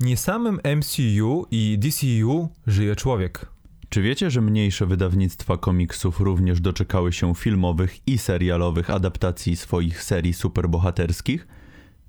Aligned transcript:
Nie 0.00 0.16
samym 0.16 0.60
MCU 0.76 1.46
i 1.50 1.78
DCU 1.78 2.48
żyje 2.66 2.96
człowiek. 2.96 3.46
Czy 3.88 4.02
wiecie, 4.02 4.30
że 4.30 4.40
mniejsze 4.40 4.86
wydawnictwa 4.86 5.56
komiksów 5.56 6.20
również 6.20 6.60
doczekały 6.60 7.12
się 7.12 7.34
filmowych 7.34 8.08
i 8.08 8.18
serialowych 8.18 8.90
adaptacji 8.90 9.56
swoich 9.56 10.02
serii 10.02 10.32
superbohaterskich? 10.32 11.48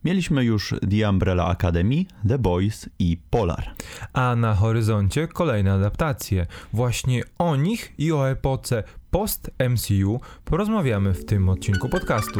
Mieliśmy 0.04 0.44
już 0.44 0.76
The 0.90 1.10
Umbrella 1.10 1.48
Academy, 1.48 2.06
The 2.28 2.40
Boys 2.40 2.90
i 3.00 3.18
Polar. 3.30 3.72
A 4.14 4.36
na 4.36 4.56
horyzoncie 4.56 5.28
kolejne 5.28 5.74
adaptacje. 5.74 6.48
Właśnie 6.74 7.24
o 7.38 7.56
nich 7.56 7.94
i 7.98 8.12
o 8.12 8.30
epoce 8.30 8.84
post-MCU 9.12 10.20
porozmawiamy 10.46 11.14
w 11.14 11.26
tym 11.26 11.50
odcinku 11.50 11.90
podcastu. 11.90 12.40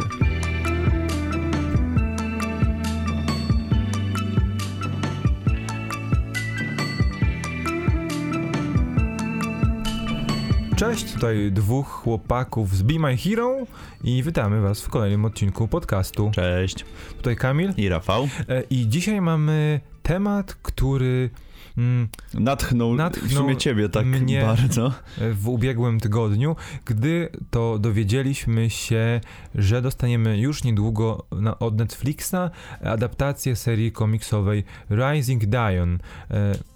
Cześć, 10.82 11.12
tutaj 11.12 11.52
dwóch 11.52 11.88
chłopaków 11.88 12.76
z 12.76 12.82
Be 12.82 12.98
My 12.98 13.16
Hero 13.16 13.56
i 14.04 14.22
witamy 14.22 14.60
was 14.60 14.82
w 14.82 14.88
kolejnym 14.88 15.24
odcinku 15.24 15.68
podcastu. 15.68 16.30
Cześć. 16.34 16.84
Tutaj 17.16 17.36
Kamil 17.36 17.72
i 17.76 17.88
Rafał. 17.88 18.28
E, 18.48 18.62
I 18.70 18.88
dzisiaj 18.88 19.20
mamy 19.20 19.80
temat, 20.02 20.54
który 20.54 21.30
mm, 21.78 22.08
natchnął, 22.34 22.94
natchnął 22.94 23.28
w 23.28 23.32
sumie 23.32 23.56
ciebie 23.56 23.88
tak 23.88 24.06
mnie 24.06 24.42
bardzo. 24.42 24.92
W 25.32 25.48
ubiegłym 25.48 26.00
tygodniu, 26.00 26.56
gdy 26.84 27.28
to 27.50 27.78
dowiedzieliśmy 27.78 28.70
się, 28.70 29.20
że 29.54 29.82
dostaniemy 29.82 30.38
już 30.38 30.64
niedługo 30.64 31.26
na, 31.32 31.58
od 31.58 31.78
Netflixa 31.78 32.50
adaptację 32.84 33.56
serii 33.56 33.92
komiksowej 33.92 34.64
Rising 34.90 35.46
Dion. 35.46 35.98
E, 36.30 36.71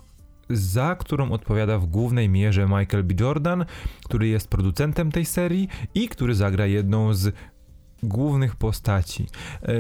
za 0.51 0.97
którą 0.99 1.33
odpowiada 1.33 1.79
w 1.79 1.87
głównej 1.87 2.29
mierze 2.29 2.67
Michael 2.67 3.05
B. 3.05 3.15
Jordan, 3.21 3.65
który 4.05 4.29
jest 4.29 4.49
producentem 4.49 5.13
tej 5.13 5.25
serii 5.25 5.69
i 5.95 6.09
który 6.09 6.35
zagra 6.35 6.67
jedną 6.67 7.15
z 7.15 7.35
głównych 8.03 8.57
postaci. 8.57 9.27
E, 9.63 9.73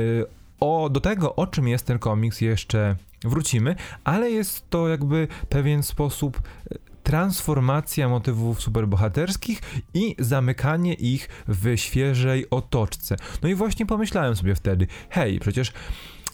o, 0.60 0.90
do 0.90 1.00
tego, 1.00 1.36
o 1.36 1.46
czym 1.46 1.68
jest 1.68 1.86
ten 1.86 1.98
komiks, 1.98 2.40
jeszcze 2.40 2.96
wrócimy, 3.24 3.74
ale 4.04 4.30
jest 4.30 4.70
to 4.70 4.88
jakby 4.88 5.28
pewien 5.48 5.82
sposób 5.82 6.42
e, 6.70 6.74
transformacja 7.02 8.08
motywów 8.08 8.62
superbohaterskich 8.62 9.60
i 9.94 10.14
zamykanie 10.18 10.94
ich 10.94 11.28
w 11.48 11.76
świeżej 11.76 12.50
otoczce. 12.50 13.16
No 13.42 13.48
i 13.48 13.54
właśnie 13.54 13.86
pomyślałem 13.86 14.36
sobie 14.36 14.54
wtedy, 14.54 14.86
hej, 15.10 15.40
przecież 15.40 15.72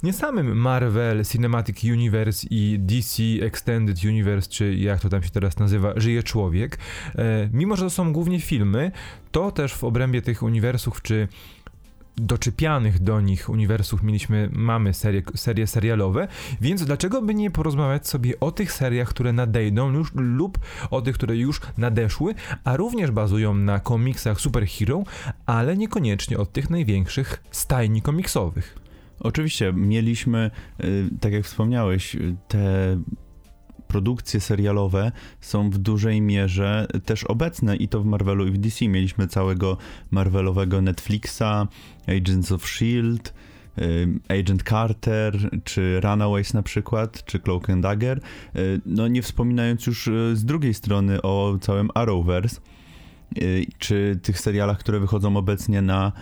nie 0.03 0.12
samym 0.12 0.56
Marvel 0.56 1.25
Cinematic 1.25 1.84
Universe 1.84 2.47
i 2.50 2.78
DC 2.78 3.22
Extended 3.41 4.05
Universe, 4.05 4.48
czy 4.48 4.75
jak 4.75 5.00
to 5.00 5.08
tam 5.08 5.22
się 5.22 5.31
teraz 5.31 5.58
nazywa, 5.58 5.92
żyje 5.97 6.22
człowiek. 6.22 6.78
E, 7.14 7.48
mimo, 7.53 7.77
że 7.77 7.84
to 7.84 7.91
są 7.91 8.12
głównie 8.12 8.41
filmy, 8.41 8.92
to 9.33 9.53
też 9.53 9.75
w 9.75 9.84
obrębie 9.84 10.23
tych 10.23 10.42
uniwersów, 10.42 11.03
czy 11.03 11.28
doczepianych 12.17 12.98
do 12.98 13.20
nich 13.20 13.48
uniwersów 13.48 14.03
mieliśmy, 14.03 14.48
mamy 14.53 14.95
serie, 14.95 15.23
serie 15.34 15.67
serialowe, 15.67 16.28
więc 16.61 16.84
dlaczego 16.84 17.23
by 17.23 17.34
nie 17.34 17.50
porozmawiać 17.50 18.08
sobie 18.08 18.41
o 18.41 18.50
tych 18.50 18.73
seriach, 18.73 19.08
które 19.08 19.33
nadejdą 19.33 19.92
już, 19.92 20.12
lub 20.14 20.58
o 20.91 21.03
tych, 21.03 21.14
które 21.14 21.36
już 21.36 21.61
nadeszły, 21.78 22.34
a 22.64 22.77
również 22.77 23.11
bazują 23.11 23.55
na 23.55 23.80
komiksach 23.80 24.41
superhero, 24.41 25.03
ale 25.47 25.77
niekoniecznie 25.77 26.39
od 26.39 26.53
tych 26.53 26.70
największych 26.70 27.42
stajni 27.50 28.03
komiksowych. 28.03 28.82
Oczywiście, 29.23 29.73
mieliśmy, 29.73 30.51
y, 30.84 31.09
tak 31.20 31.33
jak 31.33 31.45
wspomniałeś, 31.45 32.17
te 32.48 32.97
produkcje 33.89 34.41
serialowe 34.41 35.12
są 35.41 35.70
w 35.70 35.79
dużej 35.79 36.20
mierze 36.20 36.87
też 37.05 37.25
obecne 37.25 37.77
i 37.77 37.89
to 37.89 38.01
w 38.01 38.06
Marvelu 38.06 38.47
i 38.47 38.51
w 38.51 38.59
DC. 38.59 38.89
Mieliśmy 38.89 39.27
całego 39.27 39.77
Marvelowego 40.11 40.83
Netflixa, 40.83 41.69
Agents 42.07 42.52
of 42.52 42.64
S.H.I.E.L.D., 42.64 43.30
y, 43.79 44.41
Agent 44.41 44.63
Carter, 44.63 45.51
czy 45.64 46.01
Runaways 46.01 46.55
na 46.55 46.63
przykład, 46.63 47.24
czy 47.24 47.39
Cloak 47.39 47.70
and 47.70 47.83
Dagger, 47.83 48.20
y, 48.57 48.80
no 48.86 49.08
nie 49.08 49.23
wspominając 49.23 49.86
już 49.86 50.11
z 50.35 50.45
drugiej 50.45 50.74
strony 50.74 51.23
o 51.23 51.58
całym 51.61 51.91
Arrowverse, 51.95 52.61
czy 53.79 54.18
tych 54.23 54.41
serialach, 54.41 54.79
które 54.79 55.01
wychodzą 55.01 55.36
obecnie 55.36 55.83
na 55.83 56.13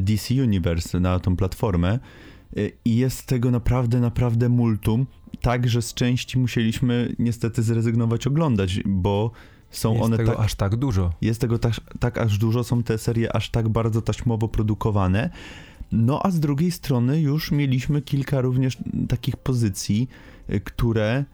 DC 0.00 0.34
Universe, 0.34 1.00
na 1.00 1.18
tą 1.18 1.36
platformę. 1.36 1.98
Y, 2.56 2.72
i 2.84 2.96
jest 2.96 3.26
tego 3.26 3.50
naprawdę, 3.50 4.00
naprawdę 4.00 4.48
multum, 4.48 5.06
tak, 5.40 5.68
że 5.68 5.82
z 5.82 5.94
części 5.94 6.38
musieliśmy 6.38 7.14
niestety 7.18 7.62
zrezygnować 7.62 8.26
oglądać, 8.26 8.80
bo 8.86 9.30
są 9.70 9.92
jest 9.92 10.04
one 10.04 10.16
tego 10.16 10.30
tak, 10.30 10.40
aż 10.40 10.54
tak 10.54 10.76
dużo. 10.76 11.12
Jest 11.20 11.40
tego 11.40 11.58
tak, 11.58 11.72
tak 12.00 12.18
aż 12.18 12.38
dużo, 12.38 12.64
są 12.64 12.82
te 12.82 12.98
serie 12.98 13.36
aż 13.36 13.50
tak 13.50 13.68
bardzo 13.68 14.02
taśmowo 14.02 14.48
produkowane. 14.48 15.30
No 15.92 16.20
a 16.22 16.30
z 16.30 16.40
drugiej 16.40 16.70
strony 16.70 17.20
już 17.20 17.50
mieliśmy 17.50 18.02
kilka 18.02 18.40
również 18.40 18.78
takich 19.08 19.36
pozycji, 19.36 20.08
y, 20.50 20.60
które 20.60 21.24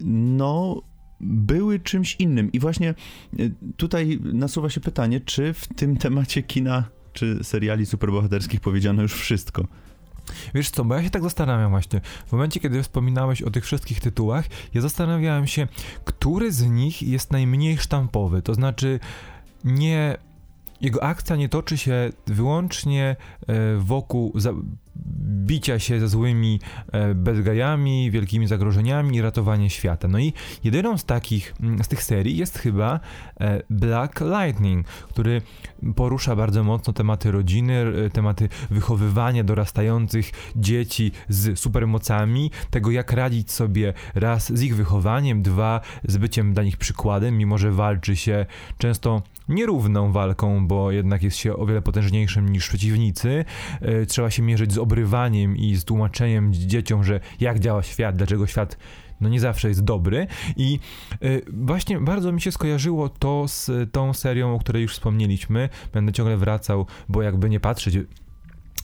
no 0.00 0.82
były 1.20 1.80
czymś 1.80 2.16
innym. 2.18 2.52
I 2.52 2.58
właśnie 2.58 2.94
y, 3.38 3.54
tutaj 3.76 4.18
nasuwa 4.22 4.70
się 4.70 4.80
pytanie, 4.80 5.20
czy 5.20 5.52
w 5.52 5.68
tym 5.68 5.96
temacie 5.96 6.42
kina 6.42 6.84
czy 7.12 7.44
seriali 7.44 7.86
superbohaterskich 7.86 8.60
powiedziano 8.60 9.02
już 9.02 9.14
wszystko. 9.14 9.66
Wiesz 10.54 10.70
co, 10.70 10.84
bo 10.84 10.94
ja 10.94 11.02
się 11.02 11.10
tak 11.10 11.22
zastanawiam 11.22 11.70
właśnie. 11.70 12.00
W 12.26 12.32
momencie, 12.32 12.60
kiedy 12.60 12.82
wspominałeś 12.82 13.42
o 13.42 13.50
tych 13.50 13.64
wszystkich 13.64 14.00
tytułach, 14.00 14.44
ja 14.74 14.80
zastanawiałem 14.80 15.46
się, 15.46 15.68
który 16.04 16.52
z 16.52 16.62
nich 16.62 17.02
jest 17.02 17.32
najmniej 17.32 17.78
sztampowy. 17.78 18.42
To 18.42 18.54
znaczy, 18.54 19.00
nie 19.64 20.18
jego 20.80 21.02
akcja 21.02 21.36
nie 21.36 21.48
toczy 21.48 21.78
się 21.78 22.12
wyłącznie 22.26 23.16
e, 23.46 23.76
wokół 23.76 24.32
bicia 25.46 25.78
się 25.78 26.00
ze 26.00 26.08
złymi 26.08 26.60
e, 26.92 27.14
bezgajami, 27.14 28.10
wielkimi 28.10 28.46
zagrożeniami 28.46 29.16
i 29.16 29.22
ratowanie 29.22 29.70
świata. 29.70 30.08
No 30.08 30.18
i 30.18 30.32
jedyną 30.64 30.98
z 30.98 31.04
takich, 31.04 31.54
mm, 31.60 31.84
z 31.84 31.88
tych 31.88 32.02
serii 32.02 32.36
jest 32.36 32.58
chyba 32.58 33.00
e, 33.40 33.62
Black 33.70 34.20
Lightning, 34.20 34.86
który 34.86 35.42
porusza 35.96 36.36
bardzo 36.36 36.64
mocno 36.64 36.92
tematy 36.92 37.30
rodziny, 37.30 37.84
tematy 38.12 38.48
wychowywania 38.70 39.44
dorastających 39.44 40.30
dzieci 40.56 41.12
z 41.28 41.58
supermocami, 41.58 42.50
tego 42.70 42.90
jak 42.90 43.12
radzić 43.12 43.52
sobie 43.52 43.92
raz 44.14 44.52
z 44.52 44.62
ich 44.62 44.76
wychowaniem, 44.76 45.42
dwa 45.42 45.80
z 46.08 46.16
byciem 46.16 46.54
dla 46.54 46.62
nich 46.62 46.76
przykładem, 46.76 47.38
mimo 47.38 47.58
że 47.58 47.72
walczy 47.72 48.16
się 48.16 48.46
często 48.78 49.22
nierówną 49.48 50.12
walką, 50.12 50.66
bo 50.66 50.90
jednak 50.90 51.22
jest 51.22 51.36
się 51.36 51.56
o 51.56 51.66
wiele 51.66 51.82
potężniejszym 51.82 52.48
niż 52.48 52.68
przeciwnicy. 52.68 53.44
E, 53.80 54.06
trzeba 54.06 54.30
się 54.30 54.42
mierzyć 54.42 54.72
z 54.72 54.78
obrywaniem 54.84 55.56
i 55.56 55.76
z 55.76 55.84
tłumaczeniem 55.84 56.52
dzieciom, 56.52 57.04
że 57.04 57.20
jak 57.40 57.58
działa 57.58 57.82
świat, 57.82 58.16
dlaczego 58.16 58.46
świat 58.46 58.78
no 59.20 59.28
nie 59.28 59.40
zawsze 59.40 59.68
jest 59.68 59.84
dobry 59.84 60.26
i 60.56 60.78
y, 61.22 61.42
właśnie 61.52 62.00
bardzo 62.00 62.32
mi 62.32 62.40
się 62.40 62.52
skojarzyło 62.52 63.08
to 63.08 63.48
z 63.48 63.70
tą 63.92 64.14
serią, 64.14 64.54
o 64.54 64.58
której 64.58 64.82
już 64.82 64.92
wspomnieliśmy. 64.92 65.68
Będę 65.92 66.12
ciągle 66.12 66.36
wracał, 66.36 66.86
bo 67.08 67.22
jakby 67.22 67.50
nie 67.50 67.60
patrzeć, 67.60 67.98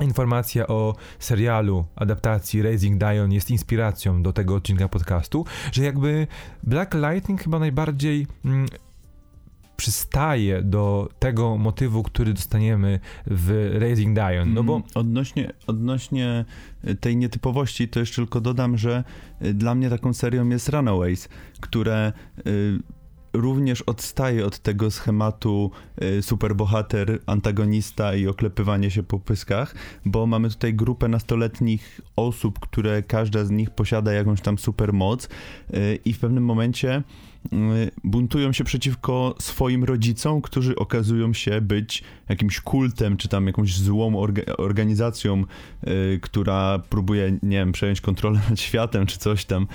Informacja 0.01 0.67
o 0.67 0.95
serialu, 1.19 1.85
adaptacji 1.97 2.63
Raising 2.63 2.99
Dion 3.01 3.33
jest 3.33 3.51
inspiracją 3.51 4.23
do 4.23 4.33
tego 4.33 4.55
odcinka 4.55 4.89
podcastu, 4.89 5.45
że 5.73 5.85
jakby 5.85 6.27
Black 6.63 6.95
Lightning 6.95 7.43
chyba 7.43 7.59
najbardziej 7.59 8.27
mm, 8.45 8.67
przystaje 9.81 10.63
do 10.63 11.09
tego 11.19 11.57
motywu, 11.57 12.03
który 12.03 12.33
dostaniemy 12.33 13.01
w 13.27 13.77
Raising 13.79 14.19
Dion, 14.19 14.55
no 14.55 14.65
bo... 14.65 14.77
Mm, 14.77 14.89
odnośnie, 14.95 15.53
odnośnie 15.67 16.45
tej 17.01 17.17
nietypowości, 17.17 17.89
to 17.89 18.01
jeszcze 18.01 18.17
tylko 18.17 18.41
dodam, 18.41 18.79
że 18.79 19.05
y, 19.45 19.55
dla 19.55 19.75
mnie 19.75 19.91
taką 19.91 20.15
serią 20.15 20.49
jest 20.49 20.69
Runaways, 20.69 21.29
które 21.61 22.13
y, 22.47 22.79
również 23.33 23.83
odstaje 23.83 24.47
od 24.47 24.59
tego 24.59 24.91
schematu 24.91 25.71
superbohater, 26.21 27.19
antagonista 27.27 28.15
i 28.15 28.27
oklepywanie 28.27 28.91
się 28.91 29.03
po 29.03 29.19
pyskach, 29.19 29.75
bo 30.05 30.27
mamy 30.27 30.51
tutaj 30.51 30.75
grupę 30.75 31.09
nastoletnich 31.09 32.01
osób, 32.17 32.59
które 32.59 33.03
każda 33.03 33.45
z 33.45 33.51
nich 33.51 33.71
posiada 33.71 34.13
jakąś 34.13 34.41
tam 34.41 34.59
supermoc 34.59 35.29
i 36.05 36.13
w 36.13 36.19
pewnym 36.19 36.45
momencie 36.45 37.03
buntują 38.05 38.53
się 38.53 38.65
przeciwko 38.65 39.35
swoim 39.39 39.85
rodzicom, 39.85 40.43
którzy 40.43 40.77
okazują 40.77 41.33
się 41.33 41.61
być 41.61 42.03
jakimś 42.31 42.61
kultem, 42.61 43.17
czy 43.17 43.29
tam 43.29 43.47
jakąś 43.47 43.79
złą 43.79 44.17
orga 44.17 44.43
organizacją, 44.59 45.45
y, 45.89 46.19
która 46.23 46.79
próbuje, 46.79 47.39
nie 47.43 47.57
wiem, 47.57 47.73
przejąć 47.73 48.01
kontrolę 48.01 48.41
nad 48.51 48.61
światem, 48.61 49.07
czy 49.07 49.19
coś 49.19 49.45
tam. 49.45 49.67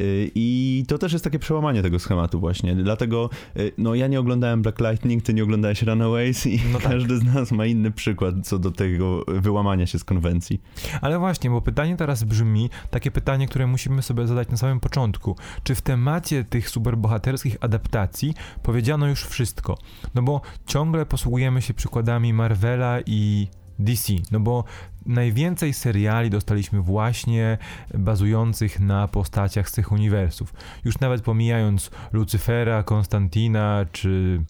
Y, 0.00 0.30
I 0.34 0.84
to 0.88 0.98
też 0.98 1.12
jest 1.12 1.24
takie 1.24 1.38
przełamanie 1.38 1.82
tego 1.82 1.98
schematu 1.98 2.40
właśnie. 2.40 2.74
Dlatego, 2.74 3.30
y, 3.56 3.72
no 3.78 3.94
ja 3.94 4.06
nie 4.06 4.20
oglądałem 4.20 4.62
Black 4.62 4.80
Lightning, 4.80 5.22
ty 5.22 5.34
nie 5.34 5.42
oglądałeś 5.42 5.82
Runaways 5.82 6.46
i 6.46 6.60
no 6.72 6.78
tak. 6.80 6.92
każdy 6.92 7.18
z 7.18 7.22
nas 7.22 7.52
ma 7.52 7.66
inny 7.66 7.90
przykład 7.90 8.34
co 8.42 8.58
do 8.58 8.70
tego 8.70 9.24
wyłamania 9.28 9.86
się 9.86 9.98
z 9.98 10.04
konwencji. 10.04 10.60
Ale 11.00 11.18
właśnie, 11.18 11.50
bo 11.50 11.60
pytanie 11.60 11.96
teraz 11.96 12.24
brzmi, 12.24 12.70
takie 12.90 13.10
pytanie, 13.10 13.48
które 13.48 13.66
musimy 13.66 14.02
sobie 14.02 14.26
zadać 14.26 14.48
na 14.48 14.56
samym 14.56 14.80
początku. 14.80 15.36
Czy 15.62 15.74
w 15.74 15.82
temacie 15.82 16.44
tych 16.44 16.68
superbohaterskich 16.68 17.56
adaptacji 17.60 18.34
powiedziano 18.62 19.08
już 19.08 19.24
wszystko? 19.24 19.78
No 20.14 20.22
bo 20.22 20.40
ciągle 20.66 21.06
posługujemy 21.06 21.62
się 21.62 21.74
przykładami 22.04 22.32
Marvela 22.32 23.00
i 23.06 23.48
DC, 23.78 24.12
no 24.30 24.40
bo 24.40 24.64
najwięcej 25.06 25.72
seriali 25.72 26.30
dostaliśmy 26.30 26.80
właśnie 26.80 27.58
bazujących 27.94 28.80
na 28.80 29.08
postaciach 29.08 29.68
z 29.68 29.72
tych 29.72 29.92
uniwersów. 29.92 30.54
Już 30.84 31.00
nawet 31.00 31.22
pomijając 31.22 31.90
Lucyfera, 32.12 32.82
Konstantina 32.82 33.86
czy. 33.92 34.42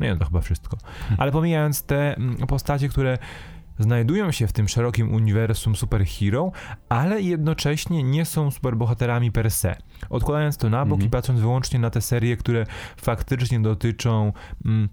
No 0.00 0.06
nie, 0.06 0.16
to 0.16 0.24
chyba 0.24 0.40
wszystko. 0.40 0.76
Ale 1.18 1.32
pomijając 1.32 1.82
te 1.82 2.16
mm, 2.16 2.36
postacie, 2.36 2.88
które 2.88 3.18
znajdują 3.78 4.32
się 4.32 4.46
w 4.46 4.52
tym 4.52 4.68
szerokim 4.68 5.14
uniwersum 5.14 5.76
superhero, 5.76 6.52
ale 6.88 7.22
jednocześnie 7.22 8.02
nie 8.02 8.24
są 8.24 8.50
superbohaterami 8.50 9.32
per 9.32 9.50
se. 9.50 9.76
Odkładając 10.10 10.56
to 10.56 10.70
na 10.70 10.84
bok 10.84 10.96
mhm. 10.96 11.08
i 11.08 11.10
patrząc 11.10 11.40
wyłącznie 11.40 11.78
na 11.78 11.90
te 11.90 12.00
serie, 12.00 12.36
które 12.36 12.66
faktycznie 12.96 13.60
dotyczą 13.60 14.32
mm, 14.64 14.88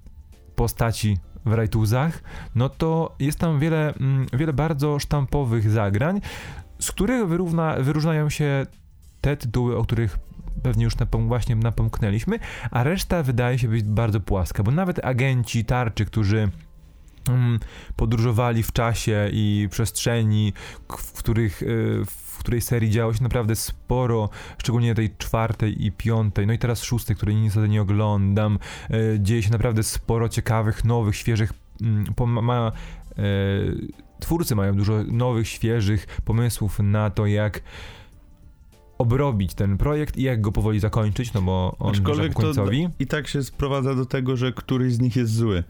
postaci 0.55 1.17
w 1.49 1.53
rajtuzach, 1.53 2.23
no 2.55 2.69
to 2.69 3.15
jest 3.19 3.39
tam 3.39 3.59
wiele, 3.59 3.93
mm, 3.93 4.27
wiele 4.33 4.53
bardzo 4.53 4.99
sztampowych 4.99 5.69
zagrań, 5.69 6.21
z 6.79 6.91
których 6.91 7.27
wyrówna, 7.27 7.75
wyróżniają 7.79 8.29
się 8.29 8.65
te 9.21 9.37
tytuły, 9.37 9.77
o 9.77 9.83
których 9.83 10.19
pewnie 10.63 10.83
już 10.83 10.97
napom 10.97 11.27
właśnie 11.27 11.55
napomknęliśmy, 11.55 12.39
a 12.71 12.83
reszta 12.83 13.23
wydaje 13.23 13.59
się 13.59 13.67
być 13.67 13.83
bardzo 13.83 14.19
płaska, 14.19 14.63
bo 14.63 14.71
nawet 14.71 15.05
agenci 15.05 15.65
tarczy, 15.65 16.05
którzy 16.05 16.49
mm, 17.29 17.59
podróżowali 17.95 18.63
w 18.63 18.71
czasie 18.71 19.29
i 19.31 19.67
przestrzeni, 19.71 20.53
w 20.87 21.13
których 21.13 21.63
y, 21.63 22.05
w 22.39 22.41
której 22.41 22.61
serii 22.61 22.89
działo 22.89 23.13
się 23.13 23.23
naprawdę 23.23 23.55
sporo, 23.55 24.29
szczególnie 24.57 24.95
tej 24.95 25.15
czwartej 25.17 25.85
i 25.85 25.91
piątej, 25.91 26.47
no 26.47 26.53
i 26.53 26.57
teraz 26.57 26.83
szóstej, 26.83 27.15
której 27.15 27.35
niestety 27.35 27.69
nie 27.69 27.81
oglądam. 27.81 28.59
E, 28.89 29.19
dzieje 29.19 29.43
się 29.43 29.51
naprawdę 29.51 29.83
sporo 29.83 30.29
ciekawych, 30.29 30.85
nowych, 30.85 31.15
świeżych 31.15 31.53
mm, 31.81 32.05
ma, 32.43 32.71
e, 33.17 33.21
twórcy 34.19 34.55
mają 34.55 34.75
dużo 34.75 35.03
nowych, 35.03 35.47
świeżych 35.47 36.07
pomysłów 36.25 36.79
na 36.79 37.09
to, 37.09 37.25
jak 37.25 37.61
obrobić 38.97 39.53
ten 39.53 39.77
projekt 39.77 40.17
i 40.17 40.21
jak 40.21 40.41
go 40.41 40.51
powoli 40.51 40.79
zakończyć, 40.79 41.33
no 41.33 41.41
bo 41.41 41.75
on 41.79 41.91
Aczkolwiek 41.91 42.33
końcowi. 42.33 42.83
To 42.83 42.93
i 42.99 43.07
tak 43.07 43.27
się 43.27 43.43
sprowadza 43.43 43.95
do 43.95 44.05
tego, 44.05 44.37
że 44.37 44.53
któryś 44.53 44.93
z 44.93 44.99
nich 44.99 45.15
jest 45.15 45.33
zły. 45.33 45.63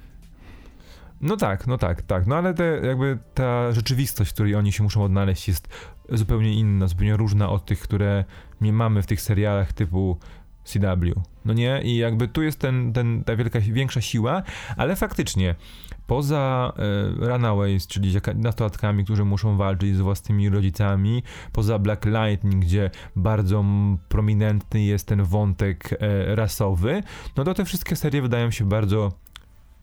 No 1.22 1.38
tak, 1.38 1.68
no 1.68 1.78
tak, 1.78 2.02
tak. 2.02 2.28
No 2.28 2.36
ale 2.36 2.54
te, 2.54 2.82
jakby 2.84 3.18
ta 3.34 3.72
rzeczywistość, 3.72 4.32
w 4.32 4.34
której 4.34 4.56
oni 4.56 4.72
się 4.72 4.84
muszą 4.84 5.04
odnaleźć, 5.04 5.48
jest 5.48 5.68
zupełnie 6.12 6.54
inna, 6.54 6.88
zupełnie 6.88 7.18
różna 7.18 7.50
od 7.50 7.66
tych, 7.66 7.80
które 7.80 8.26
nie 8.62 8.74
mamy 8.74 9.02
w 9.02 9.06
tych 9.06 9.22
serialach 9.22 9.74
typu 9.74 10.18
CW. 10.64 11.22
No 11.46 11.54
nie? 11.54 11.82
I 11.84 11.98
jakby 11.98 12.28
tu 12.28 12.44
jest 12.44 12.60
ten, 12.60 12.94
ten, 12.94 13.24
ta 13.24 13.36
wielka, 13.36 13.60
większa 13.60 14.02
siła, 14.02 14.44
ale 14.78 14.96
faktycznie 14.96 15.56
poza 16.08 16.74
e, 16.78 17.28
Runaways, 17.28 17.88
czyli 17.88 18.14
nastolatkami, 18.36 19.04
którzy 19.04 19.26
muszą 19.26 19.58
walczyć 19.58 19.96
z 19.96 20.02
własnymi 20.02 20.50
rodzicami, 20.50 21.24
poza 21.54 21.80
Black 21.80 22.06
Lightning, 22.06 22.66
gdzie 22.66 22.90
bardzo 23.16 23.66
prominentny 24.10 24.82
jest 24.82 25.08
ten 25.08 25.24
wątek 25.24 25.90
e, 26.00 26.36
rasowy, 26.36 27.04
no 27.38 27.44
to 27.44 27.54
te 27.54 27.66
wszystkie 27.66 27.96
serie 27.96 28.22
wydają 28.22 28.52
się 28.52 28.66
bardzo 28.66 29.12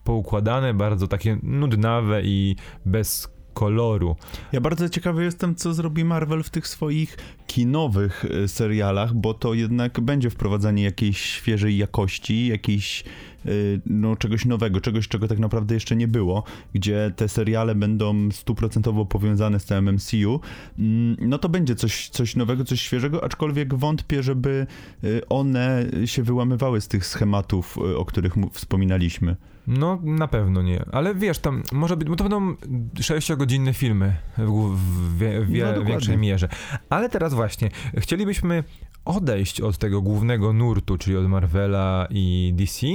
poukładane, 0.05 0.75
bardzo 0.75 1.08
takie 1.08 1.38
nudnawe 1.43 2.23
i 2.23 2.56
bez 2.84 3.36
koloru. 3.56 4.17
Ja 4.53 4.61
bardzo 4.61 4.88
ciekawy 4.88 5.25
jestem, 5.25 5.55
co 5.55 5.75
zrobi 5.75 6.05
Marvel 6.05 6.43
w 6.43 6.50
tych 6.50 6.69
swoich 6.69 7.17
kinowych 7.47 8.25
e, 8.25 8.49
serialach, 8.49 9.14
bo 9.14 9.35
to 9.35 9.55
jednak 9.55 10.00
będzie 10.00 10.31
wprowadzanie 10.31 10.82
jakiejś 10.82 11.20
świeżej 11.20 11.76
jakości, 11.76 12.47
jakiejś 12.47 13.05
e, 13.47 13.50
no, 13.87 14.17
czegoś 14.17 14.44
nowego, 14.44 14.81
czegoś, 14.81 15.08
czego 15.08 15.29
tak 15.29 15.38
naprawdę 15.38 15.75
jeszcze 15.75 15.97
nie 15.97 16.08
było, 16.08 16.43
gdzie 16.75 17.12
te 17.17 17.29
seriale 17.29 17.75
będą 17.75 18.31
stuprocentowo 18.31 19.05
powiązane 19.06 19.61
z 19.61 19.64
całym 19.64 19.94
MCU, 19.94 20.41
mm, 20.79 21.17
no 21.20 21.38
to 21.38 21.49
będzie 21.49 21.75
coś, 21.75 22.09
coś 22.09 22.37
nowego, 22.37 22.64
coś 22.64 22.81
świeżego, 22.81 23.25
aczkolwiek 23.25 23.75
wątpię, 23.75 24.23
żeby 24.23 24.67
e, 25.05 25.29
one 25.29 25.87
się 26.05 26.23
wyłamywały 26.23 26.81
z 26.81 26.88
tych 26.88 27.06
schematów, 27.06 27.79
o 27.79 28.05
których 28.05 28.35
wspominaliśmy. 28.52 29.37
No, 29.66 29.98
na 30.02 30.28
pewno 30.28 30.62
nie. 30.62 30.84
Ale 30.92 31.14
wiesz, 31.14 31.38
tam 31.38 31.62
może 31.72 31.96
być, 31.96 32.08
bo 32.08 32.16
to 32.16 32.24
będą 32.24 32.54
6-godzinne 32.94 33.74
filmy 33.74 34.16
w, 34.38 34.76
w, 34.76 35.18
w, 35.18 35.46
w 35.46 35.76
no, 35.76 35.84
większej 35.84 36.18
mierze. 36.18 36.48
Ale 36.90 37.08
teraz 37.08 37.34
właśnie, 37.34 37.70
chcielibyśmy 37.98 38.64
odejść 39.04 39.60
od 39.60 39.78
tego 39.78 40.02
głównego 40.02 40.52
nurtu, 40.52 40.98
czyli 40.98 41.16
od 41.16 41.28
Marvela 41.28 42.06
i 42.10 42.52
DC 42.56 42.86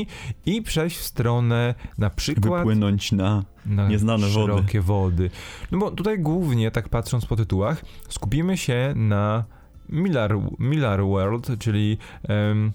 i 0.45 0.61
przejść 0.61 0.97
w 0.97 1.03
stronę 1.03 1.75
na 1.97 2.09
przykład... 2.09 2.59
Wypłynąć 2.59 3.11
na, 3.11 3.43
na 3.65 3.87
nieznane 3.87 4.27
szerokie 4.27 4.81
wody. 4.81 5.23
wody. 5.23 5.29
No 5.71 5.77
bo 5.77 5.91
tutaj 5.91 6.19
głównie, 6.19 6.71
tak 6.71 6.89
patrząc 6.89 7.25
po 7.25 7.35
tytułach, 7.35 7.85
skupimy 8.09 8.57
się 8.57 8.93
na 8.95 9.43
Miller, 9.89 10.37
Miller 10.59 11.03
World, 11.05 11.47
czyli... 11.59 11.97
Um, 12.29 12.71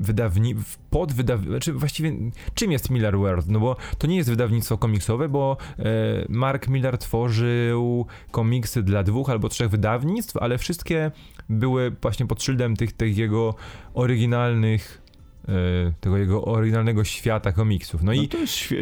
wydawni, 0.00 0.54
pod 0.90 1.12
wydawnictwo, 1.12 1.52
znaczy 1.52 1.72
właściwie 1.72 2.12
czym 2.54 2.72
jest 2.72 2.90
Miller 2.90 3.18
World? 3.18 3.48
No 3.48 3.60
bo 3.60 3.76
to 3.98 4.06
nie 4.06 4.16
jest 4.16 4.30
wydawnictwo 4.30 4.78
komiksowe, 4.78 5.28
bo 5.28 5.56
e, 5.78 5.84
Mark 6.28 6.68
Miller 6.68 6.98
tworzył 6.98 8.06
komiksy 8.30 8.82
dla 8.82 9.02
dwóch 9.02 9.30
albo 9.30 9.48
trzech 9.48 9.70
wydawnictw, 9.70 10.36
ale 10.36 10.58
wszystkie 10.58 11.10
były 11.48 11.90
właśnie 12.02 12.26
pod 12.26 12.42
szyldem 12.42 12.76
tych, 12.76 12.92
tych 12.92 13.16
jego 13.16 13.54
oryginalnych 13.94 15.02
e, 15.48 15.52
tego 16.00 16.16
jego 16.16 16.44
oryginalnego 16.44 17.04
świata 17.04 17.52
komiksów. 17.52 18.02
No, 18.02 18.06
no 18.06 18.22
i 18.22 18.28
to 18.28 18.38
jest 18.38 18.74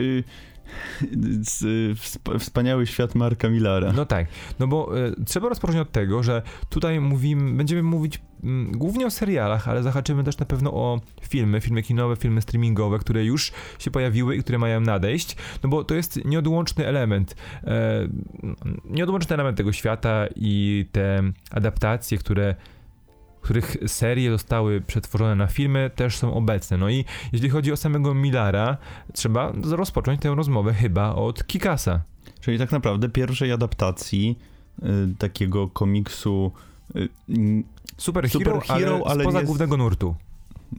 wspaniały 2.39 2.87
świat 2.87 3.15
Marka 3.15 3.49
Millara. 3.49 3.93
No 3.93 4.07
tak, 4.07 4.27
no 4.59 4.67
bo 4.67 4.99
e, 5.07 5.13
trzeba 5.27 5.49
rozpocząć 5.49 5.79
od 5.79 5.93
tego, 5.93 6.23
że 6.23 6.43
tutaj 6.69 7.01
mówimy, 7.01 7.57
będziemy 7.57 7.83
mówić 7.83 8.21
głównie 8.73 9.07
o 9.07 9.11
serialach, 9.11 9.69
ale 9.69 9.83
zahaczymy 9.83 10.25
też 10.25 10.39
na 10.39 10.47
pewno 10.47 10.73
o 10.73 11.01
filmy, 11.23 11.61
filmy 11.61 11.83
kinowe, 11.83 12.17
filmy 12.17 12.43
streamingowe, 12.43 12.99
które 12.99 13.25
już 13.25 13.53
się 13.79 13.91
pojawiły 13.91 14.37
i 14.37 14.43
które 14.43 14.59
mają 14.59 14.81
nadejść, 14.81 15.37
no 15.63 15.69
bo 15.69 15.85
to 15.85 15.95
jest 15.95 16.25
nieodłączny 16.25 16.87
element, 16.87 17.37
e, 17.65 18.09
nieodłączny 18.85 19.35
element 19.35 19.57
tego 19.57 19.73
świata 19.73 20.27
i 20.37 20.87
te 20.93 21.23
adaptacje, 21.51 22.19
które 22.19 22.55
których 23.45 23.77
serie 23.87 24.31
zostały 24.31 24.81
przetworzone 24.81 25.35
na 25.35 25.47
filmy, 25.47 25.91
też 25.95 26.17
są 26.17 26.35
obecne. 26.35 26.77
No 26.77 26.91
i 26.91 27.05
jeśli 27.33 27.49
chodzi 27.49 27.73
o 27.73 27.77
samego 27.77 28.15
Millara, 28.15 28.77
trzeba 29.13 29.53
rozpocząć 29.63 30.21
tę 30.21 30.35
rozmowę 30.35 30.75
chyba 30.75 31.15
od 31.15 31.47
Kikasa. 31.47 32.01
Czyli 32.41 32.59
tak 32.59 32.73
naprawdę 32.73 33.09
pierwszej 33.09 33.53
adaptacji 33.53 34.39
y, 34.79 34.87
takiego 35.19 35.69
komiksu 35.69 36.53
y, 36.97 37.09
Superhero, 37.97 38.39
Super 38.39 38.55
ale, 38.69 38.87
ale 39.05 39.23
spoza 39.23 39.39
jest... 39.39 39.47
głównego 39.47 39.77
nurtu. 39.77 40.15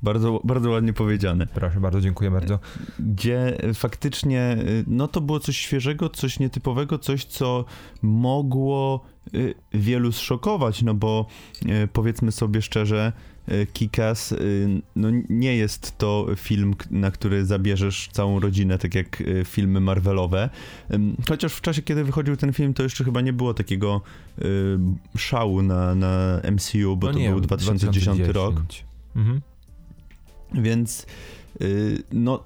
Bardzo, 0.04 0.42
bardzo 0.44 0.70
ładnie 0.70 0.94
powiedziane. 0.94 1.48
Proszę 1.48 1.80
bardzo, 1.80 2.02
dziękuję 2.02 2.32
bardzo. 2.32 2.60
Gdzie 3.00 3.58
faktycznie, 3.74 4.58
y, 4.60 4.84
no 4.88 5.08
to 5.08 5.22
było 5.22 5.40
coś 5.40 5.58
świeżego, 5.58 6.10
coś 6.10 6.40
nietypowego, 6.40 7.00
coś, 7.00 7.26
co 7.26 7.66
mogło 8.02 9.06
y, 9.34 9.54
wielu 9.74 10.12
zszokować, 10.12 10.82
no 10.82 10.94
bo 10.94 11.26
powiedzmy 11.94 12.32
sobie 12.32 12.62
szczerze, 12.62 13.14
Kikas, 13.74 14.34
no 14.96 15.08
nie 15.30 15.56
jest 15.56 15.98
to 15.98 16.28
film, 16.36 16.76
na 16.92 17.12
który 17.12 17.46
zabierzesz 17.46 18.10
całą 18.12 18.40
rodzinę, 18.40 18.78
tak 18.78 18.96
jak 18.96 19.24
filmy 19.46 19.80
Marvelowe. 19.80 20.50
Chociaż 21.30 21.54
w 21.54 21.62
czasie, 21.62 21.82
kiedy 21.82 22.04
wychodził 22.04 22.38
ten 22.38 22.54
film, 22.54 22.74
to 22.74 22.84
jeszcze 22.84 23.04
chyba 23.04 23.22
nie 23.22 23.34
było 23.34 23.54
takiego 23.54 24.02
szału 25.18 25.62
na, 25.62 25.96
na 25.96 26.42
MCU, 26.52 26.98
bo 26.98 27.08
no 27.08 27.14
to 27.14 27.20
nie, 27.20 27.30
był 27.30 27.42
2010, 27.42 28.18
2010. 28.18 28.36
rok. 28.36 28.56
Mhm. 29.16 29.42
Więc 30.54 31.06
no, 32.12 32.44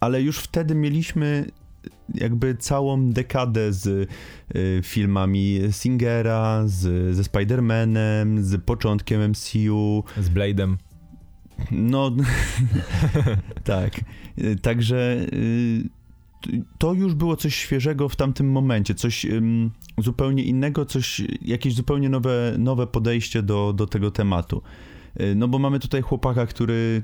ale 0.00 0.22
już 0.22 0.38
wtedy 0.38 0.74
mieliśmy 0.74 1.50
jakby 2.14 2.56
całą 2.56 3.10
dekadę 3.10 3.72
z 3.72 3.86
y, 3.86 4.06
filmami 4.82 5.58
Singera, 5.70 6.62
z, 6.66 7.16
ze 7.16 7.22
Spider-Manem, 7.22 8.42
z 8.42 8.64
początkiem 8.64 9.30
MCU. 9.30 10.04
Z 10.20 10.28
Blade'em. 10.30 10.76
No, 11.70 12.10
tak. 13.64 14.00
Także 14.62 15.26
y, 15.32 15.88
to 16.78 16.92
już 16.92 17.14
było 17.14 17.36
coś 17.36 17.54
świeżego 17.54 18.08
w 18.08 18.16
tamtym 18.16 18.50
momencie, 18.50 18.94
coś 18.94 19.26
zupełnie 19.98 20.42
innego, 20.42 20.86
coś, 20.86 21.22
jakieś 21.42 21.74
zupełnie 21.74 22.08
nowe, 22.08 22.54
nowe 22.58 22.86
podejście 22.86 23.42
do, 23.42 23.72
do 23.72 23.86
tego 23.86 24.10
tematu. 24.10 24.62
Y, 25.20 25.34
No 25.34 25.48
bo 25.48 25.58
mamy 25.58 25.78
tutaj 25.80 26.02
chłopaka, 26.02 26.46
który 26.46 27.02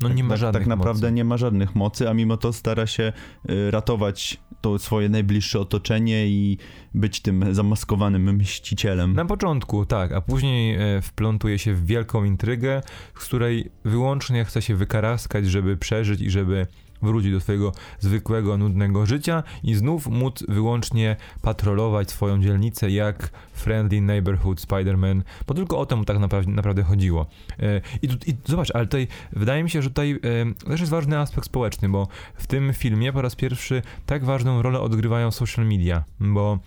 No 0.00 0.08
nie 0.08 0.24
ma 0.24 0.30
tak, 0.30 0.38
żadnych 0.38 0.62
tak 0.62 0.68
naprawdę 0.68 1.06
mocy. 1.06 1.12
nie 1.12 1.24
ma 1.24 1.36
żadnych 1.36 1.74
mocy, 1.74 2.08
a 2.08 2.14
mimo 2.14 2.36
to 2.36 2.52
stara 2.52 2.86
się 2.86 3.12
y, 3.50 3.70
ratować 3.70 4.40
to 4.60 4.78
swoje 4.78 5.08
najbliższe 5.08 5.60
otoczenie 5.60 6.26
i 6.26 6.58
być 6.94 7.20
tym 7.20 7.54
zamaskowanym 7.54 8.36
mścicielem. 8.36 9.14
Na 9.14 9.24
początku, 9.24 9.86
tak, 9.86 10.12
a 10.12 10.20
później 10.20 10.76
e, 10.96 11.02
wplątuje 11.02 11.58
się 11.58 11.74
w 11.74 11.86
wielką 11.86 12.24
intrygę, 12.24 12.82
z 13.18 13.24
której 13.24 13.70
wyłącznie 13.84 14.44
chce 14.44 14.62
się 14.62 14.74
wykaraskać, 14.76 15.46
żeby 15.46 15.76
przeżyć 15.76 16.20
i 16.20 16.30
żeby 16.30 16.66
wrócić 17.04 17.32
do 17.32 17.40
swojego 17.40 17.72
zwykłego, 18.00 18.58
nudnego 18.58 19.06
życia 19.06 19.42
i 19.62 19.74
znów 19.74 20.06
móc 20.06 20.44
wyłącznie 20.48 21.16
patrolować 21.42 22.10
swoją 22.10 22.42
dzielnicę 22.42 22.90
jak 22.90 23.30
Friendly 23.52 24.00
Neighborhood 24.00 24.60
Spider-Man, 24.60 25.22
bo 25.46 25.54
tylko 25.54 25.78
o 25.78 25.86
to 25.86 25.96
mu 25.96 26.04
tak 26.04 26.18
naprawdę, 26.46 26.82
chodziło. 26.82 27.26
E, 27.60 27.80
I, 28.02 28.08
tu, 28.08 28.16
I 28.30 28.34
zobacz, 28.44 28.70
ale 28.74 28.86
tutaj 28.86 29.08
wydaje 29.32 29.62
mi 29.62 29.70
się, 29.70 29.82
że 29.82 29.88
tutaj 29.88 30.12
e, 30.12 30.68
też 30.68 30.80
jest 30.80 30.92
ważny 30.92 31.18
aspekt 31.18 31.46
społeczny, 31.46 31.88
bo 31.88 32.08
w 32.34 32.46
tym 32.46 32.72
filmie 32.72 33.12
po 33.12 33.22
raz 33.22 33.34
pierwszy 33.34 33.82
tak 34.06 34.24
ważną 34.24 34.62
rolę 34.62 34.80
odgrywają 34.80 35.30
social 35.30 35.66
media, 35.66 36.04
bo 36.20 36.58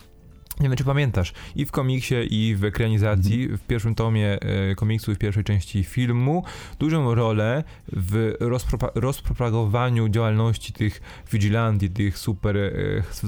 nie 0.60 0.70
wiem, 0.70 0.78
czy 0.78 0.84
pamiętasz, 0.84 1.34
i 1.56 1.66
w 1.66 1.72
komiksie, 1.72 2.16
i 2.30 2.56
w 2.56 2.64
ekranizacji, 2.64 3.48
w 3.48 3.62
pierwszym 3.62 3.96
tomie 3.96 4.40
e, 4.42 4.76
komiksu 4.76 5.12
i 5.12 5.16
w 5.16 5.18
pierwszej 5.18 5.44
części 5.44 5.84
filmu, 5.84 6.44
dużą 6.80 7.16
rolę 7.16 7.64
w 7.88 8.34
rozpropa- 8.40 8.92
rozpropagowaniu 8.96 10.10
działalności 10.10 10.74
tych 10.74 11.02
vigilanti, 11.32 11.90
tych 11.90 12.18
super, 12.18 12.58
e, 12.58 12.72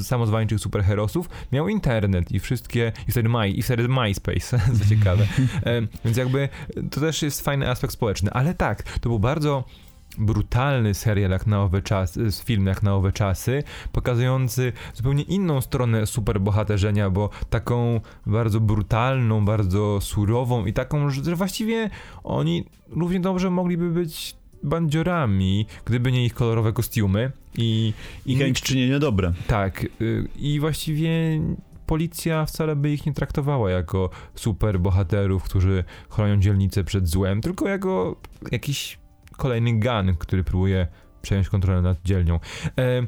samozwańczych 0.04 0.60
superherosów. 0.60 1.30
Miał 1.52 1.70
internet 1.70 2.32
i 2.32 2.40
wszystkie, 2.40 2.92
i 3.08 3.12
wtedy, 3.12 3.30
My, 3.30 3.50
i 3.50 3.62
wtedy 3.62 3.88
MySpace, 3.88 4.60
co 4.80 4.90
ciekawe. 4.90 5.28
E, 5.66 5.82
więc 6.06 6.18
jakby 6.18 6.50
to 6.92 7.02
też 7.02 7.22
jest 7.22 7.42
fajny 7.42 7.70
aspekt 7.70 7.94
społeczny, 7.94 8.32
ale 8.32 8.54
tak, 8.54 8.84
to 8.84 9.10
był 9.10 9.20
bardzo 9.20 9.64
brutalny 10.18 10.94
serial 10.94 11.32
jak 11.32 11.48
na 11.48 11.62
owe 11.64 11.82
czasy, 11.82 12.28
film 12.44 12.66
jak 12.66 12.84
na 12.84 12.96
owe 12.96 13.12
czasy, 13.12 13.64
pokazujący 13.92 14.74
zupełnie 14.94 15.24
inną 15.24 15.62
stronę 15.62 16.06
superbohaterzenia, 16.06 17.10
bo 17.10 17.30
taką 17.50 18.02
bardzo 18.26 18.60
brutalną, 18.60 19.46
bardzo 19.46 20.02
surową 20.02 20.66
i 20.66 20.74
taką, 20.74 21.10
że 21.10 21.36
właściwie 21.36 21.90
oni 22.24 22.66
równie 22.90 23.20
dobrze 23.20 23.50
mogliby 23.50 23.90
być 23.90 24.36
bandziorami, 24.64 25.66
gdyby 25.86 26.12
nie 26.12 26.26
ich 26.26 26.34
kolorowe 26.34 26.74
kostiumy 26.74 27.32
i, 27.58 27.94
I 28.26 28.36
chęć 28.36 28.62
czynienia 28.62 29.00
dobra. 29.00 29.34
tak, 29.48 29.86
y, 30.02 30.28
i 30.36 30.60
właściwie 30.60 31.42
policja 31.86 32.46
wcale 32.46 32.76
by 32.76 32.92
ich 32.92 33.06
nie 33.06 33.14
traktowała 33.14 33.72
jako 33.72 34.10
super 34.36 34.80
bohaterów, 34.80 35.44
którzy 35.44 35.84
chronią 36.10 36.40
dzielnicę 36.40 36.84
przed 36.84 37.08
złem, 37.08 37.42
tylko 37.42 37.70
jako 37.70 38.16
jakiś 38.52 39.00
kolejny 39.40 39.80
gun, 39.80 40.16
który 40.20 40.44
próbuje 40.44 40.88
przejąć 41.22 41.50
kontrolę 41.50 41.82
nad 41.82 42.02
dzielnią. 42.06 42.40
E, 42.80 43.04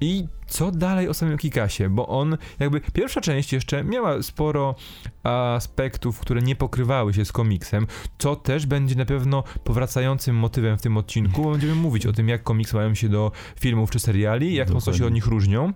I 0.00 0.26
co 0.46 0.70
dalej 0.70 1.08
o 1.08 1.14
samym 1.14 1.38
Kikasie? 1.38 1.88
Bo 1.88 2.08
on, 2.08 2.36
jakby 2.60 2.80
pierwsza 2.80 3.20
część 3.20 3.52
jeszcze 3.52 3.84
miała 3.84 4.22
sporo 4.22 4.74
aspektów, 5.22 6.20
które 6.20 6.42
nie 6.42 6.56
pokrywały 6.56 7.14
się 7.14 7.24
z 7.24 7.32
komiksem, 7.32 7.86
co 8.18 8.36
też 8.36 8.66
będzie 8.66 8.94
na 8.94 9.04
pewno 9.04 9.44
powracającym 9.64 10.36
motywem 10.36 10.78
w 10.78 10.82
tym 10.82 10.96
odcinku, 10.96 11.42
bo 11.42 11.50
będziemy 11.50 11.74
mówić 11.74 12.06
o 12.06 12.12
tym, 12.12 12.28
jak 12.28 12.42
komiksy 12.42 12.76
mają 12.76 12.94
się 12.94 13.08
do 13.08 13.32
filmów 13.60 13.90
czy 13.90 13.98
seriali, 13.98 14.54
jak 14.54 14.70
mocno 14.70 14.92
się 14.92 14.98
Dokładnie. 14.98 15.06
od 15.06 15.14
nich 15.14 15.26
różnią. 15.26 15.72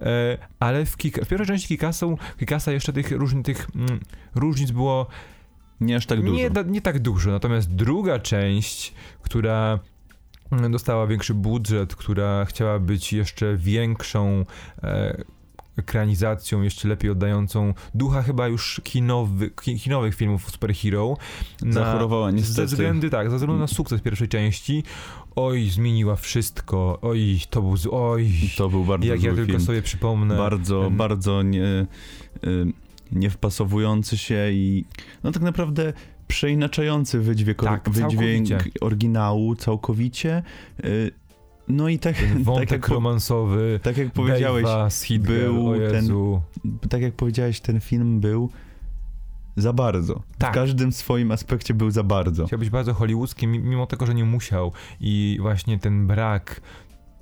E, 0.00 0.38
ale 0.60 0.86
w, 0.86 0.96
Kika, 0.96 1.24
w 1.24 1.28
pierwszej 1.28 1.46
części 1.46 1.68
Kikasa, 1.68 2.06
Kikasa 2.38 2.72
jeszcze 2.72 2.92
tych, 2.92 3.10
różni, 3.10 3.42
tych 3.42 3.68
mm, 3.76 4.00
różnic 4.34 4.70
było 4.70 5.06
Nie 5.80 5.96
aż 5.96 6.06
tak 6.06 6.20
dużo. 6.22 6.34
nie, 6.34 6.50
nie 6.66 6.80
tak 6.80 6.98
dużo, 6.98 7.30
natomiast 7.30 7.74
druga 7.74 8.18
część, 8.18 8.94
która 9.22 9.78
mm, 10.52 10.72
dostała 10.72 11.06
większy 11.06 11.34
budżet, 11.34 11.96
która 11.96 12.44
chciała 12.44 12.78
być 12.78 13.12
jeszcze 13.12 13.56
większą 13.56 14.44
e, 14.82 15.24
ekranizacją, 15.76 16.62
jeszcze 16.62 16.88
lepiej 16.88 17.10
oddającą 17.10 17.74
ducha 17.94 18.22
chyba 18.22 18.48
już 18.48 18.80
kinowy, 18.84 19.50
ki- 19.50 19.78
kinowych 19.80 20.14
filmów 20.14 20.50
superhero. 20.50 21.16
na- 21.62 21.72
Zachorowała 21.72 22.30
Ze 22.30 22.36
niestety. 22.36 22.66
względu, 22.66 23.10
tak, 23.10 23.30
ze 23.30 23.36
względu 23.36 23.58
na 23.60 23.66
sukces 23.66 24.00
pierwszej 24.00 24.28
części. 24.28 24.82
Oj, 25.36 25.68
zmieniła 25.68 26.16
wszystko. 26.16 26.98
Oj, 27.02 27.40
to 27.50 27.62
był, 27.62 27.74
oj, 27.92 28.30
To 28.56 28.68
był 28.68 28.84
bardzo 28.84 29.06
jak 29.08 29.22
ja 29.22 29.34
tylko 29.34 29.46
film. 29.52 29.60
sobie 29.60 29.82
przypomnę. 29.82 30.36
Bardzo, 30.36 30.86
em, 30.86 30.96
bardzo 30.96 31.42
nie, 31.42 31.86
y, 32.44 32.72
nie 33.12 33.30
wpasowujący 33.30 34.18
się 34.18 34.48
i 34.52 34.84
no 35.24 35.32
tak 35.32 35.42
naprawdę 35.42 35.92
przeinaczający 36.28 37.20
wydźwięk, 37.20 37.58
Tak, 37.62 37.90
wydźwięk 37.90 38.48
całkowicie. 38.48 38.80
oryginału 38.80 39.54
całkowicie. 39.56 40.42
Y, 40.84 41.10
no 41.68 41.88
i 41.88 41.98
tak, 41.98 42.16
Ten 42.20 42.28
tak, 42.34 42.42
wątek 42.42 42.70
jak, 42.70 42.88
romansowy. 42.88 43.80
tak 43.82 43.96
jak 43.96 44.10
powiedziałeś, 44.12 44.64
Dave'a 44.64 45.18
był 45.18 45.74
ten- 45.90 46.08
tak 46.88 47.02
jak 47.02 47.14
powiedziałeś, 47.14 47.60
ten 47.60 47.80
film 47.80 48.20
był 48.20 48.50
za 49.56 49.72
bardzo. 49.72 50.22
Tak. 50.38 50.50
W 50.52 50.54
każdym 50.54 50.92
swoim 50.92 51.30
aspekcie 51.30 51.74
był 51.74 51.90
za 51.90 52.02
bardzo. 52.02 52.46
Chciał 52.46 52.58
być 52.58 52.70
bardzo 52.70 52.94
hollywoodzki, 52.94 53.46
mi- 53.46 53.58
mimo 53.58 53.86
tego, 53.86 54.06
że 54.06 54.14
nie 54.14 54.24
musiał. 54.24 54.72
I 55.00 55.38
właśnie 55.40 55.78
ten 55.78 56.06
brak 56.06 56.60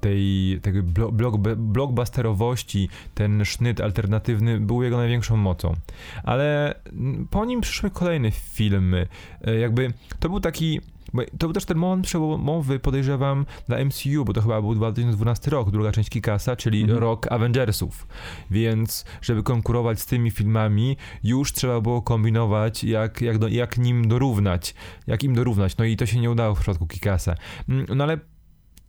tej, 0.04 0.58
tego 0.62 0.82
blo- 0.82 1.12
block, 1.12 1.36
blockbusterowości, 1.56 2.88
ten 3.14 3.44
sznyt 3.44 3.80
alternatywny 3.80 4.60
był 4.60 4.82
jego 4.82 4.96
największą 4.96 5.36
mocą. 5.36 5.74
Ale 6.24 6.74
po 7.30 7.44
nim 7.44 7.60
przyszły 7.60 7.90
kolejne 7.90 8.30
filmy. 8.30 9.06
E, 9.44 9.54
Jakby 9.54 9.92
to 10.20 10.28
był 10.28 10.40
taki. 10.40 10.80
To 11.38 11.46
był 11.46 11.52
też 11.52 11.64
ten 11.64 11.78
moment 11.78 12.06
przełomowy, 12.06 12.78
podejrzewam, 12.78 13.46
dla 13.68 13.84
MCU, 13.84 14.24
bo 14.24 14.32
to 14.32 14.42
chyba 14.42 14.60
był 14.60 14.74
2012 14.74 15.50
rok, 15.50 15.70
druga 15.70 15.92
część 15.92 16.10
Kikasa, 16.10 16.56
czyli 16.56 16.80
Mhm. 16.82 16.98
rok 17.00 17.32
Avengersów. 17.32 18.06
Więc, 18.50 19.04
żeby 19.22 19.42
konkurować 19.42 20.00
z 20.00 20.06
tymi 20.06 20.30
filmami, 20.30 20.96
już 21.24 21.52
trzeba 21.52 21.80
było 21.80 22.02
kombinować, 22.02 22.84
jak, 22.84 23.20
jak, 23.20 23.38
do, 23.38 23.48
jak 23.48 23.78
nim 23.78 24.08
dorównać. 24.08 24.74
Jak 25.06 25.24
im 25.24 25.34
dorównać. 25.34 25.76
No 25.76 25.84
i 25.84 25.96
to 25.96 26.06
się 26.06 26.20
nie 26.20 26.30
udało 26.30 26.54
w 26.54 26.58
przypadku 26.60 26.86
Kikasa. 26.86 27.34
Mm, 27.68 27.86
No 27.96 28.04
ale 28.04 28.18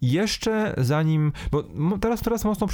jeszcze 0.02 0.74
zanim, 0.78 1.32
bo 1.52 1.64
teraz, 2.02 2.22
teraz 2.22 2.46
mocno 2.46 2.68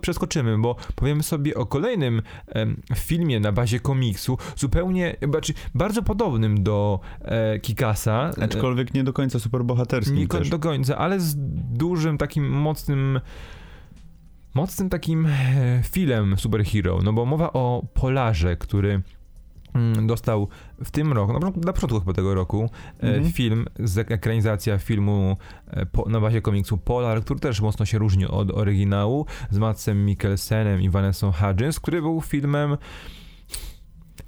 przeskoczymy, 0.00 0.58
bo 0.58 0.76
powiemy 0.94 1.22
sobie 1.22 1.54
o 1.54 1.66
kolejnym 1.66 2.22
em, 2.46 2.82
filmie 2.96 3.40
na 3.40 3.52
bazie 3.52 3.80
komiksu, 3.80 4.38
zupełnie, 4.56 5.16
znaczy 5.30 5.54
bardzo 5.74 6.02
podobnym 6.02 6.62
do 6.62 7.00
e, 7.22 7.58
Kikasa. 7.60 8.30
Aczkolwiek 8.40 8.94
nie 8.94 9.04
do 9.04 9.12
końca 9.12 9.38
superbohaterskim 9.38 10.16
nie 10.16 10.28
też. 10.28 10.48
do 10.48 10.58
końca, 10.58 10.98
ale 10.98 11.20
z 11.20 11.34
dużym 11.72 12.18
takim 12.18 12.50
mocnym 12.50 13.20
mocnym 14.54 14.88
takim 14.88 15.26
e, 15.26 15.82
filem 15.84 16.38
superhero, 16.38 16.98
no 17.04 17.12
bo 17.12 17.26
mowa 17.26 17.52
o 17.52 17.86
Polarze, 17.94 18.56
który 18.56 19.02
dostał 20.06 20.48
w 20.84 20.90
tym 20.90 21.12
roku, 21.12 21.32
na, 21.32 21.38
początku- 21.38 21.60
na 21.66 21.72
początku 21.72 22.00
chyba 22.00 22.12
tego 22.12 22.34
roku, 22.34 22.70
e, 23.02 23.06
Mhm. 23.14 23.32
film, 23.32 23.64
z 23.78 23.98
ekranizacja 23.98 24.78
filmu 24.78 25.36
e, 25.70 25.86
po, 25.86 26.08
na 26.08 26.20
bazie 26.20 26.40
komiksu 26.42 26.78
Polar, 26.78 27.20
który 27.22 27.40
też 27.40 27.60
mocno 27.60 27.84
się 27.86 27.98
różni 27.98 28.26
od 28.26 28.50
oryginału, 28.50 29.26
z 29.50 29.58
Matsem 29.58 30.04
Mikkelsenem 30.04 30.82
i 30.82 30.88
Vanessą 30.90 31.32
Hudgens, 31.32 31.80
który 31.80 32.02
był 32.02 32.20
filmem 32.20 32.76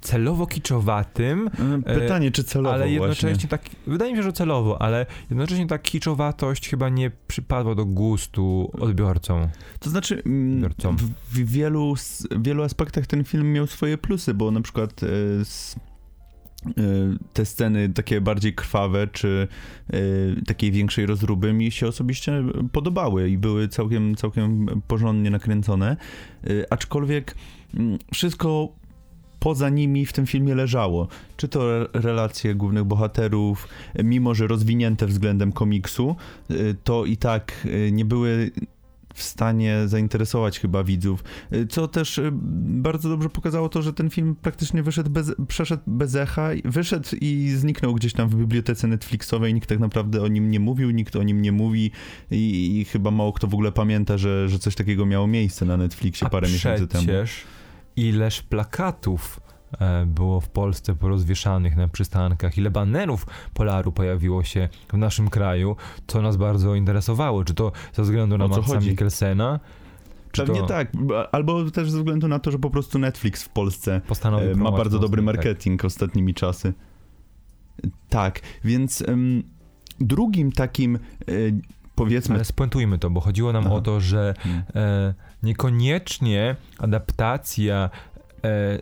celowo 0.01 0.47
kiczowatym, 0.47 1.49
E, 1.85 1.99
Pytanie, 1.99 2.31
czy 2.31 2.43
celowo 2.43 2.73
ale 2.73 2.91
jednocześnie 2.91 3.29
właśnie. 3.29 3.49
tak, 3.49 3.61
wydaje 3.87 4.11
mi 4.11 4.17
się, 4.17 4.23
że 4.23 4.33
celowo, 4.33 4.81
ale 4.81 5.05
jednocześnie 5.29 5.67
ta 5.67 5.79
kiczowatość 5.79 6.69
chyba 6.69 6.89
nie 6.89 7.11
przypadła 7.27 7.75
do 7.75 7.85
gustu 7.85 8.71
odbiorcom. 8.79 9.47
To 9.79 9.89
znaczy, 9.89 10.21
mm, 10.25 10.61
Biorcom. 10.61 10.97
w, 10.97 11.03
w 11.33 11.51
wielu, 11.51 11.93
wielu 12.39 12.63
aspektach 12.63 13.07
ten 13.07 13.23
film 13.23 13.53
miał 13.53 13.67
swoje 13.67 13.97
plusy, 13.97 14.33
bo 14.33 14.51
na 14.51 14.61
przykład 14.61 15.03
e, 15.03 15.07
s, 15.41 15.75
e, 16.67 16.71
te 17.33 17.45
sceny 17.45 17.89
takie 17.89 18.21
bardziej 18.21 18.53
krwawe, 18.53 19.07
czy 19.07 19.47
e, 19.93 19.97
takiej 20.45 20.71
większej 20.71 21.05
rozruby 21.05 21.53
mi 21.53 21.71
się 21.71 21.87
osobiście 21.87 22.43
podobały 22.71 23.29
i 23.29 23.37
były 23.37 23.67
całkiem, 23.67 24.15
całkiem 24.15 24.65
porządnie 24.87 25.29
nakręcone, 25.29 25.97
e, 26.43 26.73
aczkolwiek 26.73 27.35
mm, 27.73 27.99
wszystko 28.13 28.78
poza 29.39 29.69
nimi 29.69 30.05
w 30.05 30.13
tym 30.13 30.25
filmie 30.25 30.55
leżało. 30.55 31.07
Czy 31.37 31.47
to 31.47 31.75
re- 31.75 31.87
relacje 31.93 32.55
głównych 32.55 32.83
bohaterów, 32.83 33.67
mimo 34.03 34.35
że 34.35 34.47
rozwinięte 34.47 35.07
względem 35.07 35.51
komiksu, 35.51 36.15
e, 36.49 36.53
to 36.83 37.05
i 37.05 37.17
tak 37.17 37.67
e, 37.87 37.91
nie 37.91 38.05
były 38.05 38.51
w 39.19 39.23
stanie 39.23 39.77
zainteresować 39.85 40.59
chyba 40.59 40.83
widzów. 40.83 41.23
Y, 41.53 41.67
Co 41.67 41.87
też 41.87 42.17
y, 42.17 42.29
bardzo 42.63 43.09
dobrze 43.09 43.29
pokazało 43.29 43.69
to, 43.69 43.81
że 43.81 43.93
ten 43.93 44.09
film 44.09 44.35
praktycznie 44.41 44.83
wyszedł 44.83 45.09
bez, 45.09 45.31
przeszedł 45.47 45.83
bez 45.87 46.15
echa, 46.15 46.49
wyszedł 46.65 47.09
i 47.21 47.49
zniknął 47.57 47.93
gdzieś 47.93 48.13
tam 48.13 48.29
w 48.29 48.35
bibliotece 48.35 48.87
Netflixowej. 48.87 49.53
Nikt 49.53 49.69
tak 49.69 49.79
naprawdę 49.79 50.21
o 50.21 50.27
nim 50.27 50.51
nie 50.51 50.59
mówił, 50.59 50.91
nikt 50.91 51.15
o 51.15 51.23
nim 51.23 51.41
nie 51.41 51.51
mówi 51.51 51.91
i, 52.31 52.77
i 52.79 52.85
chyba 52.85 53.11
mało 53.11 53.33
kto 53.33 53.47
w 53.47 53.53
ogóle 53.53 53.71
pamięta, 53.71 54.17
że, 54.17 54.49
że 54.49 54.59
coś 54.59 54.75
takiego 54.75 55.05
miało 55.05 55.27
miejsce 55.27 55.65
na 55.65 55.77
Netflixie 55.77 56.27
A 56.27 56.29
parę 56.29 56.47
miesięcy 56.47 56.87
temu. 56.87 57.05
Ileż 57.95 58.41
plakatów 58.41 59.39
e, 59.79 60.05
było 60.05 60.41
w 60.41 60.49
Polsce 60.49 60.95
porozwieszanych 60.95 61.75
na 61.75 61.87
przystankach, 61.87 62.57
ile 62.57 62.71
banerów 62.71 63.25
Polaru 63.53 63.91
pojawiło 63.91 64.43
się 64.43 64.69
w 64.93 64.97
naszym 64.97 65.29
kraju, 65.29 65.75
co 66.07 66.21
nas 66.21 66.37
bardzo 66.37 66.75
interesowało. 66.75 67.43
Czy 67.43 67.53
to 67.53 67.71
ze 67.93 68.03
względu 68.03 68.37
na 68.37 68.47
Matsa 68.47 68.61
chodzi? 68.61 68.89
Mikkelsena, 68.89 69.59
czy 70.31 70.45
Pewnie 70.45 70.61
to 70.61 70.67
tak, 70.67 70.91
albo 71.31 71.71
też 71.71 71.91
ze 71.91 71.97
względu 71.97 72.27
na 72.27 72.39
to, 72.39 72.51
że 72.51 72.59
po 72.59 72.69
prostu 72.69 72.99
Netflix 72.99 73.43
w 73.43 73.49
Polsce 73.49 74.01
postanowił 74.07 74.51
E, 74.51 74.55
ma 74.55 74.71
bardzo 74.71 74.99
dobry 74.99 75.21
tak. 75.21 75.35
marketing 75.35 75.85
ostatnimi 75.85 76.33
czasy. 76.33 76.73
Tak, 78.09 78.41
więc 78.63 79.01
em, 79.01 79.43
drugim 79.99 80.51
takim 80.51 80.95
e, 80.95 80.99
powiedzmy. 81.95 82.35
Ale 82.35 82.45
spuentujmy 82.45 82.97
to, 82.97 83.09
bo 83.09 83.19
chodziło 83.19 83.53
nam 83.53 83.63
Aha. 83.65 83.75
o 83.75 83.81
to, 83.81 83.99
że 83.99 84.33
Hmm. 84.39 84.63
e, 84.75 85.13
niekoniecznie 85.43 86.55
adaptacja 86.77 87.89
e, 88.43 88.79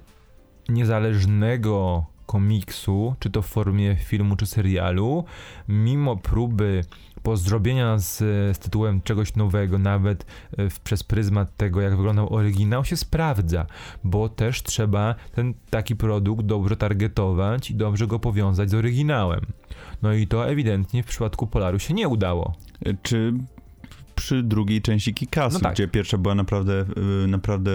niezależnego 0.69 2.05
komiksu, 2.25 3.15
czy 3.19 3.29
to 3.29 3.41
w 3.41 3.47
formie 3.47 3.95
filmu, 3.95 4.35
czy 4.35 4.45
serialu, 4.45 5.23
mimo 5.67 6.15
próby 6.15 6.83
pozdrobienia 7.23 7.97
z, 7.97 8.17
z 8.55 8.59
tytułem 8.59 9.01
czegoś 9.01 9.35
nowego, 9.35 9.77
nawet 9.77 10.25
e, 10.57 10.69
w, 10.69 10.79
przez 10.79 11.03
pryzmat 11.03 11.57
tego, 11.57 11.81
jak 11.81 11.97
wyglądał 11.97 12.33
oryginał, 12.33 12.85
się 12.85 12.97
sprawdza, 12.97 13.65
bo 14.03 14.29
też 14.29 14.63
trzeba 14.63 15.15
ten 15.35 15.53
taki 15.69 15.95
produkt 15.95 16.45
dobrze 16.45 16.77
targetować 16.77 17.71
i 17.71 17.75
dobrze 17.75 18.07
go 18.07 18.19
powiązać 18.19 18.69
z 18.69 18.73
oryginałem. 18.73 19.41
No 20.01 20.13
i 20.13 20.27
to 20.27 20.49
ewidentnie 20.49 21.03
w 21.03 21.07
przypadku 21.07 21.47
Polaru 21.47 21.79
się 21.79 21.93
nie 21.93 22.07
udało. 22.07 22.53
e, 22.85 22.93
Czy 23.03 23.33
przy 24.17 24.43
drugiej 24.43 24.81
części 24.81 25.13
Kikasu, 25.13 25.53
No 25.53 25.59
tak. 25.59 25.73
gdzie 25.73 25.87
pierwsza 25.87 26.17
była 26.17 26.35
naprawdę, 26.35 26.85
e, 27.23 27.27
naprawdę 27.27 27.71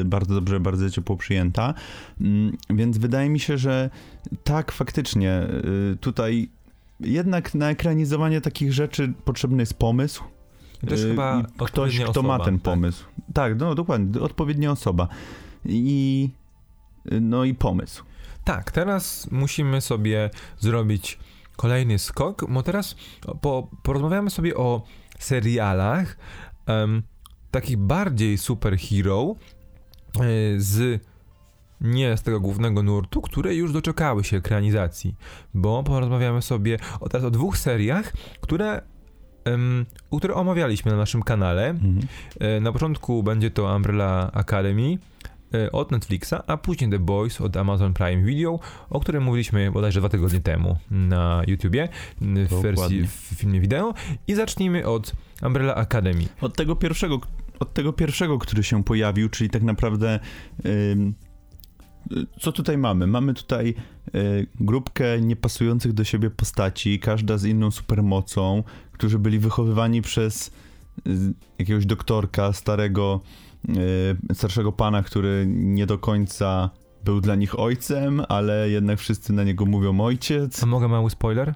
e, 0.00 0.04
bardzo 0.04 0.34
dobrze, 0.34 0.60
bardzo 0.60 0.90
ciepło 0.90 1.16
przyjęta. 1.16 1.74
Mm, 2.20 2.56
Więc 2.70 2.98
wydaje 2.98 3.28
mi 3.28 3.40
się, 3.40 3.58
że 3.58 3.90
tak, 4.44 4.72
faktycznie 4.72 5.32
e, 5.32 5.48
tutaj 6.00 6.48
jednak 7.00 7.54
na 7.54 7.70
ekranizowanie 7.70 8.40
takich 8.40 8.72
rzeczy 8.72 9.12
potrzebny 9.24 9.62
jest 9.62 9.74
pomysł. 9.74 10.24
Też 10.88 11.00
chyba 11.00 11.42
ktoś, 11.58 12.00
kto 12.00 12.22
ma 12.22 12.34
osoba, 12.34 12.44
ten 12.44 12.54
tak. 12.54 12.62
pomysł. 12.62 13.04
Tak, 13.34 13.58
no 13.58 13.74
dokładnie, 13.74 14.20
odpowiednia 14.20 14.70
osoba. 14.70 15.08
I 15.64 16.30
no 17.20 17.44
i 17.44 17.54
pomysł. 17.54 18.04
Tak, 18.44 18.70
teraz 18.70 19.30
musimy 19.30 19.80
sobie 19.80 20.30
zrobić 20.58 21.18
kolejny 21.56 21.98
skok, 21.98 22.50
bo 22.50 22.62
teraz 22.62 22.96
po, 23.40 23.68
porozmawiamy 23.82 24.30
sobie 24.30 24.56
o 24.56 24.82
serialach 25.24 26.16
em, 26.66 27.02
takich 27.50 27.76
bardziej 27.76 28.38
superhero 28.38 29.34
e, 30.16 30.22
z 30.56 31.02
nie 31.80 32.16
z 32.16 32.22
tego 32.22 32.40
głównego 32.40 32.82
nurtu, 32.82 33.20
które 33.20 33.54
już 33.54 33.72
doczekały 33.72 34.24
się 34.24 34.36
ekranizacji, 34.36 35.14
bo 35.54 35.82
porozmawiamy 35.82 36.42
sobie 36.42 36.78
o, 37.00 37.08
teraz 37.08 37.24
o 37.26 37.30
dwóch 37.30 37.58
seriach, 37.58 38.12
które, 38.40 38.82
em, 39.44 39.86
które 40.16 40.34
omawialiśmy 40.34 40.90
na 40.90 40.96
naszym 40.96 41.22
kanale. 41.22 41.68
Mhm. 41.68 42.00
E, 42.40 42.60
Na 42.60 42.72
początku 42.72 43.22
będzie 43.22 43.50
to 43.50 43.76
Umbrella 43.76 44.30
Academy 44.32 44.98
od 45.72 45.90
Netflixa, 45.90 46.34
a 46.46 46.56
później 46.56 46.90
The 46.90 46.98
Boys 46.98 47.40
od 47.40 47.56
Amazon 47.56 47.94
Prime 47.94 48.22
Video, 48.22 48.60
o 48.90 49.00
którym 49.00 49.22
mówiliśmy 49.22 49.70
bodajże 49.72 50.00
dwa 50.00 50.08
tygodnie 50.08 50.40
temu 50.40 50.76
na 50.90 51.42
YouTubie 51.46 51.88
n- 52.22 52.46
w 52.46 52.62
wersji 52.62 53.06
w 53.06 53.10
filmie 53.10 53.60
wideo. 53.60 53.94
I 54.26 54.34
zacznijmy 54.34 54.86
od 54.86 55.12
Umbrella 55.46 55.74
Academy. 55.74 56.24
Od 56.40 56.56
tego 56.56 56.76
pierwszego, 56.76 57.20
od 57.60 57.74
tego 57.74 57.92
pierwszego, 57.92 58.38
który 58.38 58.62
się 58.62 58.84
pojawił, 58.84 59.28
czyli 59.28 59.50
tak 59.50 59.62
naprawdę 59.62 60.20
ym, 60.92 61.14
co 62.40 62.52
tutaj 62.52 62.78
mamy? 62.78 63.06
Mamy 63.06 63.34
tutaj 63.34 63.74
y, 64.14 64.46
grupkę 64.60 65.20
niepasujących 65.20 65.92
do 65.92 66.04
siebie 66.04 66.30
postaci, 66.30 66.98
każda 66.98 67.38
z 67.38 67.44
inną 67.44 67.70
supermocą, 67.70 68.62
którzy 68.92 69.18
byli 69.18 69.38
wychowywani 69.38 70.02
przez 70.02 70.50
y, 71.06 71.10
jakiegoś 71.58 71.86
doktorka, 71.86 72.52
starego, 72.52 73.20
starszego 74.34 74.72
pana, 74.72 75.02
który 75.02 75.44
nie 75.48 75.86
do 75.86 75.98
końca 75.98 76.70
był 77.04 77.20
dla 77.20 77.34
nich 77.34 77.58
ojcem, 77.58 78.22
ale 78.28 78.70
jednak 78.70 78.98
wszyscy 78.98 79.32
na 79.32 79.44
niego 79.44 79.66
mówią 79.66 80.00
ojciec. 80.00 80.62
A 80.62 80.66
mogę 80.66 80.88
mały 80.88 81.10
spoiler? 81.10 81.54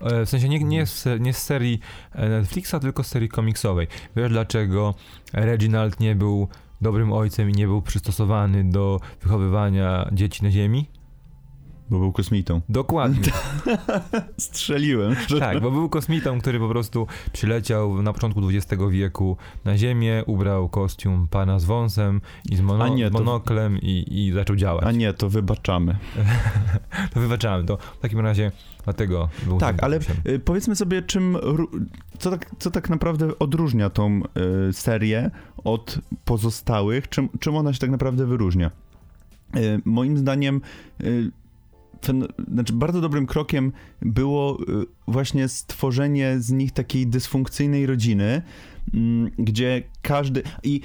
E, 0.00 0.26
W 0.26 0.28
sensie 0.28 0.48
nie, 0.48 0.58
nie, 0.58 0.86
z, 0.86 1.08
nie 1.20 1.32
z 1.34 1.38
serii 1.42 1.80
e, 2.12 2.28
Netflixa, 2.28 2.74
tylko 2.80 3.02
z 3.04 3.06
serii 3.06 3.28
komiksowej. 3.28 3.86
Wiesz 4.16 4.30
dlaczego 4.30 4.94
Reginald 5.32 6.00
nie 6.00 6.14
był 6.14 6.48
dobrym 6.80 7.12
ojcem 7.12 7.50
i 7.50 7.52
nie 7.52 7.66
był 7.66 7.82
przystosowany 7.82 8.70
do 8.70 9.00
wychowywania 9.22 10.08
dzieci 10.12 10.44
na 10.44 10.50
ziemi? 10.50 10.88
Bo 11.90 11.98
był 11.98 12.12
kosmitą. 12.12 12.60
Dokładnie. 12.68 13.32
Strzeliłem. 14.38 15.16
Tak, 15.40 15.60
bo 15.60 15.70
był 15.70 15.88
kosmitą, 15.88 16.40
który 16.40 16.58
po 16.58 16.68
prostu 16.68 17.06
przyleciał 17.32 18.02
na 18.02 18.12
początku 18.12 18.40
XX 18.48 18.82
wieku 18.90 19.36
na 19.64 19.78
Ziemię, 19.78 20.24
ubrał 20.26 20.68
kostium 20.68 21.28
pana 21.30 21.58
z 21.58 21.64
wąsem 21.64 22.20
i 22.50 22.56
z, 22.56 22.60
mono, 22.60 22.88
nie, 22.88 23.08
z 23.08 23.12
to- 23.12 23.18
monoklem 23.18 23.78
i, 23.78 24.04
i 24.10 24.32
zaczął 24.32 24.56
działać. 24.56 24.84
A 24.84 24.92
nie, 24.92 25.12
to 25.12 25.28
wybaczamy. 25.28 25.96
To 27.14 27.20
wybaczałem 27.20 27.66
to. 27.66 27.76
W 27.76 27.98
takim 27.98 28.20
razie 28.20 28.52
dlatego 28.84 29.28
był 29.46 29.58
Tak, 29.58 29.82
ale 29.82 29.98
y, 30.28 30.38
powiedzmy 30.38 30.76
sobie, 30.76 31.02
czym, 31.02 31.36
co 32.18 32.30
tak, 32.30 32.50
co 32.58 32.70
tak 32.70 32.90
naprawdę 32.90 33.38
odróżnia 33.38 33.90
tą 33.90 34.20
y, 34.68 34.72
serię 34.72 35.30
od 35.64 35.98
pozostałych, 36.24 37.08
czym, 37.08 37.28
czym 37.40 37.56
ona 37.56 37.72
się 37.72 37.78
tak 37.78 37.90
naprawdę 37.90 38.26
wyróżnia. 38.26 38.70
Y, 39.56 39.80
moim 39.84 40.18
zdaniem, 40.18 40.60
y, 41.00 41.30
znaczy 42.52 42.72
bardzo 42.72 43.00
dobrym 43.00 43.26
krokiem 43.26 43.72
było 44.02 44.62
y, 44.62 44.86
właśnie 45.08 45.48
stworzenie 45.48 46.36
z 46.38 46.50
nich 46.50 46.72
takiej 46.72 47.06
dysfunkcyjnej 47.06 47.86
rodziny, 47.86 48.42
mm, 48.94 49.30
gdzie 49.38 49.82
każdy. 50.02 50.42
I 50.62 50.80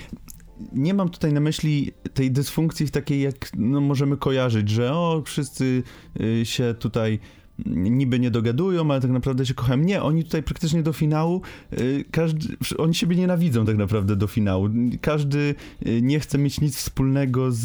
nie 0.73 0.93
mam 0.93 1.09
tutaj 1.09 1.33
na 1.33 1.39
myśli 1.39 1.91
tej 2.13 2.31
dysfunkcji 2.31 2.87
w 2.87 2.91
takiej, 2.91 3.21
jak 3.21 3.51
no, 3.57 3.81
możemy 3.81 4.17
kojarzyć, 4.17 4.69
że 4.69 4.93
o, 4.93 5.21
wszyscy 5.25 5.83
y, 6.19 6.45
się 6.45 6.75
tutaj 6.79 7.19
niby 7.65 8.19
nie 8.19 8.31
dogadują, 8.31 8.91
ale 8.91 9.01
tak 9.01 9.11
naprawdę 9.11 9.45
się 9.45 9.53
kochają. 9.53 9.79
Nie, 9.79 10.03
oni 10.03 10.23
tutaj 10.23 10.43
praktycznie 10.43 10.83
do 10.83 10.93
finału, 10.93 11.41
y, 11.73 12.05
każdy, 12.11 12.57
oni 12.77 12.93
siebie 12.93 13.15
nienawidzą 13.15 13.65
tak 13.65 13.77
naprawdę 13.77 14.15
do 14.15 14.27
finału. 14.27 14.69
Każdy 15.01 15.55
y, 15.87 16.01
nie 16.01 16.19
chce 16.19 16.37
mieć 16.37 16.61
nic 16.61 16.77
wspólnego 16.77 17.51
z, 17.51 17.61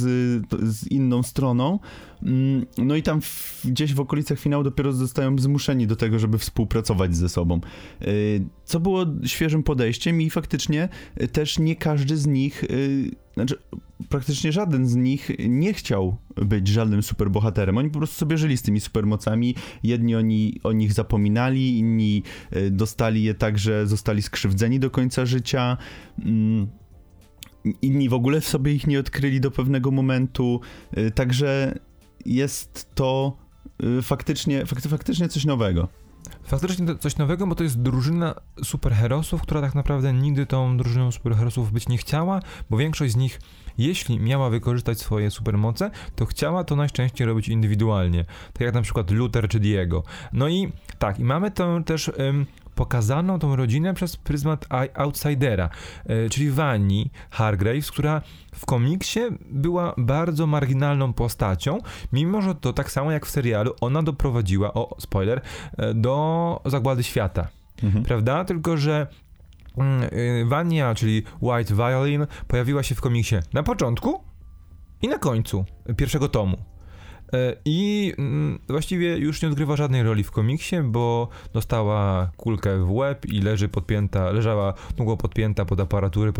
z 0.62 0.86
inną 0.86 1.22
stroną. 1.22 1.78
Mm, 2.22 2.66
No 2.78 2.96
i 2.96 3.02
tam 3.02 3.20
w, 3.20 3.60
gdzieś 3.64 3.94
w 3.94 4.00
okolicach 4.00 4.38
finału 4.38 4.64
dopiero 4.64 4.92
zostają 4.92 5.38
zmuszeni 5.38 5.86
do 5.86 5.96
tego, 5.96 6.18
żeby 6.18 6.38
współpracować 6.38 7.16
ze 7.16 7.28
sobą. 7.28 7.60
Y, 8.02 8.44
Co 8.64 8.80
było 8.80 9.06
świeżym 9.24 9.62
podejściem 9.62 10.22
i 10.22 10.30
faktycznie 10.30 10.88
też 11.32 11.58
nie 11.58 11.76
każdy 11.76 12.16
z 12.16 12.26
nich, 12.26 12.64
znaczy 13.34 13.58
praktycznie 14.08 14.52
żaden 14.52 14.88
z 14.88 14.96
nich 14.96 15.30
nie 15.48 15.74
chciał 15.74 16.16
być 16.36 16.68
żadnym 16.68 17.02
superbohaterem. 17.02 17.78
Oni 17.78 17.90
po 17.90 17.98
prostu 17.98 18.16
sobie 18.16 18.38
żyli 18.38 18.56
z 18.56 18.62
tymi 18.62 18.80
supermocami. 18.80 19.54
Jedni 19.82 20.16
oni, 20.16 20.60
o 20.62 20.72
nich 20.72 20.92
zapominali, 20.92 21.78
inni 21.78 22.22
y, 22.56 22.70
dostali 22.70 23.22
je 23.22 23.34
tak, 23.34 23.58
że 23.58 23.86
zostali 23.86 24.22
skrzywdzeni 24.22 24.80
do 24.80 24.90
końca 24.90 25.26
życia. 25.26 25.76
Mm, 26.18 26.68
Inni 27.82 28.08
w 28.08 28.14
ogóle 28.14 28.40
w 28.40 28.48
sobie 28.48 28.72
ich 28.72 28.86
nie 28.86 29.00
odkryli 29.00 29.40
do 29.40 29.50
pewnego 29.50 29.90
momentu. 29.90 30.60
Y, 30.98 31.10
Także 31.10 31.78
jest 32.26 32.94
to 32.94 33.36
y, 33.98 34.02
faktycznie, 34.02 34.66
fakty, 34.66 34.88
faktycznie 34.88 35.28
coś 35.28 35.44
nowego. 35.44 35.88
Faktycznie 36.44 36.96
coś 36.98 37.16
nowego, 37.16 37.46
bo 37.46 37.54
to 37.54 37.64
jest 37.64 37.82
drużyna 37.82 38.34
superherosów, 38.64 39.42
która 39.42 39.60
tak 39.60 39.74
naprawdę 39.74 40.12
nigdy 40.12 40.46
tą 40.46 40.76
drużyną 40.76 41.12
superherosów 41.12 41.72
być 41.72 41.88
nie 41.88 41.98
chciała, 41.98 42.40
bo 42.70 42.76
większość 42.76 43.12
z 43.12 43.16
nich, 43.16 43.40
jeśli 43.80 44.20
miała 44.20 44.50
wykorzystać 44.50 44.98
swoje 44.98 45.30
supermoce, 45.30 45.90
to 46.16 46.26
chciała 46.26 46.64
to 46.64 46.76
najczęściej 46.76 47.26
robić 47.26 47.48
indywidualnie. 47.48 48.24
Tak 48.52 48.60
jak 48.60 48.74
na 48.74 48.82
przykład 48.82 49.10
Luther 49.10 49.48
czy 49.48 49.60
Diego. 49.60 50.02
No 50.32 50.48
i 50.48 50.72
tak, 50.98 51.18
i 51.18 51.24
mamy 51.24 51.50
tę 51.50 51.82
też 51.86 52.08
ym, 52.20 52.46
pokazaną 52.74 53.38
tą 53.38 53.56
rodzinę 53.56 53.94
przez 53.94 54.16
pryzmat 54.16 54.66
outsidera, 54.94 55.70
y, 56.10 56.30
czyli 56.30 56.50
Vanni 56.50 57.10
Hargraves, 57.30 57.90
która 57.90 58.22
w 58.54 58.66
komiksie 58.66 59.20
była 59.50 59.94
bardzo 59.98 60.46
marginalną 60.46 61.12
postacią, 61.12 61.78
mimo 62.12 62.42
że 62.42 62.54
to 62.54 62.72
tak 62.72 62.90
samo 62.92 63.12
jak 63.12 63.26
w 63.26 63.30
serialu, 63.30 63.74
ona 63.80 64.02
doprowadziła, 64.02 64.74
o 64.74 64.96
spoiler, 64.98 65.40
e, 65.78 65.94
do 65.94 66.60
zagłady 66.64 67.02
świata, 67.02 67.48
Mhm. 67.82 68.04
prawda? 68.04 68.44
Tylko, 68.44 68.76
że 68.76 69.06
Vania, 70.44 70.94
czyli 70.94 71.22
White 71.42 71.74
Violin, 71.74 72.26
pojawiła 72.48 72.82
się 72.82 72.94
w 72.94 73.00
komiksie 73.00 73.36
na 73.52 73.62
początku 73.62 74.20
i 75.02 75.08
na 75.08 75.18
końcu 75.18 75.64
pierwszego 75.96 76.28
tomu. 76.28 76.56
E, 77.32 77.56
I 77.64 78.12
mm, 78.18 78.58
właściwie 78.68 79.16
już 79.16 79.42
nie 79.42 79.48
odgrywa 79.48 79.76
żadnej 79.76 80.02
roli 80.02 80.24
w 80.24 80.30
komiksie, 80.30 80.76
bo 80.84 81.28
dostała 81.52 82.30
kulkę 82.36 82.84
w 82.84 82.92
łeb 82.92 83.26
i 83.26 83.40
leży 83.40 83.68
podpięta, 83.68 84.30
leżała 84.30 84.74
długo 84.96 85.16
podpięta 85.16 85.64
pod 85.64 85.80
aparatury 85.80 86.32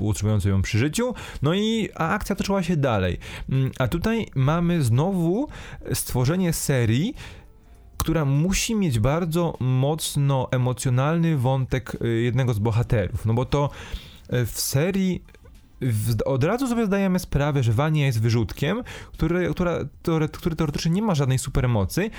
utrzymującą 0.00 0.48
ją 0.48 0.62
przy 0.62 0.78
życiu. 0.78 1.14
No 1.42 1.54
i 1.54 1.88
a 1.94 2.08
akcja 2.08 2.36
toczyła 2.36 2.62
się 2.62 2.76
dalej. 2.76 3.18
Mm, 3.48 3.70
a 3.78 3.88
tutaj 3.88 4.26
mamy 4.34 4.82
znowu 4.82 5.48
stworzenie 5.92 6.52
serii, 6.52 7.14
która 7.98 8.24
musi 8.24 8.74
mieć 8.74 8.98
bardzo 8.98 9.56
mocno 9.60 10.48
emocjonalny 10.50 11.36
wątek 11.36 11.96
y, 12.04 12.08
jednego 12.08 12.54
z 12.54 12.58
bohaterów. 12.58 13.26
No 13.26 13.34
bo 13.34 13.44
to 13.44 13.70
y, 14.32 14.46
w 14.46 14.60
serii 14.60 15.22
od 16.24 16.44
razu 16.44 16.68
sobie 16.68 16.86
zdajemy 16.86 17.18
sprawę, 17.18 17.62
że 17.62 17.72
Wania 17.72 18.06
jest 18.06 18.20
wyrzutkiem, 18.20 18.82
który, 19.12 19.50
która, 19.50 19.78
który 20.32 20.56
teoretycznie 20.56 20.90
nie 20.90 21.02
ma 21.02 21.14
żadnej 21.14 21.38
supermocy, 21.38 22.10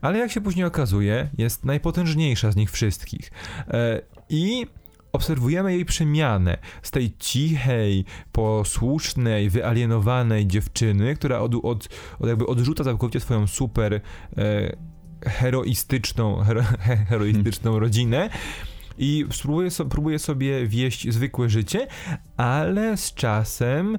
ale 0.00 0.18
jak 0.18 0.30
się 0.30 0.40
później 0.40 0.66
okazuje, 0.66 1.30
jest 1.38 1.64
najpotężniejsza 1.64 2.52
z 2.52 2.56
nich 2.56 2.70
wszystkich. 2.70 3.30
E, 3.68 4.00
I 4.28 4.66
obserwujemy 5.12 5.72
jej 5.72 5.84
przemianę 5.84 6.58
z 6.82 6.90
tej 6.90 7.16
cichej, 7.18 8.04
posłusznej, 8.32 9.50
wyalienowanej 9.50 10.46
dziewczyny, 10.46 11.14
która 11.14 11.38
od, 11.38 11.54
od, 11.54 11.88
od 12.20 12.28
jakby 12.28 12.46
odrzuca 12.46 12.84
całkowicie 12.84 13.20
swoją 13.20 13.46
super 13.46 13.94
e, 13.94 14.00
heroistyczną, 15.24 16.36
hero, 16.36 16.62
heroistyczną 17.08 17.78
rodzinę 17.78 18.30
i 18.98 19.26
spróbuję, 19.30 19.70
so, 19.70 19.84
próbuję 19.84 20.18
sobie 20.18 20.66
wieść 20.66 21.12
zwykłe 21.12 21.48
życie, 21.48 21.86
ale 22.36 22.96
z 22.96 23.14
czasem, 23.14 23.94
e, 23.94 23.98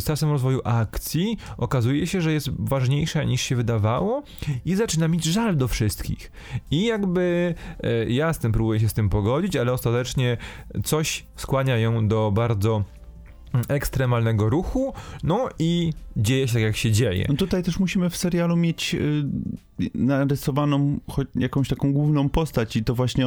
z 0.00 0.04
czasem 0.04 0.30
rozwoju 0.30 0.60
akcji 0.64 1.38
okazuje 1.56 2.06
się, 2.06 2.20
że 2.20 2.32
jest 2.32 2.48
ważniejsza 2.58 3.24
niż 3.24 3.40
się 3.40 3.56
wydawało 3.56 4.22
i 4.64 4.74
zaczyna 4.74 5.08
mieć 5.08 5.24
żal 5.24 5.56
do 5.56 5.68
wszystkich. 5.68 6.32
I 6.70 6.84
jakby 6.84 7.54
e, 7.82 8.10
ja 8.10 8.32
z 8.32 8.38
tym 8.38 8.52
próbuję 8.52 8.80
się 8.80 8.88
z 8.88 8.94
tym 8.94 9.08
pogodzić, 9.08 9.56
ale 9.56 9.72
ostatecznie 9.72 10.36
coś 10.84 11.26
skłania 11.36 11.76
ją 11.76 12.08
do 12.08 12.32
bardzo 12.32 12.84
ekstremalnego 13.68 14.48
ruchu, 14.48 14.92
no 15.22 15.48
i 15.58 15.92
dzieje 16.16 16.48
się 16.48 16.54
tak, 16.54 16.62
jak 16.62 16.76
się 16.76 16.92
dzieje. 16.92 17.26
No 17.28 17.34
tutaj 17.34 17.62
też 17.62 17.78
musimy 17.78 18.10
w 18.10 18.16
serialu 18.16 18.56
mieć 18.56 18.94
y, 18.94 19.24
narysowaną 19.94 20.98
jakąś 21.34 21.68
taką 21.68 21.92
główną 21.92 22.28
postać 22.28 22.76
i 22.76 22.84
to 22.84 22.94
właśnie 22.94 23.26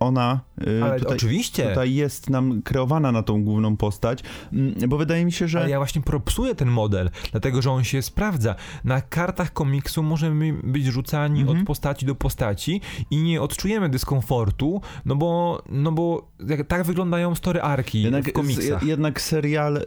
ona 0.00 0.40
y, 0.66 0.84
Ale 0.84 1.00
tutaj, 1.00 1.16
oczywiście. 1.16 1.68
tutaj 1.68 1.94
jest 1.94 2.30
nam 2.30 2.62
kreowana 2.62 3.12
na 3.12 3.22
tą 3.22 3.44
główną 3.44 3.76
postać, 3.76 4.22
mm, 4.52 4.74
bo 4.88 4.96
wydaje 4.96 5.24
mi 5.24 5.32
się, 5.32 5.48
że... 5.48 5.60
Ale 5.60 5.70
ja 5.70 5.78
właśnie 5.78 6.02
propsuję 6.02 6.54
ten 6.54 6.68
model, 6.68 7.10
dlatego, 7.32 7.62
że 7.62 7.70
on 7.70 7.84
się 7.84 8.02
sprawdza. 8.02 8.54
Na 8.84 9.00
kartach 9.00 9.52
komiksu 9.52 10.02
możemy 10.02 10.52
być 10.52 10.84
rzucani 10.84 11.40
mhm. 11.40 11.58
od 11.58 11.66
postaci 11.66 12.06
do 12.06 12.14
postaci 12.14 12.80
i 13.10 13.16
nie 13.16 13.42
odczujemy 13.42 13.88
dyskomfortu, 13.88 14.80
no 15.04 15.16
bo, 15.16 15.62
no 15.68 15.92
bo 15.92 16.28
tak 16.68 16.84
wyglądają 16.84 17.34
story 17.34 17.62
arki 17.62 18.02
jednak, 18.02 18.28
w 18.28 18.32
komiksach. 18.32 18.82
Jednak 18.82 19.20
serial, 19.20 19.76
y, 19.76 19.84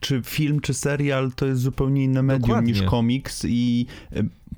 czy 0.00 0.22
film, 0.24 0.60
czy 0.60 0.74
serial 0.74 1.32
to 1.32 1.46
jest 1.46 1.60
zupełnie 1.60 1.81
inne 1.88 2.22
medium 2.22 2.48
Dokładnie. 2.48 2.72
niż 2.72 2.82
komiks 2.82 3.44
i 3.48 3.86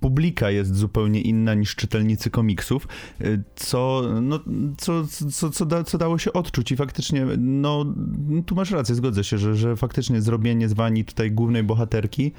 publika 0.01 0.51
jest 0.51 0.77
zupełnie 0.77 1.21
inna 1.21 1.55
niż 1.55 1.77
czytelnicy 1.77 2.31
komiksów, 2.31 2.89
y, 3.21 3.43
co, 3.57 4.03
no, 4.23 4.41
co, 4.79 5.07
co, 5.31 5.51
co, 5.51 5.67
da, 5.67 5.85
co 5.85 5.99
dało 5.99 6.19
się 6.19 6.33
odczuć 6.33 6.73
i 6.73 6.77
faktycznie, 6.77 7.27
no, 7.39 7.85
tu 8.47 8.55
masz 8.55 8.71
rację, 8.71 8.95
zgodzę 8.95 9.25
się, 9.25 9.39
że, 9.39 9.57
że 9.57 9.77
faktycznie 9.77 10.23
zrobienie 10.23 10.69
z 10.69 10.73
Wani 10.73 11.05
tutaj 11.05 11.31
głównej 11.31 11.63
bohaterki 11.63 12.33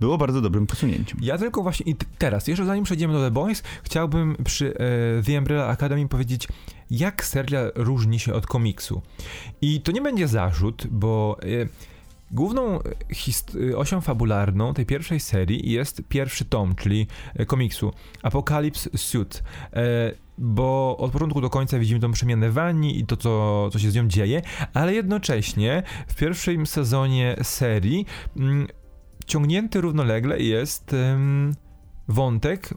było 0.00 0.18
bardzo 0.18 0.40
dobrym 0.40 0.66
posunięciem. 0.66 1.18
Ja 1.22 1.38
tylko 1.38 1.62
właśnie 1.62 1.92
i 1.92 1.96
teraz, 2.18 2.46
jeszcze 2.46 2.64
zanim 2.64 2.84
przejdziemy 2.84 3.12
do 3.12 3.20
The 3.20 3.30
Boys, 3.30 3.62
chciałbym 3.82 4.36
przy 4.44 4.74
e, 4.78 5.22
The 5.22 5.38
Umbrella 5.38 5.66
Academy 5.66 6.08
powiedzieć, 6.08 6.48
jak 6.90 7.24
serial 7.24 7.72
różni 7.74 8.18
się 8.18 8.34
od 8.34 8.46
komiksu. 8.46 9.02
I 9.60 9.80
to 9.80 9.92
nie 9.92 10.00
będzie 10.00 10.28
zarzut, 10.28 10.86
bo 10.90 11.36
e, 11.42 11.46
Główną 12.32 12.78
e, 13.72 13.76
osią 13.76 14.00
fabularną 14.00 14.74
tej 14.74 14.86
pierwszej 14.86 15.20
serii 15.20 15.72
jest 15.72 16.02
pierwszy 16.08 16.44
tom, 16.44 16.74
czyli 16.74 17.06
e, 17.34 17.46
komiksu 17.46 17.92
Apocalypse 18.22 18.90
Suit. 18.98 19.42
E, 19.72 20.12
bo 20.38 20.96
od 20.98 21.12
początku 21.12 21.40
do 21.40 21.50
końca 21.50 21.78
widzimy 21.78 22.00
tą 22.00 22.12
przemianę 22.12 22.50
Wani 22.50 22.98
i 22.98 23.06
to, 23.06 23.16
co, 23.16 23.70
co 23.70 23.78
się 23.78 23.90
z 23.90 23.94
nią 23.94 24.08
dzieje, 24.08 24.42
ale 24.74 24.94
jednocześnie 24.94 25.82
w 26.06 26.14
pierwszym 26.14 26.66
sezonie 26.66 27.36
serii 27.42 28.06
mm, 28.36 28.66
ciągnięty 29.26 29.80
równolegle 29.80 30.40
jest 30.40 30.96
wątek 32.12 32.74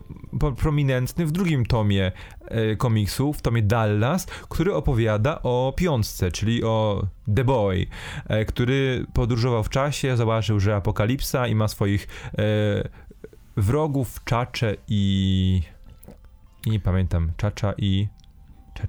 prominentny 0.57 1.25
w 1.25 1.31
drugim 1.31 1.65
tomie 1.65 2.11
e, 2.41 2.75
komiksu, 2.75 3.33
w 3.33 3.41
tomie 3.41 3.61
Dallas, 3.61 4.25
który 4.25 4.73
opowiada 4.73 5.41
o 5.43 5.73
piątce, 5.77 6.31
czyli 6.31 6.63
o 6.63 7.07
The 7.35 7.43
Boy, 7.43 7.87
e, 8.27 8.45
który 8.45 9.05
podróżował 9.13 9.63
w 9.63 9.69
czasie, 9.69 10.17
zobaczył, 10.17 10.59
że 10.59 10.75
apokalipsa 10.75 11.47
i 11.47 11.55
ma 11.55 11.67
swoich 11.67 12.07
e, 12.37 12.89
wrogów, 13.57 14.23
Czacze 14.23 14.75
i... 14.87 15.61
i 16.65 16.69
nie 16.69 16.79
pamiętam, 16.79 17.31
Czacza 17.37 17.73
i 17.77 18.07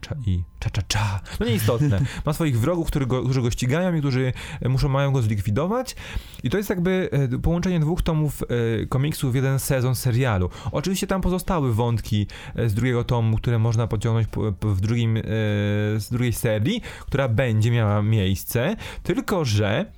cza, 0.01 0.17
i 0.27 0.43
cza, 0.61 0.71
cza, 0.71 0.83
cza. 0.89 1.21
No 1.41 1.47
nieistotne. 1.47 2.01
Ma 2.27 2.33
swoich 2.33 2.61
wrogów, 2.61 2.89
którzy 2.89 3.07
go, 3.07 3.23
którzy 3.23 3.43
go 3.43 3.51
ścigają 3.51 3.95
i 3.95 3.99
którzy 3.99 4.33
e, 4.61 4.69
muszą, 4.69 4.89
mają 4.89 5.13
go 5.13 5.23
zlikwidować. 5.23 5.97
I 6.43 6.51
to 6.51 6.57
jest 6.57 6.71
jakby 6.71 7.09
e, 7.13 7.39
połączenie 7.39 7.81
dwóch 7.81 8.03
tomów 8.03 8.43
e, 8.43 8.87
komiksów 8.87 9.33
w 9.33 9.35
jeden 9.35 9.59
sezon 9.59 9.95
serialu. 9.95 10.51
Oczywiście 10.73 11.07
tam 11.07 11.21
pozostały 11.21 11.75
wątki 11.75 12.27
z 12.67 12.75
drugiego 12.75 13.05
tomu, 13.05 13.37
które 13.37 13.59
można 13.59 13.87
pociągnąć 13.87 14.29
w 14.63 14.81
drugim, 14.81 15.19
z 15.97 16.09
drugiej 16.11 16.33
serii, 16.33 16.83
która 17.01 17.29
będzie 17.29 17.71
miała 17.71 18.03
miejsce, 18.03 18.77
tylko 19.03 19.45
że 19.45 19.93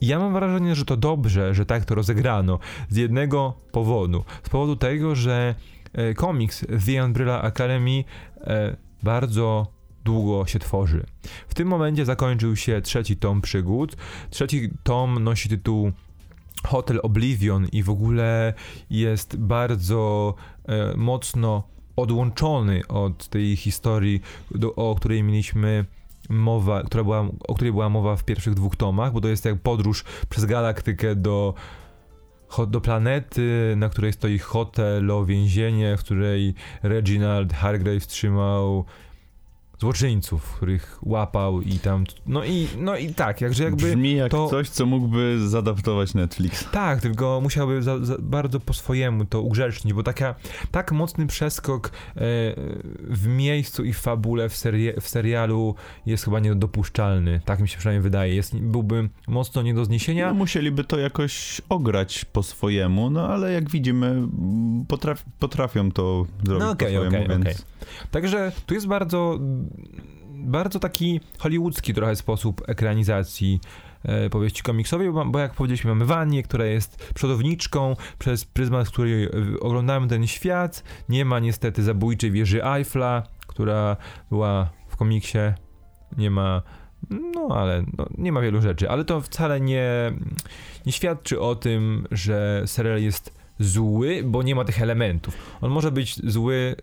ja 0.00 0.18
mam 0.18 0.32
wrażenie, 0.32 0.74
że 0.74 0.84
to 0.84 0.96
dobrze, 0.96 1.54
że 1.54 1.66
tak 1.66 1.84
to 1.84 1.94
rozegrano. 1.94 2.58
Z 2.88 2.96
jednego 2.96 3.54
powodu. 3.72 4.24
Z 4.42 4.48
powodu 4.48 4.76
tego, 4.76 5.14
że 5.14 5.54
komiks 6.16 6.66
The 6.86 7.04
Umbrella 7.04 7.42
Academy 7.42 8.04
bardzo 9.02 9.66
długo 10.04 10.46
się 10.46 10.58
tworzy. 10.58 11.06
W 11.48 11.54
tym 11.54 11.68
momencie 11.68 12.04
zakończył 12.04 12.56
się 12.56 12.80
trzeci 12.80 13.16
tom 13.16 13.40
przygód. 13.40 13.96
Trzeci 14.30 14.70
tom 14.82 15.24
nosi 15.24 15.48
tytuł 15.48 15.92
Hotel 16.66 17.00
Oblivion 17.02 17.66
i 17.72 17.82
w 17.82 17.90
ogóle 17.90 18.54
jest 18.90 19.36
bardzo 19.36 20.34
e, 20.64 20.96
mocno 20.96 21.62
odłączony 21.96 22.86
od 22.88 23.28
tej 23.28 23.56
historii, 23.56 24.20
do, 24.50 24.74
o 24.74 24.94
której 24.94 25.22
mieliśmy 25.22 25.84
mowa, 26.28 26.82
która 26.82 27.04
była, 27.04 27.28
o 27.48 27.54
której 27.54 27.72
była 27.72 27.88
mowa 27.88 28.16
w 28.16 28.24
pierwszych 28.24 28.54
dwóch 28.54 28.76
tomach, 28.76 29.12
bo 29.12 29.20
to 29.20 29.28
jest 29.28 29.44
jak 29.44 29.58
podróż 29.60 30.04
przez 30.28 30.44
galaktykę 30.44 31.16
do 31.16 31.54
do 32.68 32.80
planety, 32.80 33.74
na 33.76 33.88
której 33.88 34.12
stoi 34.12 34.38
hotel 34.38 35.10
o 35.10 35.24
więzienie, 35.24 35.96
w 35.96 36.00
której 36.00 36.54
Reginald 36.82 37.52
Hargraves 37.52 38.06
trzymał 38.06 38.84
złoczyńców, 39.80 40.52
których 40.52 40.98
łapał 41.02 41.62
i 41.62 41.78
tam, 41.78 42.04
no 42.26 42.44
i, 42.44 42.68
no 42.78 42.96
i 42.96 43.14
tak, 43.14 43.40
jakże 43.40 43.64
jakby... 43.64 43.86
Brzmi 43.86 44.14
jak 44.14 44.30
to... 44.30 44.48
coś, 44.48 44.68
co 44.68 44.86
mógłby 44.86 45.48
zadaptować 45.48 46.14
Netflix. 46.14 46.70
Tak, 46.70 47.00
tylko 47.00 47.40
musiałby 47.40 47.82
za, 47.82 48.04
za 48.04 48.16
bardzo 48.18 48.60
po 48.60 48.72
swojemu 48.72 49.24
to 49.24 49.42
ugrzecznić, 49.42 49.94
bo 49.94 50.02
taka, 50.02 50.34
tak 50.70 50.92
mocny 50.92 51.26
przeskok 51.26 51.88
e, 51.88 51.90
w 53.00 53.26
miejscu 53.26 53.84
i 53.84 53.92
w 53.92 53.98
fabule 53.98 54.48
w, 54.48 54.56
serie, 54.56 55.00
w 55.00 55.08
serialu 55.08 55.74
jest 56.06 56.24
chyba 56.24 56.40
niedopuszczalny, 56.40 57.40
tak 57.44 57.60
mi 57.60 57.68
się 57.68 57.78
przynajmniej 57.78 58.02
wydaje, 58.02 58.34
jest, 58.34 58.56
byłby 58.56 59.08
mocno 59.28 59.62
nie 59.62 59.74
do 59.74 59.84
zniesienia. 59.84 60.28
No, 60.28 60.34
musieliby 60.34 60.84
to 60.84 60.98
jakoś 60.98 61.60
ograć 61.68 62.24
po 62.24 62.42
swojemu, 62.42 63.10
no 63.10 63.28
ale 63.28 63.52
jak 63.52 63.70
widzimy, 63.70 64.28
potraf, 64.88 65.24
potrafią 65.38 65.92
to 65.92 66.26
zrobić 66.44 66.64
no, 66.64 66.70
okay, 66.70 66.88
po 66.88 66.94
swojemu, 66.94 67.24
okay, 67.24 67.28
więc... 67.28 67.44
Okay. 67.44 67.68
Także 68.10 68.52
tu 68.66 68.74
jest 68.74 68.86
bardzo 68.86 69.38
bardzo 70.30 70.78
taki 70.78 71.20
hollywoodzki 71.38 71.94
trochę 71.94 72.16
sposób 72.16 72.62
ekranizacji 72.68 73.60
e, 74.02 74.30
powieści 74.30 74.62
komiksowej, 74.62 75.10
bo, 75.26 75.38
jak 75.38 75.54
powiedzieliśmy, 75.54 75.90
mamy 75.90 76.04
Wanię, 76.04 76.42
która 76.42 76.64
jest 76.64 77.12
przodowniczką, 77.14 77.96
przez 78.18 78.44
pryzmat 78.44 78.88
której 78.88 79.24
e, 79.24 79.30
oglądamy 79.60 80.08
ten 80.08 80.26
świat. 80.26 80.84
Nie 81.08 81.24
ma 81.24 81.38
niestety 81.38 81.82
zabójczej 81.82 82.30
wieży 82.30 82.64
Eiffla, 82.64 83.22
która 83.46 83.96
była 84.30 84.70
w 84.88 84.96
komiksie. 84.96 85.38
Nie 86.16 86.30
ma 86.30 86.62
no, 87.10 87.48
ale 87.56 87.84
no, 87.98 88.06
nie 88.18 88.32
ma 88.32 88.40
wielu 88.40 88.62
rzeczy, 88.62 88.90
ale 88.90 89.04
to 89.04 89.20
wcale 89.20 89.60
nie, 89.60 90.12
nie 90.86 90.92
świadczy 90.92 91.40
o 91.40 91.54
tym, 91.54 92.06
że 92.10 92.62
serial 92.66 93.02
jest 93.02 93.38
zły, 93.58 94.22
bo 94.24 94.42
nie 94.42 94.54
ma 94.54 94.64
tych 94.64 94.82
elementów. 94.82 95.58
On 95.60 95.70
może 95.70 95.92
być 95.92 96.30
zły 96.30 96.76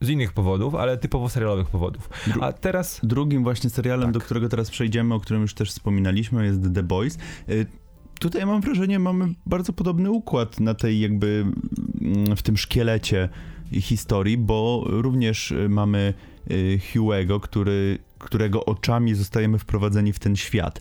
z 0.00 0.08
innych 0.08 0.32
powodów, 0.32 0.74
ale 0.74 0.98
typowo 0.98 1.28
serialowych 1.28 1.68
powodów. 1.68 2.08
A 2.40 2.52
teraz... 2.52 3.00
Drugim 3.02 3.42
właśnie 3.42 3.70
serialem, 3.70 4.06
tak. 4.06 4.14
do 4.14 4.20
którego 4.20 4.48
teraz 4.48 4.70
przejdziemy, 4.70 5.14
o 5.14 5.20
którym 5.20 5.42
już 5.42 5.54
też 5.54 5.70
wspominaliśmy, 5.70 6.44
jest 6.44 6.74
The 6.74 6.82
Boys. 6.82 7.18
Y, 7.48 7.66
tutaj 8.20 8.46
mam 8.46 8.60
wrażenie, 8.60 8.98
mamy 8.98 9.34
bardzo 9.46 9.72
podobny 9.72 10.10
układ 10.10 10.60
na 10.60 10.74
tej 10.74 11.00
jakby 11.00 11.46
mm, 12.00 12.36
w 12.36 12.42
tym 12.42 12.56
szkielecie 12.56 13.28
historii, 13.72 14.38
bo 14.38 14.84
również 14.86 15.50
y, 15.50 15.68
mamy 15.68 16.14
y, 16.50 16.80
Hugh'ego, 16.92 17.40
który, 17.40 17.98
którego 18.18 18.64
oczami 18.64 19.14
zostajemy 19.14 19.58
wprowadzeni 19.58 20.12
w 20.12 20.18
ten 20.18 20.36
świat. 20.36 20.80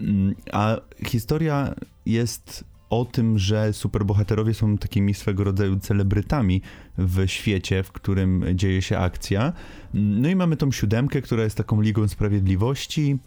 Mm, 0.00 0.34
a 0.52 0.76
historia 1.06 1.74
jest 2.06 2.64
o 2.92 3.04
tym, 3.04 3.38
że 3.38 3.72
superbohaterowie 3.72 4.54
są 4.54 4.78
takimi 4.78 5.14
swego 5.14 5.44
rodzaju 5.44 5.76
celebrytami 5.80 6.62
w 6.98 7.28
świecie, 7.28 7.82
w 7.82 7.92
którym 7.92 8.44
dzieje 8.54 8.82
się 8.82 8.98
akcja. 8.98 9.52
No 9.94 10.28
i 10.28 10.36
mamy 10.36 10.56
tą 10.56 10.72
siódemkę, 10.72 11.22
która 11.22 11.44
jest 11.44 11.56
taką 11.56 11.80
Ligą 11.80 12.08
Sprawiedliwości 12.08 13.18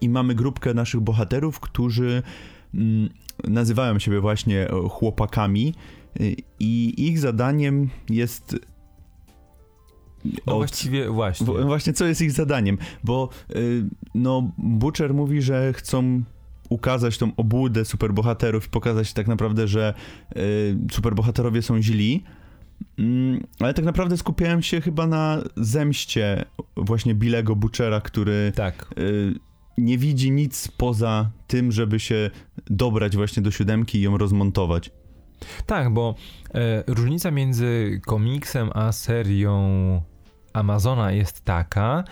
i 0.00 0.08
mamy 0.08 0.34
grupkę 0.34 0.74
naszych 0.74 1.00
bohaterów, 1.00 1.60
którzy 1.60 2.22
mm, 2.74 3.08
nazywają 3.44 3.98
siebie 3.98 4.20
właśnie 4.20 4.68
chłopakami 4.90 5.74
i 6.60 6.94
ich 6.96 7.18
zadaniem 7.18 7.88
jest 8.10 8.56
no 10.46 10.54
właściwie 10.56 11.10
właśnie. 11.10 11.46
Właśnie 11.46 11.92
co 11.92 12.06
jest 12.06 12.20
ich 12.20 12.32
zadaniem, 12.32 12.78
bo 13.04 13.28
y, 13.56 13.84
no 14.14 14.52
Butcher 14.58 15.14
mówi, 15.14 15.42
że 15.42 15.72
chcą 15.72 16.22
ukazać 16.68 17.18
tą 17.18 17.30
obłudę 17.36 17.84
superbohaterów 17.84 18.66
i 18.66 18.70
pokazać 18.70 19.12
tak 19.12 19.28
naprawdę, 19.28 19.68
że 19.68 19.94
y, 20.36 20.76
superbohaterowie 20.92 21.62
są 21.62 21.82
źli. 21.82 22.24
Mm, 22.98 23.46
ale 23.60 23.74
tak 23.74 23.84
naprawdę 23.84 24.16
skupiałem 24.16 24.62
się 24.62 24.80
chyba 24.80 25.06
na 25.06 25.42
zemście 25.56 26.44
właśnie 26.76 27.14
Billego 27.14 27.56
Butchera, 27.56 28.00
który 28.00 28.52
tak. 28.54 28.94
y, 28.98 29.34
nie 29.78 29.98
widzi 29.98 30.30
nic 30.30 30.68
poza 30.68 31.30
tym, 31.46 31.72
żeby 31.72 32.00
się 32.00 32.30
dobrać 32.70 33.16
właśnie 33.16 33.42
do 33.42 33.50
siódemki 33.50 33.98
i 33.98 34.02
ją 34.02 34.18
rozmontować. 34.18 34.90
Tak, 35.66 35.92
bo 35.92 36.14
e, 36.54 36.84
różnica 36.86 37.30
między 37.30 38.00
komiksem 38.06 38.70
a 38.74 38.92
serią 38.92 40.02
Amazona 40.56 41.12
jest 41.12 41.44
taka, 41.44 42.04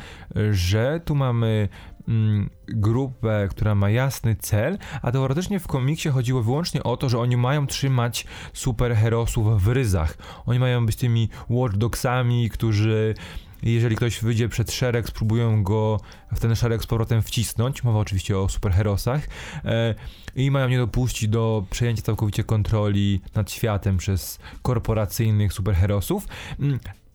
że 0.51 1.01
tu 1.05 1.15
mamy 1.15 1.69
mm, 2.09 2.51
grupę, 2.69 3.49
która 3.51 3.75
ma 3.75 3.91
jasny 3.91 4.37
cel, 4.37 4.79
a 5.03 5.13
teoretycznie 5.13 5.61
w 5.61 5.67
komiksie 5.67 6.09
chodziło 6.09 6.43
wyłącznie 6.43 6.83
o 6.83 6.97
to, 6.97 7.09
że 7.09 7.19
oni 7.19 7.37
mają 7.37 7.67
trzymać 7.67 8.27
superherosów 8.53 9.63
w 9.63 9.69
ryzach. 9.69 10.19
Oni 10.47 10.59
mają 10.59 10.87
być 10.87 10.97
tymi 10.97 11.29
watchdogsami, 11.51 12.51
którzy 12.51 13.15
jeżeli 13.63 13.97
ktoś 13.97 14.21
wyjdzie 14.21 14.49
przed 14.49 14.73
szereg, 14.73 15.09
spróbują 15.09 15.63
go 15.63 16.01
w 16.33 16.41
ten 16.41 16.57
szereg 16.57 16.83
z 16.83 16.87
powrotem 16.87 17.23
wcisnąć, 17.23 17.85
mowa 17.85 17.99
oczywiście 17.99 18.39
o 18.39 18.49
superherosach, 18.49 19.29
e, 19.65 19.95
i 20.37 20.51
mają 20.51 20.69
nie 20.69 20.79
dopuścić 20.79 21.29
do 21.29 21.65
przejęcia 21.71 22.03
całkowicie 22.03 22.45
kontroli 22.45 23.21
nad 23.35 23.51
światem 23.51 23.97
przez 23.97 24.39
korporacyjnych 24.63 25.53
superherosów. 25.53 26.27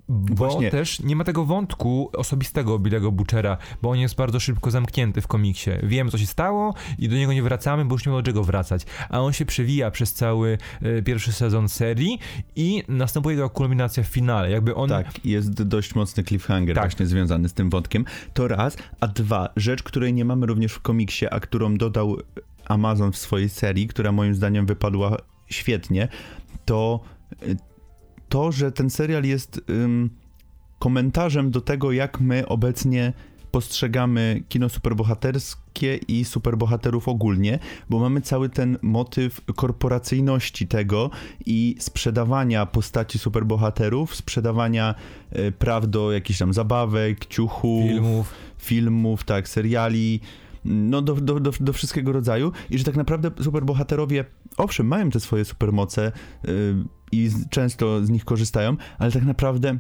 Bo 0.09 0.35
Właśnie. 0.35 0.71
też 0.71 0.99
nie 0.99 1.15
ma 1.15 1.23
tego 1.23 1.45
wątku 1.45 2.09
osobistego 2.13 2.79
Billego 2.79 3.11
Butchera, 3.11 3.57
bo 3.81 3.89
on 3.89 3.99
jest 3.99 4.15
bardzo 4.15 4.39
szybko 4.39 4.71
zamknięty 4.71 5.21
w 5.21 5.27
komiksie. 5.27 5.71
Wiemy, 5.83 6.11
co 6.11 6.17
się 6.17 6.25
stało 6.25 6.73
i 6.99 7.09
do 7.09 7.15
niego 7.15 7.33
nie 7.33 7.43
wracamy, 7.43 7.85
bo 7.85 7.95
już 7.95 8.05
nie 8.05 8.11
ma 8.11 8.17
do 8.17 8.23
czego 8.23 8.43
wracać. 8.43 8.85
A 9.09 9.21
on 9.21 9.33
się 9.33 9.45
przewija 9.45 9.91
przez 9.91 10.13
cały 10.13 10.57
y, 10.83 11.03
pierwszy 11.03 11.33
sezon 11.33 11.69
serii 11.69 12.19
i 12.55 12.83
następuje 12.87 13.35
jego 13.35 13.49
kulminacja 13.49 14.03
w 14.03 14.07
finale. 14.07 14.51
Jakby 14.51 14.75
on... 14.75 14.89
Tak, 14.89 15.25
jest 15.25 15.63
dość 15.63 15.95
mocny 15.95 16.23
cliffhanger 16.23 16.75
tak. 16.75 16.83
właśnie 16.83 17.05
związany 17.05 17.49
z 17.49 17.53
tym 17.53 17.69
wątkiem. 17.69 18.05
To 18.33 18.47
raz, 18.47 18.77
a 18.99 19.07
dwa, 19.07 19.49
rzecz, 19.55 19.83
której 19.83 20.13
nie 20.13 20.25
mamy 20.25 20.45
również 20.45 20.73
w 20.73 20.79
komiksie, 20.79 21.27
a 21.27 21.39
którą 21.39 21.77
dodał 21.77 22.17
Amazon 22.65 23.11
w 23.11 23.17
swojej 23.17 23.49
serii, 23.49 23.87
która 23.87 24.11
moim 24.11 24.35
zdaniem 24.35 24.65
wypadła 24.65 25.17
świetnie, 25.49 26.07
to 26.65 26.99
y, 27.43 27.57
to, 28.29 28.51
że 28.51 28.71
ten 28.71 28.89
serial 28.89 29.23
jest 29.23 29.61
ym, 29.69 30.09
komentarzem 30.79 31.51
do 31.51 31.61
tego, 31.61 31.91
jak 31.91 32.21
my 32.21 32.47
obecnie 32.47 33.13
postrzegamy 33.51 34.43
kino 34.49 34.69
superbohaterskie 34.69 35.99
i 36.07 36.25
superbohaterów 36.25 37.07
ogólnie, 37.07 37.59
bo 37.89 37.99
mamy 37.99 38.21
cały 38.21 38.49
ten 38.49 38.77
motyw 38.81 39.41
korporacyjności 39.55 40.67
tego 40.67 41.09
i 41.45 41.75
sprzedawania 41.79 42.65
postaci 42.65 43.19
superbohaterów, 43.19 44.15
sprzedawania 44.15 44.95
y, 45.37 45.51
praw 45.51 45.89
do 45.89 46.11
jakichś 46.11 46.39
tam 46.39 46.53
zabawek, 46.53 47.25
ciuchów, 47.25 47.83
filmów, 47.83 48.33
filmów 48.57 49.23
tak, 49.23 49.49
seriali, 49.49 50.19
no 50.65 51.01
do, 51.01 51.15
do, 51.15 51.39
do, 51.39 51.51
do 51.59 51.73
wszystkiego 51.73 52.11
rodzaju. 52.11 52.51
I 52.69 52.77
że 52.77 52.83
tak 52.83 52.95
naprawdę 52.95 53.31
superbohaterowie, 53.43 54.25
owszem, 54.57 54.87
mają 54.87 55.09
te 55.09 55.19
swoje 55.19 55.45
supermoce, 55.45 56.11
y, 56.47 56.75
i 57.11 57.29
często 57.49 58.05
z 58.05 58.09
nich 58.09 58.25
korzystają, 58.25 58.77
ale 58.97 59.11
tak 59.11 59.23
naprawdę 59.23 59.79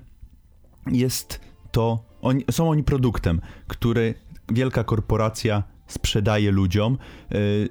jest 0.91 1.39
to, 1.71 2.03
oni, 2.21 2.43
są 2.51 2.69
oni 2.69 2.83
produktem, 2.83 3.41
który 3.67 4.13
wielka 4.51 4.83
korporacja 4.83 5.63
sprzedaje 5.87 6.51
ludziom. 6.51 6.97
Y, 7.33 7.69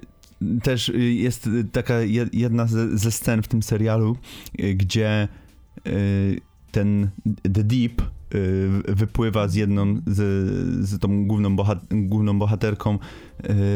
też 0.63 0.91
jest 0.95 1.49
taka 1.71 1.93
jedna 2.33 2.67
ze 2.93 3.11
scen 3.11 3.41
w 3.41 3.47
tym 3.47 3.63
serialu, 3.63 4.17
y, 4.59 4.75
gdzie 4.75 5.27
y, 5.87 6.41
ten 6.71 7.09
The 7.53 7.63
Deep 7.63 8.01
Y, 8.01 8.18
wypływa 8.87 9.47
z 9.47 9.55
jedną, 9.55 10.01
z, 10.07 10.17
z 10.89 10.99
tą 10.99 11.27
główną, 11.27 11.55
bohat 11.55 11.79
główną 11.91 12.39
bohaterką, 12.39 12.99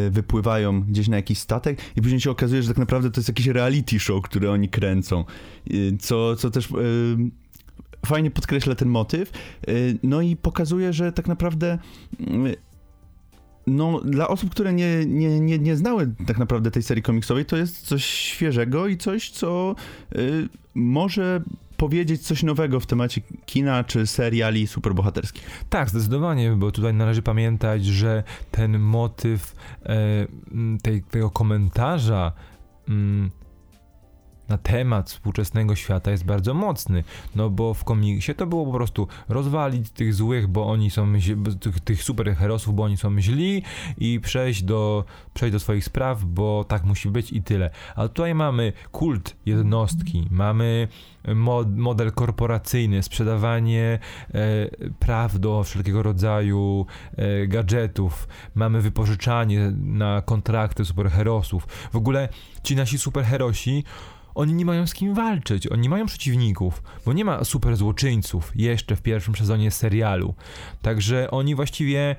y, 0.08 0.12
wypływają 0.12 0.82
gdzieś 0.82 1.08
na 1.08 1.16
jakiś 1.16 1.40
statek 1.40 1.82
i 1.96 2.02
później 2.02 2.22
się 2.22 2.32
okazuje, 2.32 2.62
że 2.62 2.68
tak 2.68 2.78
naprawdę 2.78 3.12
to 3.12 3.20
jest 3.20 3.28
jakiś 3.28 3.48
reality 3.48 4.00
show, 4.00 4.22
które 4.24 4.52
oni 4.52 4.70
kręcą, 4.70 5.26
y, 5.72 5.98
co, 6.00 6.36
co 6.36 6.52
też 6.52 6.70
fajnie 8.06 8.32
podkreśla 8.32 8.76
ten 8.76 8.90
motyw, 8.90 9.32
no 10.04 10.22
i 10.22 10.36
pokazuje, 10.36 10.94
że 10.94 11.12
tak 11.12 11.28
naprawdę 11.28 11.80
no, 13.68 14.02
dla 14.02 14.28
osób, 14.28 14.50
które 14.50 14.74
nie, 14.74 15.06
nie, 15.06 15.40
nie, 15.40 15.60
nie 15.60 15.76
znały 15.76 16.14
tak 16.28 16.38
naprawdę 16.38 16.72
tej 16.72 16.84
serii 16.84 17.04
komiksowej, 17.04 17.46
to 17.46 17.58
jest 17.58 17.82
coś 17.82 18.06
świeżego 18.06 18.88
i 18.88 18.98
coś, 18.98 19.30
co 19.30 19.76
y, 20.16 20.50
może 20.76 21.42
powiedzieć 21.78 22.22
coś 22.22 22.44
nowego 22.44 22.80
w 22.80 22.86
temacie 22.86 23.22
kina 23.46 23.84
czy 23.84 24.08
seriali 24.08 24.68
superbohaterskich. 24.68 25.66
Tak, 25.70 25.90
zdecydowanie, 25.90 26.52
bo 26.52 26.72
tutaj 26.72 26.94
należy 26.94 27.22
pamiętać, 27.22 27.86
że 27.86 28.24
ten 28.52 28.80
motyw 28.80 29.56
e, 29.86 29.98
tej, 30.82 31.04
tego 31.04 31.30
komentarza 31.30 32.32
na 34.54 34.58
temat 34.58 35.10
współczesnego 35.10 35.76
świata 35.76 36.12
jest 36.12 36.26
bardzo 36.26 36.54
mocny, 36.54 37.04
no 37.36 37.50
bo 37.50 37.74
w 37.74 37.84
komiksie 37.84 38.36
to 38.36 38.48
było 38.48 38.66
po 38.66 38.72
prostu 38.72 39.08
rozwalić 39.30 39.90
tych 39.90 40.14
złych, 40.14 40.48
bo 40.48 40.68
oni 40.68 40.92
są, 40.92 41.14
tych, 41.60 41.80
tych 41.80 42.04
superherosów, 42.04 42.76
bo 42.76 42.84
oni 42.84 42.98
są 42.98 43.22
źli 43.22 43.64
i 43.98 44.20
przejść 44.20 44.64
do, 44.64 45.06
przejść 45.34 45.54
do 45.54 45.60
swoich 45.60 45.86
spraw, 45.86 46.24
bo 46.26 46.64
tak 46.64 46.84
musi 46.84 47.10
być 47.10 47.32
i 47.32 47.44
tyle. 47.44 47.70
A 47.96 48.08
tutaj 48.08 48.36
mamy 48.36 48.74
kult 48.92 49.36
jednostki, 49.46 50.28
mamy 50.32 50.88
mod, 51.36 51.78
model 51.78 52.12
korporacyjny, 52.12 53.04
sprzedawanie 53.04 54.00
e, 54.34 54.40
praw 55.00 55.40
do 55.40 55.64
wszelkiego 55.64 56.04
rodzaju 56.04 56.86
e, 57.16 57.48
gadżetów, 57.48 58.28
mamy 58.56 58.82
wypożyczanie 58.82 59.72
na 59.78 60.22
kontrakty 60.22 60.86
superherosów. 60.86 61.68
W 61.94 61.96
ogóle 61.96 62.30
ci 62.64 62.76
nasi 62.76 62.98
superherosi 62.98 63.84
oni 64.36 64.54
nie 64.54 64.66
mają 64.66 64.88
z 64.88 64.94
kim 64.94 65.14
walczyć, 65.14 65.68
oni 65.68 65.82
nie 65.82 65.90
mają 65.90 66.06
przeciwników, 66.06 66.84
bo 67.06 67.14
nie 67.14 67.26
ma 67.26 67.44
super 67.44 67.76
złoczyńców 67.76 68.52
jeszcze 68.56 68.96
w 68.96 69.02
pierwszym 69.02 69.36
sezonie 69.36 69.72
serialu. 69.72 70.34
Także 70.82 71.32
oni 71.32 71.56
właściwie 71.56 72.16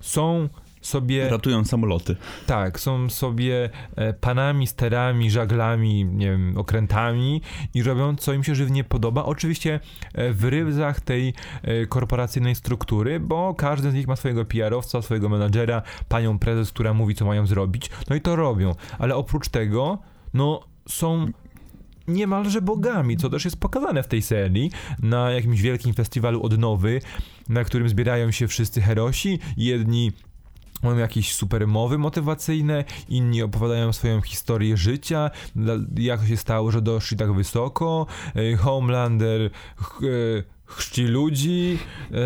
są 0.00 0.48
sobie. 0.86 1.28
Ratują 1.28 1.64
samoloty. 1.64 2.16
Tak, 2.46 2.80
są 2.80 3.10
sobie 3.10 3.70
e, 3.96 4.12
panami, 4.12 4.66
sterami, 4.66 5.30
żaglami, 5.30 6.04
nie 6.04 6.30
wiem, 6.30 6.58
okrętami 6.58 7.42
i 7.74 7.82
robią 7.82 8.16
co 8.16 8.32
im 8.32 8.44
się 8.44 8.54
żywnie 8.54 8.84
podoba. 8.84 9.24
Oczywiście 9.24 9.80
e, 10.14 10.32
w 10.32 10.44
ryzach 10.44 11.00
tej 11.00 11.34
e, 11.62 11.86
korporacyjnej 11.86 12.54
struktury, 12.54 13.20
bo 13.20 13.54
każdy 13.54 13.90
z 13.90 13.94
nich 13.94 14.06
ma 14.06 14.16
swojego 14.16 14.44
PR-owca, 14.44 15.02
swojego 15.02 15.28
menadżera, 15.28 15.82
panią 16.08 16.38
prezes, 16.38 16.70
która 16.70 16.94
mówi, 16.94 17.14
co 17.14 17.24
mają 17.24 17.46
zrobić. 17.46 17.90
No 18.10 18.16
i 18.16 18.20
to 18.20 18.36
robią. 18.36 18.74
Ale 18.98 19.16
oprócz 19.16 19.48
tego, 19.48 19.98
no 20.34 20.75
są 20.88 21.26
niemalże 22.08 22.62
bogami, 22.62 23.16
co 23.16 23.30
też 23.30 23.44
jest 23.44 23.60
pokazane 23.60 24.02
w 24.02 24.08
tej 24.08 24.22
serii 24.22 24.70
na 25.02 25.30
jakimś 25.30 25.60
wielkim 25.60 25.94
festiwalu 25.94 26.42
odnowy, 26.42 27.00
na 27.48 27.64
którym 27.64 27.88
zbierają 27.88 28.30
się 28.30 28.48
wszyscy 28.48 28.80
herosi. 28.80 29.38
Jedni 29.56 30.12
mają 30.82 30.96
jakieś 30.96 31.34
super 31.34 31.66
mowy 31.66 31.98
motywacyjne, 31.98 32.84
inni 33.08 33.42
opowiadają 33.42 33.92
swoją 33.92 34.20
historię 34.20 34.76
życia, 34.76 35.30
jak 35.96 36.26
się 36.26 36.36
stało, 36.36 36.70
że 36.70 36.82
doszli 36.82 37.16
tak 37.16 37.32
wysoko. 37.32 38.06
E, 38.34 38.56
Homelander 38.56 39.50
chrzci 40.66 41.02
ludzi, 41.02 41.78
e, 42.10 42.16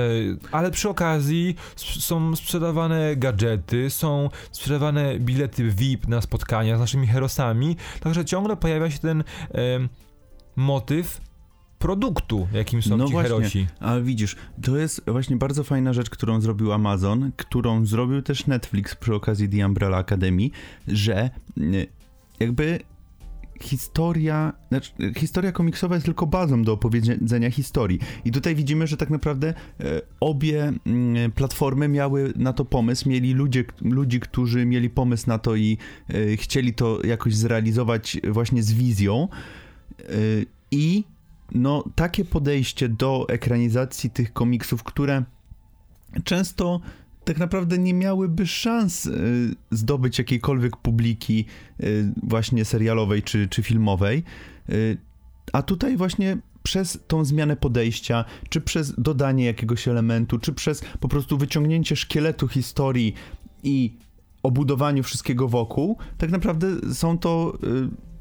ale 0.52 0.70
przy 0.70 0.88
okazji 0.88 1.54
są 1.76 2.36
sprzedawane 2.36 3.16
gadżety, 3.16 3.90
są 3.90 4.28
sprzedawane 4.52 5.18
bilety 5.18 5.70
VIP 5.70 6.08
na 6.08 6.20
spotkania 6.20 6.76
z 6.76 6.80
naszymi 6.80 7.06
herosami, 7.06 7.76
także 8.00 8.24
ciągle 8.24 8.56
pojawia 8.56 8.90
się 8.90 8.98
ten 8.98 9.24
motyw 10.56 11.20
produktu, 11.80 12.48
jakim 12.52 12.82
są 12.82 12.96
no 12.96 13.06
ci 13.06 13.12
właśnie, 13.12 13.36
herosi. 13.36 13.66
Ale 13.80 14.02
widzisz, 14.02 14.36
to 14.62 14.76
jest 14.76 15.02
właśnie 15.06 15.36
bardzo 15.36 15.64
fajna 15.64 15.92
rzecz, 15.92 16.10
którą 16.10 16.40
zrobił 16.40 16.72
Amazon, 16.72 17.32
którą 17.36 17.86
zrobił 17.86 18.22
też 18.22 18.46
Netflix 18.46 18.94
przy 18.94 19.14
okazji 19.14 19.48
The 19.48 19.66
Umbrella 19.66 19.98
Academy, 19.98 20.50
że 20.88 21.30
jakby 22.40 22.80
historia, 23.62 24.52
znaczy, 24.68 24.92
historia 25.16 25.52
komiksowa 25.52 25.94
jest 25.94 26.04
tylko 26.04 26.26
bazą 26.26 26.62
do 26.62 26.72
opowiedzenia 26.72 27.50
historii. 27.50 27.98
I 28.24 28.30
tutaj 28.30 28.54
widzimy, 28.54 28.86
że 28.86 28.96
tak 28.96 29.10
naprawdę 29.10 29.48
e, 29.80 30.00
obie 30.20 30.72
mm, 30.86 31.32
platformy 31.32 31.88
miały 31.88 32.32
na 32.36 32.52
to 32.52 32.64
pomysł, 32.64 33.08
mieli 33.08 33.34
ludzie, 33.34 33.64
ludzi, 33.80 34.20
którzy 34.20 34.66
mieli 34.66 34.90
pomysł 34.90 35.24
na 35.28 35.38
to 35.38 35.56
i 35.56 35.78
e, 36.08 36.36
chcieli 36.36 36.74
to 36.74 36.98
jakoś 37.04 37.34
zrealizować 37.34 38.18
właśnie 38.30 38.62
z 38.62 38.72
wizją. 38.72 39.28
E, 40.00 40.04
I 40.70 41.04
no, 41.52 41.84
takie 41.94 42.24
podejście 42.24 42.88
do 42.88 43.26
ekranizacji 43.28 44.10
tych 44.10 44.32
komiksów, 44.32 44.82
które 44.82 45.24
często 46.24 46.80
tak 47.30 47.38
naprawdę 47.38 47.78
nie 47.78 47.94
miałyby 47.94 48.46
szans 48.46 49.06
y, 49.06 49.54
zdobyć 49.70 50.18
jakiejkolwiek 50.18 50.76
publiki 50.76 51.44
y, 51.80 52.12
właśnie 52.22 52.64
serialowej 52.64 53.22
czy, 53.22 53.48
czy 53.48 53.62
filmowej. 53.62 54.22
Y, 54.70 54.98
a 55.52 55.62
tutaj 55.62 55.96
właśnie 55.96 56.38
przez 56.62 56.98
tą 57.06 57.24
zmianę 57.24 57.56
podejścia, 57.56 58.24
czy 58.48 58.60
przez 58.60 58.94
dodanie 58.98 59.44
jakiegoś 59.44 59.88
elementu, 59.88 60.38
czy 60.38 60.52
przez 60.52 60.82
po 61.00 61.08
prostu 61.08 61.38
wyciągnięcie 61.38 61.96
szkieletu 61.96 62.48
historii 62.48 63.14
i 63.62 63.96
obudowaniu 64.42 65.02
wszystkiego 65.02 65.48
wokół, 65.48 65.96
tak 66.18 66.30
naprawdę 66.30 66.94
są 66.94 67.18
to 67.18 67.58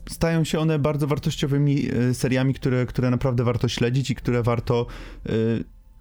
stają 0.09 0.43
się 0.43 0.59
one 0.59 0.79
bardzo 0.79 1.07
wartościowymi 1.07 1.87
seriami, 2.13 2.53
które, 2.53 2.85
które 2.85 3.09
naprawdę 3.09 3.43
warto 3.43 3.67
śledzić 3.67 4.11
i 4.11 4.15
które 4.15 4.43
warto 4.43 4.85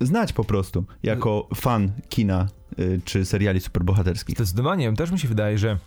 znać 0.01 0.33
po 0.33 0.45
prostu 0.45 0.85
jako 1.03 1.49
fan 1.55 1.93
kina 2.09 2.49
y, 2.53 2.58
czy 3.05 3.25
seriali 3.25 3.61
superbohaterskich. 3.61 4.37
Zdecydowanie, 4.37 4.93
też 4.93 5.11
mi 5.11 5.19
się 5.19 5.29
wydaje, 5.29 5.59
że 5.59 5.79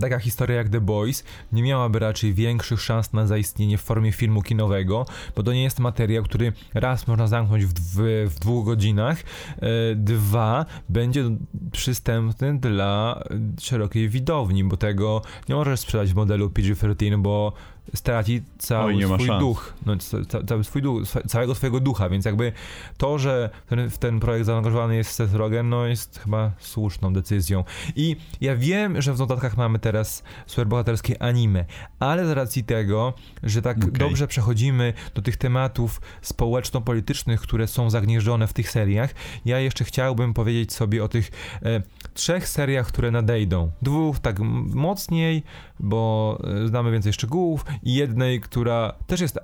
taka 0.00 0.18
historia 0.18 0.56
jak 0.56 0.68
The 0.68 0.80
Boys 0.80 1.24
nie 1.52 1.62
miałaby 1.62 1.98
raczej 1.98 2.34
większych 2.34 2.80
szans 2.80 3.12
na 3.12 3.26
zaistnienie 3.26 3.78
w 3.78 3.80
formie 3.80 4.12
filmu 4.12 4.42
kinowego, 4.42 5.06
bo 5.36 5.42
to 5.42 5.52
nie 5.52 5.62
jest 5.62 5.78
materiał, 5.78 6.24
który 6.24 6.52
raz 6.74 7.06
można 7.06 7.26
zamknąć 7.26 7.64
w, 7.64 7.72
w, 7.72 8.30
w 8.34 8.38
dwóch 8.38 8.66
godzinach, 8.66 9.20
e, 9.20 9.66
dwa 9.94 10.66
będzie 10.88 11.24
przystępny 11.72 12.58
dla 12.58 13.22
szerokiej 13.60 14.08
widowni, 14.08 14.64
bo 14.64 14.76
tego 14.76 15.22
nie 15.48 15.54
możesz 15.54 15.80
sprzedać 15.80 16.12
w 16.12 16.16
modelu 16.16 16.50
PG-13, 16.50 17.22
bo 17.22 17.52
straci 17.94 18.42
cały 18.58 18.94
Oj, 18.94 19.04
swój 19.04 19.38
duch, 19.38 19.74
no, 19.86 19.96
ca, 20.28 20.42
cały 20.42 20.64
swój 20.64 20.82
duch, 20.82 21.02
całego 21.28 21.54
swojego 21.54 21.80
ducha, 21.80 22.08
więc 22.08 22.24
jakby 22.24 22.52
to, 22.96 23.18
że 23.18 23.50
ten, 23.68 23.90
w 23.90 23.98
ten 23.98 24.20
projekt 24.20 24.46
zaangażowany 24.46 24.96
jest 24.96 25.10
Seth 25.10 25.34
Rogen, 25.34 25.68
no 25.68 25.86
jest 25.86 26.18
chyba 26.18 26.52
słuszną 26.58 27.12
decyzją. 27.12 27.64
I 27.96 28.16
ja 28.40 28.56
wiem, 28.56 29.02
że 29.02 29.14
w 29.14 29.18
notatkach 29.18 29.56
mamy 29.56 29.78
teraz 29.78 30.22
superbohaterskie 30.46 31.22
anime, 31.22 31.64
ale 31.98 32.26
z 32.26 32.30
racji 32.30 32.64
tego, 32.64 33.14
że 33.42 33.62
tak 33.62 33.76
okay. 33.78 33.90
dobrze 33.90 34.26
przechodzimy 34.26 34.92
do 35.14 35.22
tych 35.22 35.36
tematów 35.36 36.00
społeczno-politycznych, 36.22 37.40
które 37.40 37.66
są 37.66 37.90
zagnieżdżone 37.90 38.46
w 38.46 38.52
tych 38.52 38.70
seriach, 38.70 39.14
ja 39.44 39.60
jeszcze 39.60 39.84
chciałbym 39.84 40.34
powiedzieć 40.34 40.72
sobie 40.72 41.04
o 41.04 41.08
tych 41.08 41.30
e, 41.62 41.82
trzech 42.16 42.48
seriach, 42.48 42.86
które 42.86 43.10
nadejdą. 43.10 43.70
Dwóch 43.82 44.18
tak 44.18 44.38
mocniej, 44.74 45.42
bo 45.80 46.38
e, 46.64 46.68
znamy 46.68 46.90
więcej 46.90 47.12
szczegółów 47.12 47.64
i 47.82 47.94
jednej, 47.94 48.40
która 48.40 48.92
też 49.06 49.20
jest 49.20 49.38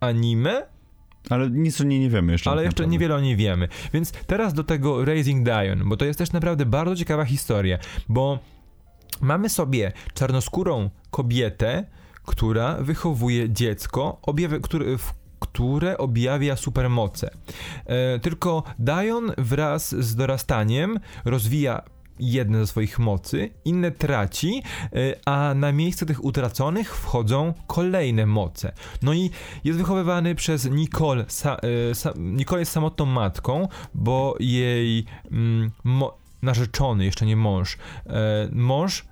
anime, 0.00 0.66
ale 1.30 1.50
nic 1.50 1.80
o 1.80 1.84
niej 1.84 2.00
nie 2.00 2.10
wiemy 2.10 2.32
jeszcze. 2.32 2.50
Ale 2.50 2.62
tak 2.62 2.66
jeszcze 2.66 2.86
niewiele 2.86 3.14
o 3.14 3.20
niej 3.20 3.36
wiemy. 3.36 3.68
Więc 3.92 4.12
teraz 4.12 4.54
do 4.54 4.64
tego 4.64 5.04
Raising 5.04 5.44
Dion, 5.44 5.88
bo 5.88 5.96
to 5.96 6.04
jest 6.04 6.18
też 6.18 6.32
naprawdę 6.32 6.66
bardzo 6.66 6.96
ciekawa 6.96 7.24
historia, 7.24 7.78
bo 8.08 8.38
mamy 9.20 9.48
sobie 9.48 9.92
czarnoskórą 10.14 10.90
kobietę, 11.10 11.84
która 12.24 12.76
wychowuje 12.80 13.50
dziecko, 13.50 14.20
który, 14.62 14.98
w 14.98 15.14
które 15.40 15.98
objawia 15.98 16.56
supermoce. 16.56 17.30
E, 17.86 18.18
tylko 18.18 18.62
Dion 18.78 19.32
wraz 19.38 19.94
z 19.94 20.16
dorastaniem 20.16 21.00
rozwija 21.24 21.82
jedne 22.18 22.58
ze 22.58 22.66
swoich 22.66 22.98
mocy, 22.98 23.50
inne 23.64 23.90
traci, 23.90 24.62
e, 24.92 25.14
a 25.24 25.54
na 25.54 25.72
miejsce 25.72 26.06
tych 26.06 26.24
utraconych 26.24 26.96
wchodzą 26.96 27.54
kolejne 27.66 28.26
moce. 28.26 28.72
No 29.02 29.14
i 29.14 29.30
jest 29.64 29.78
wychowywany 29.78 30.34
przez 30.34 30.70
Nicole. 30.70 31.24
Sa, 31.28 31.56
e, 31.56 31.94
sa, 31.94 32.12
Nicole 32.16 32.60
jest 32.60 32.72
samotną 32.72 33.06
matką, 33.06 33.68
bo 33.94 34.36
jej 34.40 35.04
mm, 35.30 35.70
narzeczony, 36.42 37.04
jeszcze 37.04 37.26
nie 37.26 37.36
mąż, 37.36 37.78
e, 38.06 38.48
mąż 38.52 39.04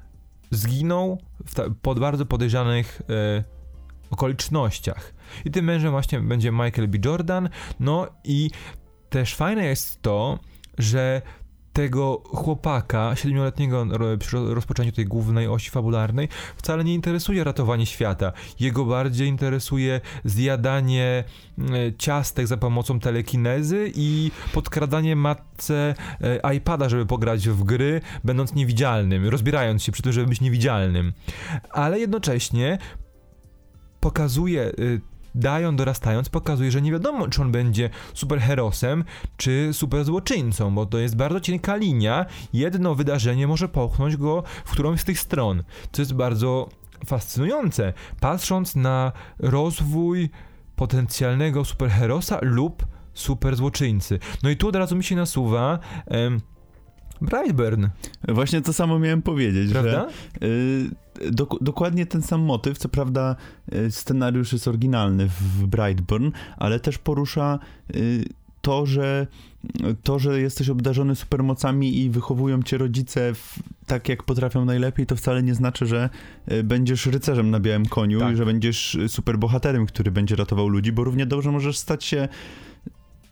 zginął 0.51 1.19
ta, 1.55 1.63
pod 1.83 2.01
bardzo 2.01 2.27
podejrzanych 2.27 3.03
e, 3.11 3.45
okolicznościach. 4.11 5.15
I 5.45 5.51
tym 5.51 5.65
mężem 5.65 5.91
właśnie 5.91 6.21
będzie 6.21 6.53
Michael 6.53 6.89
B. 6.89 6.99
Jordan. 7.05 7.49
No 7.81 8.07
i 8.25 8.51
też 9.11 9.35
fajne 9.35 9.65
jest 9.65 10.03
to, 10.03 10.39
że 10.79 11.23
tego 11.75 12.23
chłopaka, 12.25 13.17
siedmioletniego 13.17 13.87
przy 14.19 14.55
rozpoczęciu 14.55 14.93
tej 14.93 15.07
głównej 15.07 15.49
osi 15.49 15.71
fabularnej, 15.71 16.29
wcale 16.57 16.85
nie 16.85 16.95
interesuje 16.95 17.45
ratowanie 17.45 17.87
świata. 17.87 18.33
Jego 18.61 18.85
bardziej 18.85 19.29
interesuje 19.29 20.01
zjadanie 20.25 21.25
ciastek 21.99 22.47
za 22.47 22.57
pomocą 22.57 23.01
telekinezy 23.01 23.93
i 23.95 24.31
podkradanie 24.53 25.17
matce 25.17 25.95
e, 26.21 26.55
iPada, 26.57 26.89
żeby 26.89 27.07
pograć 27.07 27.49
w 27.49 27.65
gry, 27.65 28.01
będąc 28.25 28.55
niewidzialnym, 28.55 29.29
rozbierając 29.29 29.83
się 29.83 29.93
przy 29.93 30.03
tym, 30.03 30.13
żeby 30.13 30.27
być 30.27 30.41
niewidzialnym. 30.41 31.13
Ale 31.71 32.01
jednocześnie 32.01 32.79
pokazuje 34.01 34.73
Dion 35.35 35.77
dorastając 35.77 36.29
pokazuje, 36.29 36.71
że 36.71 36.83
nie 36.83 36.93
wiadomo, 36.93 37.29
czy 37.29 37.43
on 37.43 37.53
będzie 37.53 37.91
superherosem, 38.15 39.05
czy 39.37 39.69
super 39.73 40.05
złoczyńcą, 40.05 40.75
bo 40.75 40.87
to 40.87 40.99
jest 40.99 41.17
bardzo 41.17 41.41
cienka 41.41 41.77
linia. 41.77 42.27
Jedno 42.53 42.95
wydarzenie 42.95 43.47
może 43.47 43.69
popchnąć 43.69 44.17
go 44.17 44.43
w 44.65 44.71
którąś 44.71 45.01
z 45.01 45.05
tych 45.05 45.21
stron, 45.21 45.63
co 45.93 46.03
jest 46.03 46.15
bardzo 46.15 46.69
fascynujące, 47.07 47.93
patrząc 48.21 48.77
na 48.77 49.13
rozwój 49.39 50.31
potencjalnego 50.77 51.65
superherosa 51.65 52.39
lub 52.43 52.87
super 53.15 53.57
złoczyńcy. 53.57 54.19
No 54.43 54.51
i 54.51 54.57
tu 54.57 54.69
od 54.69 54.77
razu 54.77 54.97
mi 54.97 55.05
się 55.05 55.17
nasuwa 55.17 55.79
em, 56.07 56.41
Brightburn. 57.21 57.89
Właśnie 58.29 58.61
to 58.61 58.73
samo 58.73 58.99
miałem 58.99 59.23
powiedzieć, 59.23 59.73
Prawda? 59.73 60.09
że 60.41 60.47
y, 60.47 60.91
do, 61.31 61.49
dokładnie 61.61 62.07
ten 62.07 62.23
sam 62.23 62.41
motyw, 62.41 62.79
co 62.79 62.89
prawda 62.89 63.37
y, 63.75 63.91
scenariusz 63.91 64.53
jest 64.53 64.69
oryginalny 64.69 65.29
w 65.29 65.67
Brightburn, 65.67 66.31
ale 66.57 66.81
też 66.81 66.99
porusza 66.99 67.59
y, 67.97 68.25
to, 68.63 68.87
że 68.87 69.27
to, 70.03 70.19
że 70.19 70.41
jesteś 70.41 70.71
obdarzony 70.71 71.15
supermocami 71.15 71.99
i 71.99 72.11
wychowują 72.11 72.63
cię 72.63 72.79
rodzice 72.79 73.35
w, 73.35 73.59
tak, 73.87 74.09
jak 74.09 74.23
potrafią 74.23 74.65
najlepiej, 74.65 75.07
to 75.07 75.17
wcale 75.17 75.43
nie 75.43 75.55
znaczy, 75.55 75.87
że 75.87 76.11
y, 76.53 76.65
będziesz 76.65 77.07
rycerzem 77.07 77.51
na 77.51 77.61
białym 77.61 77.87
koniu 77.87 78.21
tak. 78.21 78.33
i 78.33 78.37
że 78.37 78.47
będziesz 78.47 78.99
superbohaterem, 79.09 79.87
który 79.87 80.11
będzie 80.11 80.37
ratował 80.37 80.69
ludzi, 80.69 80.93
bo 80.93 81.05
równie 81.05 81.27
dobrze 81.27 81.53
możesz 81.53 81.79
stać 81.79 82.05
się 82.05 82.29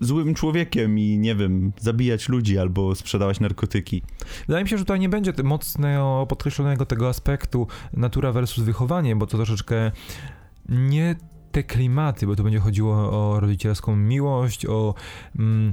złym 0.03 0.35
człowiekiem 0.35 0.99
i 0.99 1.19
nie 1.19 1.35
wiem, 1.35 1.73
zabijać 1.81 2.29
ludzi 2.29 2.59
albo 2.59 2.95
sprzedawać 2.95 3.41
narkotyki. 3.41 4.03
Wydaje 4.47 4.65
mi 4.65 4.71
się, 4.71 4.79
że 4.79 4.85
tutaj 4.85 5.01
nie 5.01 5.09
będzie 5.09 5.33
mocno 5.45 6.27
podkreślonego 6.27 6.87
tego 6.87 7.09
aspektu 7.09 7.67
natura 7.93 8.33
versus 8.33 8.65
wychowanie, 8.65 9.17
bo 9.17 9.27
to 9.27 9.37
troszeczkę 9.37 9.93
nie 10.69 11.17
te 11.53 11.63
klimaty, 11.63 12.27
bo 12.27 12.37
tu 12.37 12.43
będzie 12.43 12.59
chodziło 12.59 12.95
o 12.95 13.41
rodzicielską 13.41 13.97
miłość, 13.97 14.67
o 14.67 14.95
mm, 15.39 15.73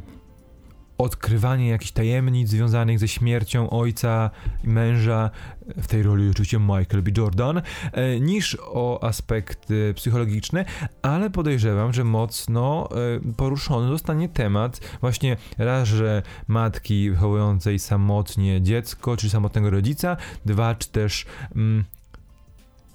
odkrywanie 1.00 1.70
jakichś 1.70 1.92
tajemnic 1.92 2.50
związanych 2.50 3.00
ze 3.00 3.08
śmiercią 3.08 3.70
ojca 3.70 4.30
i 4.64 4.68
męża, 4.68 5.30
w 5.78 5.88
tej 5.88 6.04
roli 6.04 6.30
oczywiście 6.30 6.60
Michael 6.60 7.04
B. 7.04 7.12
Jordan, 7.18 7.62
e, 7.92 8.20
niż 8.20 8.58
o 8.62 9.04
aspekty 9.04 9.94
psychologiczne, 9.96 10.66
ale 11.02 11.30
podejrzewam, 11.30 11.94
że 11.94 12.04
mocno 12.04 12.90
e, 12.92 13.34
poruszony 13.34 13.90
zostanie 13.90 14.30
temat 14.30 14.80
właśnie 15.02 15.38
raz, 15.58 15.88
że 15.88 16.22
matki 16.48 17.12
wychowującej 17.12 17.80
samotnie 17.80 18.62
dziecko, 18.62 19.18
czy 19.18 19.30
samotnego 19.30 19.70
rodzica, 19.70 20.18
dwa, 20.46 20.76
czy 20.76 20.90
też 20.90 21.26
mm, 21.56 21.84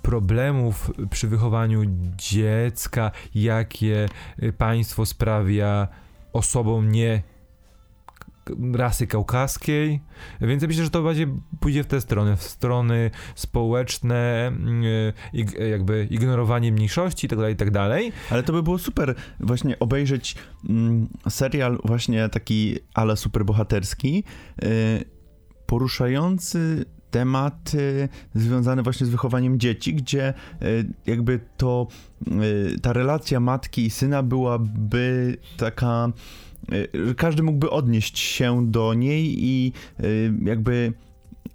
problemów 0.02 0.90
przy 1.10 1.28
wychowaniu 1.28 1.82
dziecka, 2.16 3.10
jakie 3.34 4.08
państwo 4.58 5.06
sprawia 5.06 5.88
osobą 6.32 6.82
nie 6.82 7.22
rasy 8.74 9.06
kaukaskiej, 9.06 10.00
więc 10.40 10.62
ja 10.62 10.68
myślę, 10.68 10.84
że 10.84 10.90
to 10.90 11.02
bardziej 11.02 11.26
pójdzie 11.60 11.84
w 11.84 11.86
tę 11.86 12.00
stronę, 12.00 12.36
w 12.36 12.42
strony 12.42 13.10
społeczne, 13.34 14.52
yy, 15.32 15.68
jakby 15.68 16.06
ignorowanie 16.10 16.72
mniejszości 16.72 17.26
itd., 17.26 17.42
tak 17.42 17.50
itd. 17.50 17.88
Tak 17.88 18.32
ale 18.32 18.42
to 18.42 18.52
by 18.52 18.62
było 18.62 18.78
super 18.78 19.14
właśnie 19.40 19.78
obejrzeć 19.78 20.36
mm, 20.68 21.08
serial 21.28 21.78
właśnie 21.84 22.28
taki 22.28 22.78
ale 22.94 23.16
superbohaterski, 23.16 24.24
yy, 24.62 24.68
poruszający 25.66 26.84
tematy 27.14 28.08
związane 28.34 28.82
właśnie 28.82 29.06
z 29.06 29.10
wychowaniem 29.10 29.60
dzieci, 29.60 29.94
gdzie 29.94 30.34
yy, 30.60 30.92
jakby 31.06 31.40
to 31.56 31.86
yy, 32.26 32.78
ta 32.82 32.92
relacja 32.92 33.40
matki 33.40 33.86
i 33.86 33.90
syna 33.90 34.22
byłaby 34.22 35.36
taka 35.56 36.12
Y, 36.72 37.14
każdy 37.14 37.42
mógłby 37.42 37.70
odnieść 37.70 38.18
się 38.18 38.66
do 38.70 38.94
niej 38.94 39.44
i 39.44 39.72
y, 40.00 40.32
jakby 40.42 40.92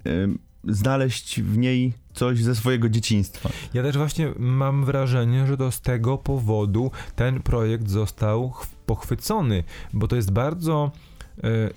y, 0.08 0.30
znaleźć 0.64 1.42
w 1.42 1.58
niej 1.58 1.94
coś 2.14 2.44
ze 2.44 2.56
swojego 2.56 2.90
dzieciństwa. 2.90 3.50
Ja 3.74 3.84
też 3.84 3.98
właśnie 3.98 4.34
mam 4.40 4.86
wrażenie, 4.86 5.48
że 5.48 5.58
to 5.58 5.72
z 5.72 5.82
tego 5.82 6.18
powodu 6.18 6.92
ten 7.16 7.42
projekt 7.42 7.90
został 7.90 8.54
pochwycony, 8.86 9.64
bo 9.94 10.08
to 10.08 10.16
jest 10.16 10.32
bardzo 10.32 10.92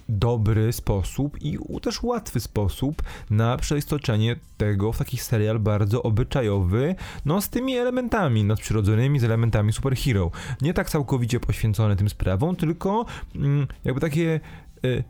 dobry 0.08 0.72
sposób 0.72 1.42
i 1.42 1.58
też 1.82 2.02
łatwy 2.02 2.40
sposób 2.40 3.02
na 3.30 3.56
przeistoczenie 3.56 4.36
tego 4.56 4.92
w 4.92 4.98
taki 4.98 5.16
serial 5.16 5.58
bardzo 5.58 6.02
obyczajowy, 6.02 6.94
no 7.24 7.40
z 7.40 7.48
tymi 7.48 7.76
elementami 7.76 8.44
nadprzyrodzonymi, 8.44 9.20
z 9.20 9.24
elementami 9.24 9.72
superhero. 9.72 10.30
Nie 10.60 10.74
tak 10.74 10.90
całkowicie 10.90 11.40
poświęcony 11.40 11.96
tym 11.96 12.08
sprawom, 12.08 12.56
tylko 12.56 13.06
mm, 13.36 13.66
jakby 13.84 14.00
takie 14.00 14.40
e, 14.84 15.02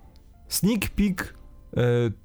sneak 0.48 0.88
peek 0.88 1.34
E, 1.34 1.41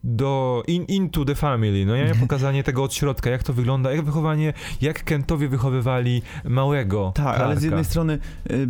do 0.04 0.64
in, 0.68 0.84
into 0.84 1.26
the 1.26 1.36
family, 1.36 1.86
no 1.86 1.98
nie? 1.98 2.16
Pokazanie 2.20 2.64
tego 2.64 2.84
od 2.84 2.94
środka, 2.94 3.30
jak 3.30 3.44
to 3.44 3.54
wygląda, 3.54 3.92
jak 3.92 4.06
wychowanie, 4.06 4.54
jak 4.82 5.04
Kentowie 5.04 5.48
wychowywali 5.48 6.22
małego 6.46 7.12
Tak, 7.16 7.26
Clarka. 7.26 7.46
ale 7.46 7.58
z 7.58 7.64
jednej 7.64 7.86
strony 7.86 8.20
y, 8.52 8.68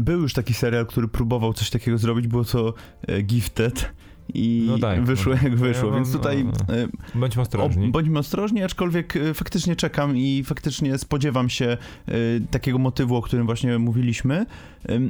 był 0.00 0.20
już 0.20 0.32
taki 0.32 0.54
serial, 0.54 0.86
który 0.86 1.08
próbował 1.08 1.52
coś 1.52 1.70
takiego 1.70 1.98
zrobić, 1.98 2.26
było 2.26 2.44
to 2.44 2.74
y, 3.10 3.22
Gifted 3.22 3.92
i 4.34 4.64
no 4.66 4.78
tak, 4.78 5.04
wyszło 5.04 5.34
no. 5.34 5.42
jak 5.42 5.56
wyszło, 5.56 5.92
więc 5.92 6.12
tutaj 6.12 6.44
no, 6.44 6.52
no. 6.68 7.20
bądźmy 7.20 7.42
ostrożni. 7.42 7.86
O, 7.86 7.90
bądźmy 7.90 8.18
ostrożni, 8.18 8.62
aczkolwiek 8.62 9.16
e, 9.16 9.34
faktycznie 9.34 9.76
czekam 9.76 10.16
i 10.16 10.44
faktycznie 10.44 10.98
spodziewam 10.98 11.48
się 11.48 11.76
y, 12.08 12.42
takiego 12.50 12.78
motywu, 12.78 13.16
o 13.16 13.22
którym 13.22 13.46
właśnie 13.46 13.78
mówiliśmy. 13.78 14.46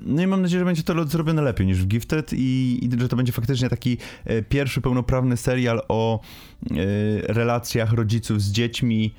No 0.06 0.22
i 0.22 0.26
mam 0.26 0.42
nadzieję, 0.42 0.58
że 0.58 0.64
będzie 0.64 0.82
to 0.82 1.04
zrobione 1.04 1.42
lepiej 1.42 1.66
niż 1.66 1.82
w 1.82 1.86
Gifted 1.86 2.32
i, 2.32 2.78
i 2.82 3.00
że 3.00 3.08
to 3.08 3.16
będzie 3.16 3.32
faktycznie 3.32 3.68
taki 3.68 3.98
pierwszy 4.48 4.80
pełnoprawny 4.80 5.36
serial 5.36 5.82
o 5.88 6.20
relacjach 7.22 7.92
rodziców 7.92 8.42
z 8.42 8.52
dziećmi 8.52 9.14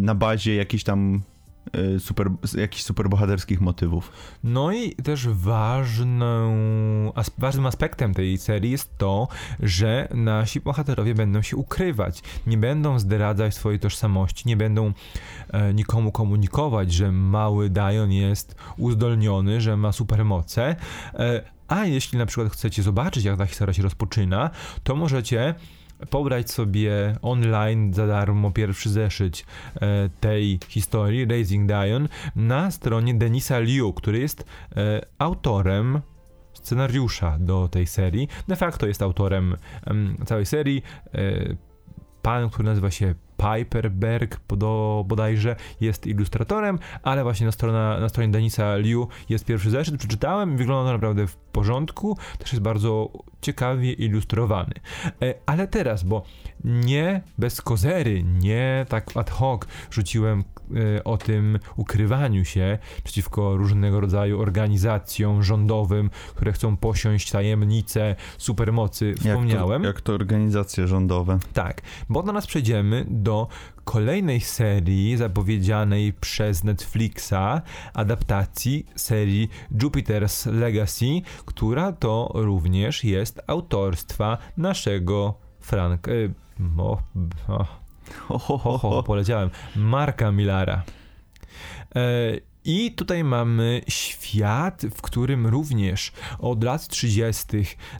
na 0.00 0.14
bazie 0.14 0.54
jakichś 0.54 0.84
tam 0.84 1.20
super, 1.98 2.30
jakichś 2.56 2.82
superbohaterskich 2.82 3.60
motywów. 3.60 4.12
No 4.44 4.72
i 4.72 4.94
też 4.94 5.28
ważną, 5.28 6.52
as, 7.14 7.30
ważnym 7.38 7.66
aspektem 7.66 8.14
tej 8.14 8.38
serii 8.38 8.70
jest 8.70 8.98
to, 8.98 9.28
że 9.60 10.08
nasi 10.14 10.60
bohaterowie 10.60 11.14
będą 11.14 11.42
się 11.42 11.56
ukrywać, 11.56 12.22
nie 12.46 12.58
będą 12.58 12.98
zdradzać 12.98 13.54
swojej 13.54 13.80
tożsamości, 13.80 14.48
nie 14.48 14.56
będą 14.56 14.92
e, 15.50 15.74
nikomu 15.74 16.12
komunikować, 16.12 16.92
że 16.92 17.12
mały 17.12 17.70
Dion 17.70 18.12
jest 18.12 18.54
uzdolniony, 18.76 19.60
że 19.60 19.76
ma 19.76 19.92
supermoce, 19.92 20.76
e, 21.14 21.42
a 21.68 21.84
jeśli 21.84 22.18
na 22.18 22.26
przykład 22.26 22.52
chcecie 22.52 22.82
zobaczyć, 22.82 23.24
jak 23.24 23.38
ta 23.38 23.46
historia 23.46 23.74
się 23.74 23.82
rozpoczyna, 23.82 24.50
to 24.82 24.96
możecie 24.96 25.54
pobrać 26.10 26.50
sobie 26.50 27.16
online 27.22 27.94
za 27.94 28.06
darmo 28.06 28.50
pierwszy 28.50 28.90
zeszyt 28.90 29.44
e, 29.74 30.08
tej 30.20 30.58
historii, 30.68 31.26
Raising 31.26 31.68
Dion, 31.68 32.08
na 32.36 32.70
stronie 32.70 33.14
Denisa 33.14 33.58
Liu, 33.58 33.92
który 33.92 34.18
jest 34.18 34.44
e, 34.76 35.00
autorem 35.18 36.00
scenariusza 36.52 37.38
do 37.40 37.68
tej 37.68 37.86
serii. 37.86 38.28
De 38.48 38.56
facto 38.56 38.86
jest 38.86 39.02
autorem 39.02 39.56
całej 40.26 40.46
serii. 40.46 40.82
E, 41.14 41.56
pan, 42.22 42.50
który 42.50 42.64
nazywa 42.64 42.90
się 42.90 43.14
Piperberg 43.36 44.40
podo, 44.40 45.04
bodajże 45.08 45.56
jest 45.80 46.06
ilustratorem, 46.06 46.78
ale 47.02 47.22
właśnie 47.22 47.46
na, 47.46 47.52
strona, 47.52 48.00
na 48.00 48.08
stronie 48.08 48.32
Denisa 48.32 48.76
Liu 48.76 49.08
jest 49.28 49.44
pierwszy 49.44 49.70
zeszyt, 49.70 49.98
przeczytałem 49.98 50.56
wygląda 50.56 50.92
naprawdę 50.92 51.26
w 51.26 51.36
porządku, 51.36 52.18
też 52.38 52.52
jest 52.52 52.62
bardzo 52.62 53.10
ciekawie 53.40 53.92
ilustrowany. 53.92 54.74
E, 55.22 55.34
ale 55.46 55.68
teraz, 55.68 56.02
bo 56.02 56.22
nie 56.64 57.22
bez 57.38 57.60
kozery, 57.60 58.22
nie 58.22 58.86
tak 58.88 59.16
ad 59.16 59.30
hoc 59.30 59.60
rzuciłem 59.90 60.44
e, 60.96 61.04
o 61.04 61.18
tym 61.18 61.58
ukrywaniu 61.76 62.44
się 62.44 62.78
przeciwko 63.04 63.56
różnego 63.56 64.00
rodzaju 64.00 64.40
organizacjom 64.40 65.42
rządowym, 65.42 66.10
które 66.34 66.52
chcą 66.52 66.76
posiąść 66.76 67.30
tajemnice 67.30 68.16
supermocy, 68.38 69.14
wspomniałem. 69.14 69.82
Jak 69.82 69.92
to, 69.92 69.98
jak 69.98 70.00
to 70.00 70.12
organizacje 70.12 70.86
rządowe. 70.86 71.38
Tak, 71.52 71.82
bo 72.08 72.22
do 72.22 72.32
nas 72.32 72.46
przejdziemy 72.46 73.06
do 73.26 73.48
kolejnej 73.84 74.40
serii 74.40 75.16
zapowiedzianej 75.16 76.12
przez 76.12 76.64
Netflixa, 76.64 77.62
adaptacji 77.94 78.86
serii 78.96 79.48
Jupiter's 79.72 80.52
Legacy, 80.52 81.22
która 81.44 81.92
to 81.92 82.30
również 82.34 83.04
jest 83.04 83.42
autorstwa 83.46 84.38
naszego 84.56 85.34
Frank... 85.60 86.08
Y, 86.08 86.34
o, 86.78 86.98
o, 88.28 89.02
poleciałem. 89.02 89.50
Marka 89.76 90.32
Millara. 90.32 90.82
E, 91.96 92.02
i 92.66 92.92
tutaj 92.92 93.24
mamy 93.24 93.80
świat, 93.88 94.82
w 94.94 95.02
którym 95.02 95.46
również 95.46 96.12
od 96.38 96.64
lat 96.64 96.88
30. 96.88 97.44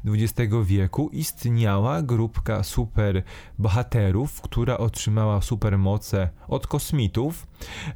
XX 0.07 0.55
wieku 0.65 1.11
istniała 1.13 2.03
grupka 2.03 2.63
super 2.63 3.23
bohaterów, 3.59 4.41
która 4.41 4.79
otrzymała 4.79 5.43
supermoce 5.43 6.31
od 6.49 6.67
kosmitów. 6.67 7.47
E, 7.89 7.95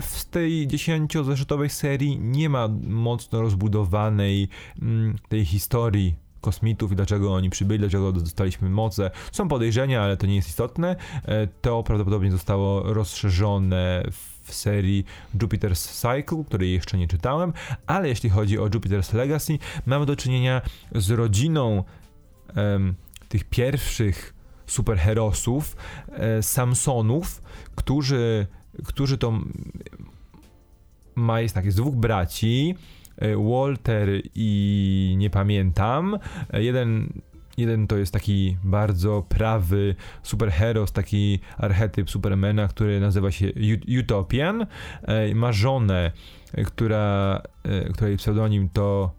w 0.00 0.24
tej 0.30 0.66
dziesięciozeszytowej 0.66 1.70
serii 1.70 2.18
nie 2.18 2.48
ma 2.48 2.68
mocno 2.88 3.42
rozbudowanej 3.42 4.48
mm, 4.82 5.18
tej 5.28 5.44
historii 5.44 6.14
kosmitów 6.40 6.92
i 6.92 6.96
dlaczego 6.96 7.34
oni 7.34 7.50
przybyli, 7.50 7.78
dlaczego 7.78 8.12
dostaliśmy 8.12 8.70
moce. 8.70 9.10
Są 9.32 9.48
podejrzenia, 9.48 10.02
ale 10.02 10.16
to 10.16 10.26
nie 10.26 10.36
jest 10.36 10.48
istotne. 10.48 10.96
E, 11.24 11.46
to 11.46 11.82
prawdopodobnie 11.82 12.30
zostało 12.30 12.94
rozszerzone 12.94 14.02
w 14.12 14.39
w 14.50 14.54
serii 14.54 15.04
Jupiter's 15.38 16.00
Cycle, 16.00 16.44
której 16.44 16.72
jeszcze 16.72 16.98
nie 16.98 17.08
czytałem, 17.08 17.52
ale 17.86 18.08
jeśli 18.08 18.30
chodzi 18.30 18.58
o 18.58 18.66
Jupiter's 18.66 19.14
Legacy, 19.14 19.58
mamy 19.86 20.06
do 20.06 20.16
czynienia 20.16 20.62
z 20.94 21.10
rodziną 21.10 21.84
tych 23.28 23.44
pierwszych 23.44 24.34
superherosów, 24.66 25.76
e, 26.08 26.42
Samsonów, 26.42 27.42
którzy, 27.74 28.46
którzy 28.84 29.18
to 29.18 29.32
ma 31.14 31.40
jest 31.40 31.54
tak, 31.54 31.72
dwóch 31.72 31.94
braci, 31.94 32.74
e, 33.16 33.36
Walter 33.36 34.08
i 34.34 35.14
nie 35.18 35.30
pamiętam. 35.30 36.18
E, 36.52 36.62
jeden 36.62 37.20
Jeden 37.60 37.86
to 37.86 37.96
jest 37.96 38.12
taki 38.12 38.56
bardzo 38.64 39.22
prawy 39.28 39.94
superheros, 40.22 40.92
taki 40.92 41.40
archetyp 41.58 42.10
Supermana, 42.10 42.68
który 42.68 43.00
nazywa 43.00 43.30
się 43.30 43.52
Utopian. 44.00 44.66
E, 45.02 45.34
ma 45.34 45.52
żonę, 45.52 46.12
e, 46.52 46.64
która, 46.64 47.40
e, 47.64 47.92
której 47.92 48.16
pseudonim 48.16 48.68
to 48.68 49.14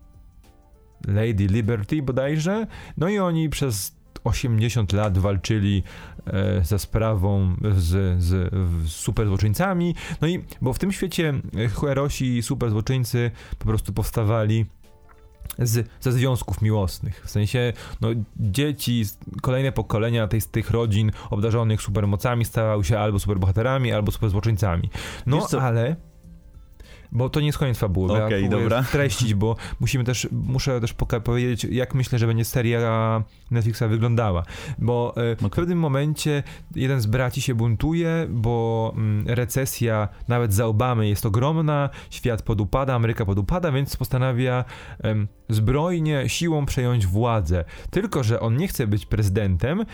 Lady 1.08 1.48
Liberty 1.48 2.02
bodajże. 2.02 2.68
No 2.98 3.10
i 3.10 3.20
oni 3.20 3.50
przez 3.50 4.02
80 4.24 4.94
lat 4.94 5.18
walczyli 5.18 5.84
e, 6.26 6.64
za 6.64 6.80
sprawą 6.80 7.56
z, 7.72 8.24
z, 8.24 8.54
z 8.84 8.92
super 8.92 9.28
złoczyńcami. 9.28 9.96
No 10.22 10.28
i 10.28 10.44
bo 10.62 10.74
w 10.74 10.80
tym 10.80 10.92
świecie 10.92 11.34
herosi 11.82 12.38
i 12.38 12.42
super 12.42 12.70
złoczyńcy 12.70 13.32
po 13.60 13.66
prostu 13.66 13.94
powstawali 13.94 14.66
z, 15.60 15.88
ze 16.00 16.12
związków 16.12 16.62
miłosnych. 16.62 17.22
W 17.26 17.30
sensie, 17.30 17.74
no, 18.02 18.10
dzieci, 18.36 19.04
kolejne 19.42 19.72
pokolenia 19.72 20.28
tej, 20.28 20.42
z 20.42 20.48
tych 20.48 20.72
rodzin 20.72 21.12
obdarzonych 21.30 21.82
supermocami 21.82 22.46
stawały 22.46 22.84
się 22.84 23.00
albo 23.00 23.20
superbohaterami, 23.20 23.92
albo 23.92 24.12
superzłoczyńcami. 24.12 24.90
No, 25.26 25.48
ale... 25.62 25.96
Bo 27.12 27.30
to 27.30 27.40
nie 27.40 27.46
jest 27.46 27.58
koniec 27.58 27.78
fabuły. 27.78 28.12
Okej, 28.12 28.26
okay, 28.26 28.42
ja 28.42 28.50
dobra. 28.50 28.84
Treścić, 28.84 29.34
bo 29.34 29.56
musimy 29.80 30.04
też, 30.04 30.28
muszę 30.32 30.82
też 30.82 30.94
powiedzieć, 31.24 31.64
jak 31.64 31.96
myślę, 31.96 32.20
że 32.20 32.28
będzie 32.28 32.46
seria 32.46 33.24
Netflixa 33.52 33.84
wyglądała. 33.90 34.44
Bo 34.78 35.14
e, 35.18 35.34
okay. 35.34 35.50
w 35.50 35.54
pewnym 35.56 35.80
momencie 35.80 36.44
jeden 36.76 37.02
z 37.02 37.06
braci 37.06 37.42
się 37.42 37.56
buntuje, 37.56 38.28
bo 38.30 38.94
mm, 38.96 39.28
recesja 39.28 40.08
nawet 40.28 40.54
za 40.54 40.66
Obamy 40.66 41.10
jest 41.10 41.26
ogromna, 41.26 41.90
świat 42.10 42.42
podupada, 42.42 42.96
Ameryka 42.96 43.26
podupada, 43.26 43.72
więc 43.72 43.98
postanawia 43.98 44.66
zbrojnie, 45.50 46.30
siłą 46.30 46.66
przejąć 46.66 47.08
władzę. 47.08 47.66
Tylko, 47.90 48.24
że 48.24 48.40
on 48.40 48.58
nie 48.58 48.68
chce 48.68 48.88
być 48.88 49.06
prezydentem, 49.06 49.86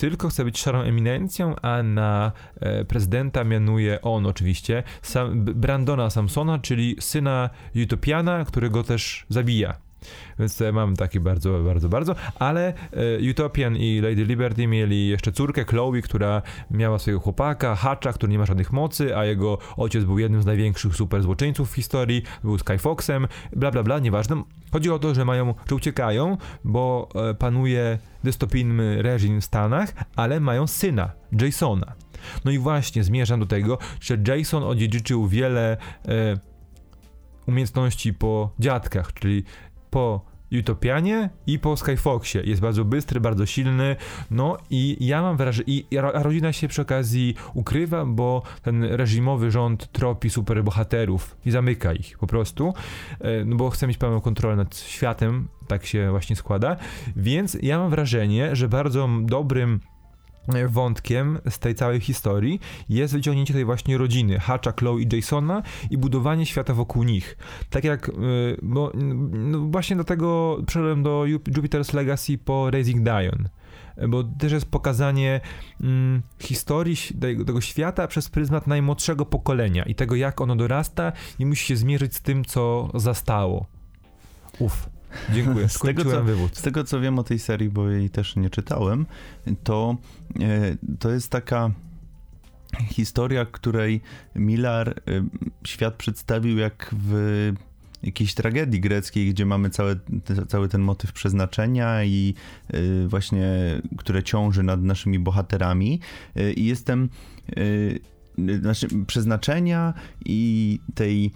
tylko 0.00 0.28
chce 0.28 0.44
być 0.44 0.58
szarą 0.58 0.80
eminencją, 0.80 1.56
a 1.62 1.82
na 1.82 2.32
e, 2.60 2.84
prezydenta 2.84 3.44
mianuje 3.44 4.00
on 4.02 4.26
oczywiście 4.26 4.82
Sam, 5.02 5.44
Brandona 5.44 6.10
Samsona, 6.10 6.58
czyli 6.58 6.96
syna 7.00 7.50
Utopiana, 7.84 8.44
którego 8.44 8.84
też 8.84 9.26
zabija. 9.28 9.89
Więc 10.38 10.62
mam 10.72 10.96
taki 10.96 11.20
bardzo, 11.20 11.58
bardzo, 11.64 11.88
bardzo. 11.88 12.14
Ale 12.38 12.68
e, 12.68 13.30
Utopian 13.30 13.76
i 13.76 14.00
Lady 14.00 14.24
Liberty 14.24 14.66
mieli 14.66 15.08
jeszcze 15.08 15.32
córkę 15.32 15.64
Chloe, 15.64 16.02
która 16.02 16.42
miała 16.70 16.98
swojego 16.98 17.20
chłopaka, 17.20 17.76
Hatcha, 17.76 18.12
który 18.12 18.32
nie 18.32 18.38
ma 18.38 18.46
żadnych 18.46 18.72
mocy, 18.72 19.16
a 19.16 19.24
jego 19.24 19.58
ojciec 19.76 20.04
był 20.04 20.18
jednym 20.18 20.42
z 20.42 20.46
największych 20.46 20.96
super 20.96 21.22
złoczyńców 21.22 21.70
w 21.70 21.74
historii, 21.74 22.22
był 22.44 22.58
Skyfoxem, 22.58 23.26
bla 23.56 23.70
bla 23.70 23.82
bla, 23.82 23.98
nieważne. 23.98 24.42
Chodzi 24.72 24.90
o 24.90 24.98
to, 24.98 25.14
że 25.14 25.24
mają, 25.24 25.54
że 25.68 25.74
uciekają, 25.74 26.36
bo 26.64 27.08
e, 27.30 27.34
panuje 27.34 27.98
dystopijny 28.24 29.02
reżim 29.02 29.40
w 29.40 29.44
Stanach, 29.44 29.92
ale 30.16 30.40
mają 30.40 30.66
syna, 30.66 31.12
Jasona. 31.40 31.92
No 32.44 32.50
i 32.50 32.58
właśnie 32.58 33.04
zmierzam 33.04 33.40
do 33.40 33.46
tego, 33.46 33.78
że 34.00 34.18
Jason 34.28 34.62
odziedziczył 34.62 35.28
wiele 35.28 35.76
e, 36.08 36.38
umiejętności 37.46 38.14
po 38.14 38.50
dziadkach, 38.58 39.12
czyli 39.14 39.44
po 39.90 40.30
Utopianie 40.58 41.30
i 41.46 41.58
po 41.58 41.76
Skyfoxie. 41.76 42.42
Jest 42.44 42.60
bardzo 42.60 42.84
bystry, 42.84 43.20
bardzo 43.20 43.46
silny, 43.46 43.96
no 44.30 44.56
i 44.70 45.06
ja 45.06 45.22
mam 45.22 45.36
wrażenie, 45.36 45.64
i 45.66 45.86
rodzina 46.00 46.52
się 46.52 46.68
przy 46.68 46.82
okazji 46.82 47.34
ukrywa, 47.54 48.04
bo 48.04 48.42
ten 48.62 48.84
reżimowy 48.84 49.50
rząd 49.50 49.92
tropi 49.92 50.30
superbohaterów 50.30 51.36
i 51.46 51.50
zamyka 51.50 51.92
ich 51.92 52.18
po 52.18 52.26
prostu, 52.26 52.74
e, 53.20 53.44
no 53.44 53.56
bo 53.56 53.70
chce 53.70 53.86
mieć 53.86 53.98
pełną 53.98 54.20
kontrolę 54.20 54.56
nad 54.56 54.76
światem, 54.76 55.48
tak 55.66 55.86
się 55.86 56.10
właśnie 56.10 56.36
składa, 56.36 56.76
więc 57.16 57.56
ja 57.62 57.78
mam 57.78 57.90
wrażenie, 57.90 58.56
że 58.56 58.68
bardzo 58.68 59.08
dobrym 59.22 59.80
wątkiem 60.68 61.38
z 61.50 61.58
tej 61.58 61.74
całej 61.74 62.00
historii 62.00 62.60
jest 62.88 63.14
wyciągnięcie 63.14 63.54
tej 63.54 63.64
właśnie 63.64 63.98
rodziny, 63.98 64.38
Hatcha, 64.38 64.72
Chloe 64.72 65.00
i 65.00 65.08
Jasona 65.12 65.62
i 65.90 65.98
budowanie 65.98 66.46
świata 66.46 66.74
wokół 66.74 67.02
nich. 67.02 67.36
Tak 67.70 67.84
jak, 67.84 68.08
y, 68.08 68.12
bo 68.62 68.92
no 68.94 69.58
właśnie 69.58 69.96
do 69.96 70.04
tego 70.04 70.58
przeszedłem 70.66 71.02
do 71.02 71.24
Jupiter's 71.26 71.94
Legacy 71.94 72.38
po 72.38 72.70
Raising 72.70 73.02
Dion 73.02 73.48
bo 74.08 74.24
też 74.24 74.52
jest 74.52 74.66
pokazanie 74.66 75.40
mm, 75.80 76.22
historii 76.38 76.96
tego, 77.20 77.44
tego, 77.44 77.60
świata 77.60 78.06
przez 78.06 78.28
pryzmat 78.28 78.66
najmłodszego 78.66 79.26
pokolenia 79.26 79.82
i 79.82 79.94
tego, 79.94 80.14
jak 80.14 80.40
ono 80.40 80.56
dorasta 80.56 81.12
i 81.38 81.46
musi 81.46 81.66
się 81.66 81.76
zmierzyć 81.76 82.14
z 82.14 82.22
tym, 82.22 82.44
co 82.44 82.90
zastało. 82.94 83.66
Uf. 84.58 84.88
Dziękuję, 85.34 85.68
z 85.68 85.78
tego, 85.78 86.04
co, 86.04 86.24
wywód. 86.24 86.56
Z 86.56 86.62
tego, 86.62 86.84
co 86.84 87.00
wiem 87.00 87.18
o 87.18 87.24
tej 87.24 87.38
serii, 87.38 87.68
bo 87.68 87.88
jej 87.88 88.10
też 88.10 88.36
nie 88.36 88.50
czytałem, 88.50 89.06
to, 89.64 89.96
e, 90.40 90.76
to 90.98 91.10
jest 91.10 91.30
taka 91.30 91.70
historia, 92.88 93.46
której 93.46 94.00
Millar 94.34 94.88
e, 94.88 94.94
świat 95.66 95.94
przedstawił 95.94 96.58
jak 96.58 96.94
w 96.98 97.52
jakiejś 98.02 98.34
tragedii 98.34 98.80
greckiej, 98.80 99.30
gdzie 99.30 99.46
mamy 99.46 99.70
całe, 99.70 99.96
cały 100.48 100.68
ten 100.68 100.80
motyw 100.80 101.12
przeznaczenia 101.12 102.04
i 102.04 102.34
e, 102.68 103.08
właśnie, 103.08 103.52
które 103.98 104.22
ciąży 104.22 104.62
nad 104.62 104.82
naszymi 104.82 105.18
bohaterami. 105.18 106.00
I 106.56 106.64
jestem 106.66 107.08
znaczy 108.60 108.88
przeznaczenia 109.06 109.94
i 110.24 110.78
tej 110.94 111.32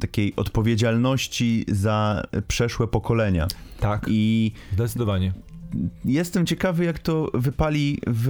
takiej 0.00 0.36
odpowiedzialności 0.36 1.64
za 1.68 2.22
przeszłe 2.48 2.86
pokolenia. 2.86 3.48
Tak. 3.80 4.06
I 4.08 4.52
zdecydowanie 4.72 5.32
jestem 6.04 6.46
ciekawy, 6.46 6.84
jak 6.84 6.98
to 6.98 7.30
wypali 7.34 7.98
w, 8.06 8.26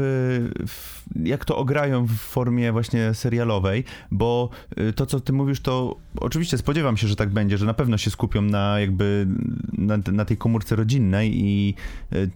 w, 0.67 0.98
jak 1.25 1.45
to 1.45 1.57
ograją 1.57 2.07
w 2.07 2.13
formie 2.13 2.73
właśnie 2.73 3.15
serialowej, 3.15 3.85
bo 4.11 4.51
y, 4.79 4.93
to, 4.93 5.07
co 5.07 5.21
ty 5.21 5.33
mówisz, 5.33 5.61
to 5.61 5.97
oczywiście 6.21 6.59
spodziewam 6.59 6.97
się, 6.97 7.09
że 7.09 7.17
tak 7.17 7.31
będzie, 7.31 7.59
że 7.59 7.67
na 7.67 7.75
pewno 7.75 7.99
się 7.99 8.11
skupią 8.11 8.43
na 8.43 8.81
jakby 8.81 9.27
na, 9.73 9.99
na 10.13 10.25
tej 10.25 10.37
komórce 10.37 10.77
rodzinnej 10.77 11.33
i 11.35 11.75
y, 12.13 12.31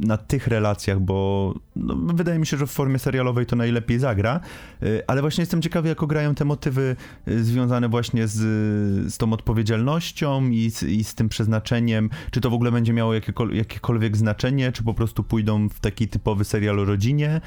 na 0.00 0.16
tych 0.16 0.46
relacjach, 0.46 1.00
bo 1.00 1.54
no, 1.76 1.96
wydaje 2.14 2.38
mi 2.38 2.46
się, 2.46 2.56
że 2.56 2.66
w 2.66 2.70
formie 2.70 2.98
serialowej 2.98 3.46
to 3.46 3.56
najlepiej 3.56 3.98
zagra, 3.98 4.40
y, 4.82 5.02
ale 5.06 5.20
właśnie 5.20 5.42
jestem 5.42 5.62
ciekawy, 5.62 5.88
jak 5.88 6.02
ograją 6.02 6.34
te 6.34 6.44
motywy 6.44 6.96
związane 7.26 7.88
właśnie 7.88 8.28
z, 8.28 8.38
z 9.12 9.18
tą 9.18 9.32
odpowiedzialnością 9.32 10.48
i 10.48 10.70
z, 10.70 10.82
i 10.82 11.04
z 11.04 11.14
tym 11.14 11.28
przeznaczeniem, 11.28 12.10
czy 12.30 12.40
to 12.40 12.50
w 12.50 12.54
ogóle 12.54 12.72
będzie 12.72 12.92
miało 12.92 13.14
jakiekolwiek, 13.14 13.58
jakiekolwiek 13.58 14.16
znaczenie, 14.16 14.72
czy 14.72 14.82
po 14.82 14.94
prostu 14.94 15.24
pójdą 15.24 15.68
w 15.68 15.80
taki 15.80 16.08
typowy 16.08 16.44
serial 16.44 16.80
o 16.80 16.84
rodzinie 16.84 17.40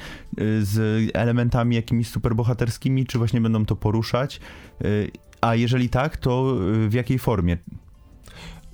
z 0.62 1.10
elementami 1.16 1.76
jakimiś 1.76 2.08
superbohaterskimi, 2.08 3.06
czy 3.06 3.18
właśnie 3.18 3.40
będą 3.40 3.66
to 3.66 3.76
poruszać. 3.76 4.40
Y, 4.84 5.10
a 5.40 5.54
jeżeli 5.54 5.88
tak, 5.88 6.16
to 6.16 6.56
y, 6.84 6.88
w 6.88 6.92
jakiej 6.92 7.18
formie? 7.18 7.58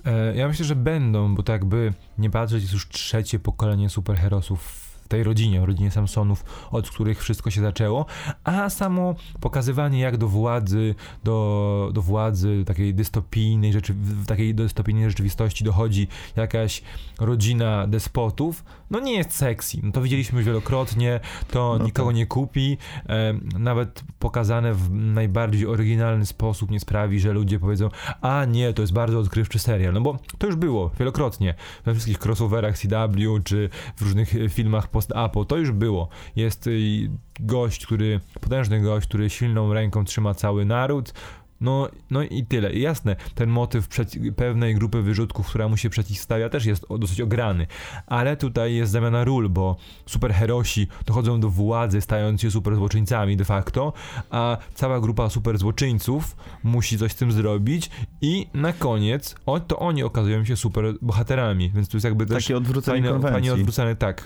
E, 0.05 0.35
ja 0.35 0.47
myślę, 0.47 0.65
że 0.65 0.75
będą, 0.75 1.35
bo 1.35 1.43
tak 1.43 1.65
by 1.65 1.93
nie 2.17 2.29
patrzeć, 2.29 2.61
jest 2.61 2.73
już 2.73 2.89
trzecie 2.89 3.39
pokolenie 3.39 3.89
superherosów 3.89 4.86
tej 5.07 5.23
rodzinie, 5.23 5.65
rodzinie 5.65 5.91
Samsonów, 5.91 6.67
od 6.71 6.89
których 6.89 7.21
wszystko 7.21 7.51
się 7.51 7.61
zaczęło, 7.61 8.05
a 8.43 8.69
samo 8.69 9.15
pokazywanie 9.41 9.99
jak 9.99 10.17
do 10.17 10.27
władzy, 10.27 10.95
do, 11.23 11.89
do 11.93 12.01
władzy 12.01 12.63
takiej 12.65 12.93
dystopijnej, 12.93 13.73
rzeczy, 13.73 13.93
w 13.93 14.25
takiej 14.25 14.55
dystopijnej 14.55 15.09
rzeczywistości 15.09 15.63
dochodzi 15.63 16.07
jakaś 16.35 16.81
rodzina 17.19 17.87
despotów, 17.87 18.63
no 18.91 18.99
nie 18.99 19.13
jest 19.13 19.35
sexy. 19.35 19.77
No 19.83 19.91
to 19.91 20.01
widzieliśmy 20.01 20.37
już 20.37 20.45
wielokrotnie, 20.45 21.19
to 21.51 21.75
no 21.79 21.85
nikogo 21.85 22.09
tak. 22.09 22.15
nie 22.15 22.25
kupi, 22.25 22.77
e, 23.09 23.33
nawet 23.59 24.03
pokazane 24.19 24.73
w 24.73 24.91
najbardziej 24.91 25.67
oryginalny 25.67 26.25
sposób 26.25 26.71
nie 26.71 26.79
sprawi, 26.79 27.19
że 27.19 27.33
ludzie 27.33 27.59
powiedzą, 27.59 27.89
a 28.21 28.45
nie, 28.45 28.73
to 28.73 28.81
jest 28.81 28.93
bardzo 28.93 29.19
odkrywczy 29.19 29.59
serial, 29.59 29.93
no 29.93 30.01
bo 30.01 30.19
to 30.37 30.47
już 30.47 30.55
było 30.55 30.91
wielokrotnie 30.99 31.55
we 31.85 31.93
wszystkich 31.93 32.25
crossoverach 32.25 32.77
CW, 32.77 33.39
czy 33.43 33.69
w 33.95 34.01
różnych 34.01 34.33
filmach 34.49 34.87
post-apo, 34.97 35.45
to 35.45 35.57
już 35.57 35.71
było. 35.71 36.09
Jest 36.35 36.67
y, 36.67 37.09
gość, 37.39 37.85
który, 37.85 38.19
potężny 38.41 38.81
gość, 38.81 39.07
który 39.07 39.29
silną 39.29 39.73
ręką 39.73 40.05
trzyma 40.05 40.33
cały 40.33 40.65
naród, 40.65 41.13
no, 41.61 41.89
no 42.11 42.23
i 42.23 42.45
tyle. 42.45 42.73
I 42.73 42.81
jasne, 42.81 43.15
ten 43.35 43.49
motyw 43.49 43.87
pewnej 44.35 44.75
grupy 44.75 45.01
wyrzutków, 45.01 45.47
która 45.47 45.67
mu 45.67 45.77
się 45.77 45.89
przeciwstawia, 45.89 46.49
też 46.49 46.65
jest 46.65 46.85
dosyć 46.99 47.21
ograny. 47.21 47.67
Ale 48.07 48.37
tutaj 48.37 48.75
jest 48.75 48.91
zamiana 48.91 49.23
ról, 49.23 49.49
bo 49.49 49.75
superherosi 50.05 50.87
dochodzą 51.05 51.39
do 51.39 51.49
władzy, 51.49 52.01
stając 52.01 52.41
się 52.41 52.51
superzłoczyńcami 52.51 53.37
de 53.37 53.45
facto, 53.45 53.93
a 54.29 54.57
cała 54.73 54.99
grupa 54.99 55.29
superzłoczyńców 55.29 56.35
musi 56.63 56.97
coś 56.97 57.11
z 57.11 57.15
tym 57.15 57.31
zrobić 57.31 57.89
i 58.21 58.47
na 58.53 58.73
koniec 58.73 59.35
o, 59.45 59.59
to 59.59 59.79
oni 59.79 60.03
okazują 60.03 60.45
się 60.45 60.55
superbohaterami. 60.55 61.71
Więc 61.75 61.89
tu 61.89 61.97
jest 61.97 62.05
jakby 62.05 62.25
też 62.25 62.43
Takie 62.43 62.57
odwrócenie 62.57 63.19
fajnie 63.19 63.53
odwrócone, 63.53 63.95
tak. 63.95 64.23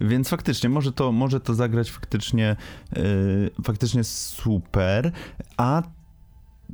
Więc 0.00 0.28
faktycznie, 0.28 0.68
może 0.68 0.92
to, 0.92 1.12
może 1.12 1.40
to 1.40 1.54
zagrać 1.54 1.90
faktycznie, 1.90 2.56
yy, 2.96 3.50
faktycznie 3.64 4.04
super, 4.04 5.12
a 5.56 5.82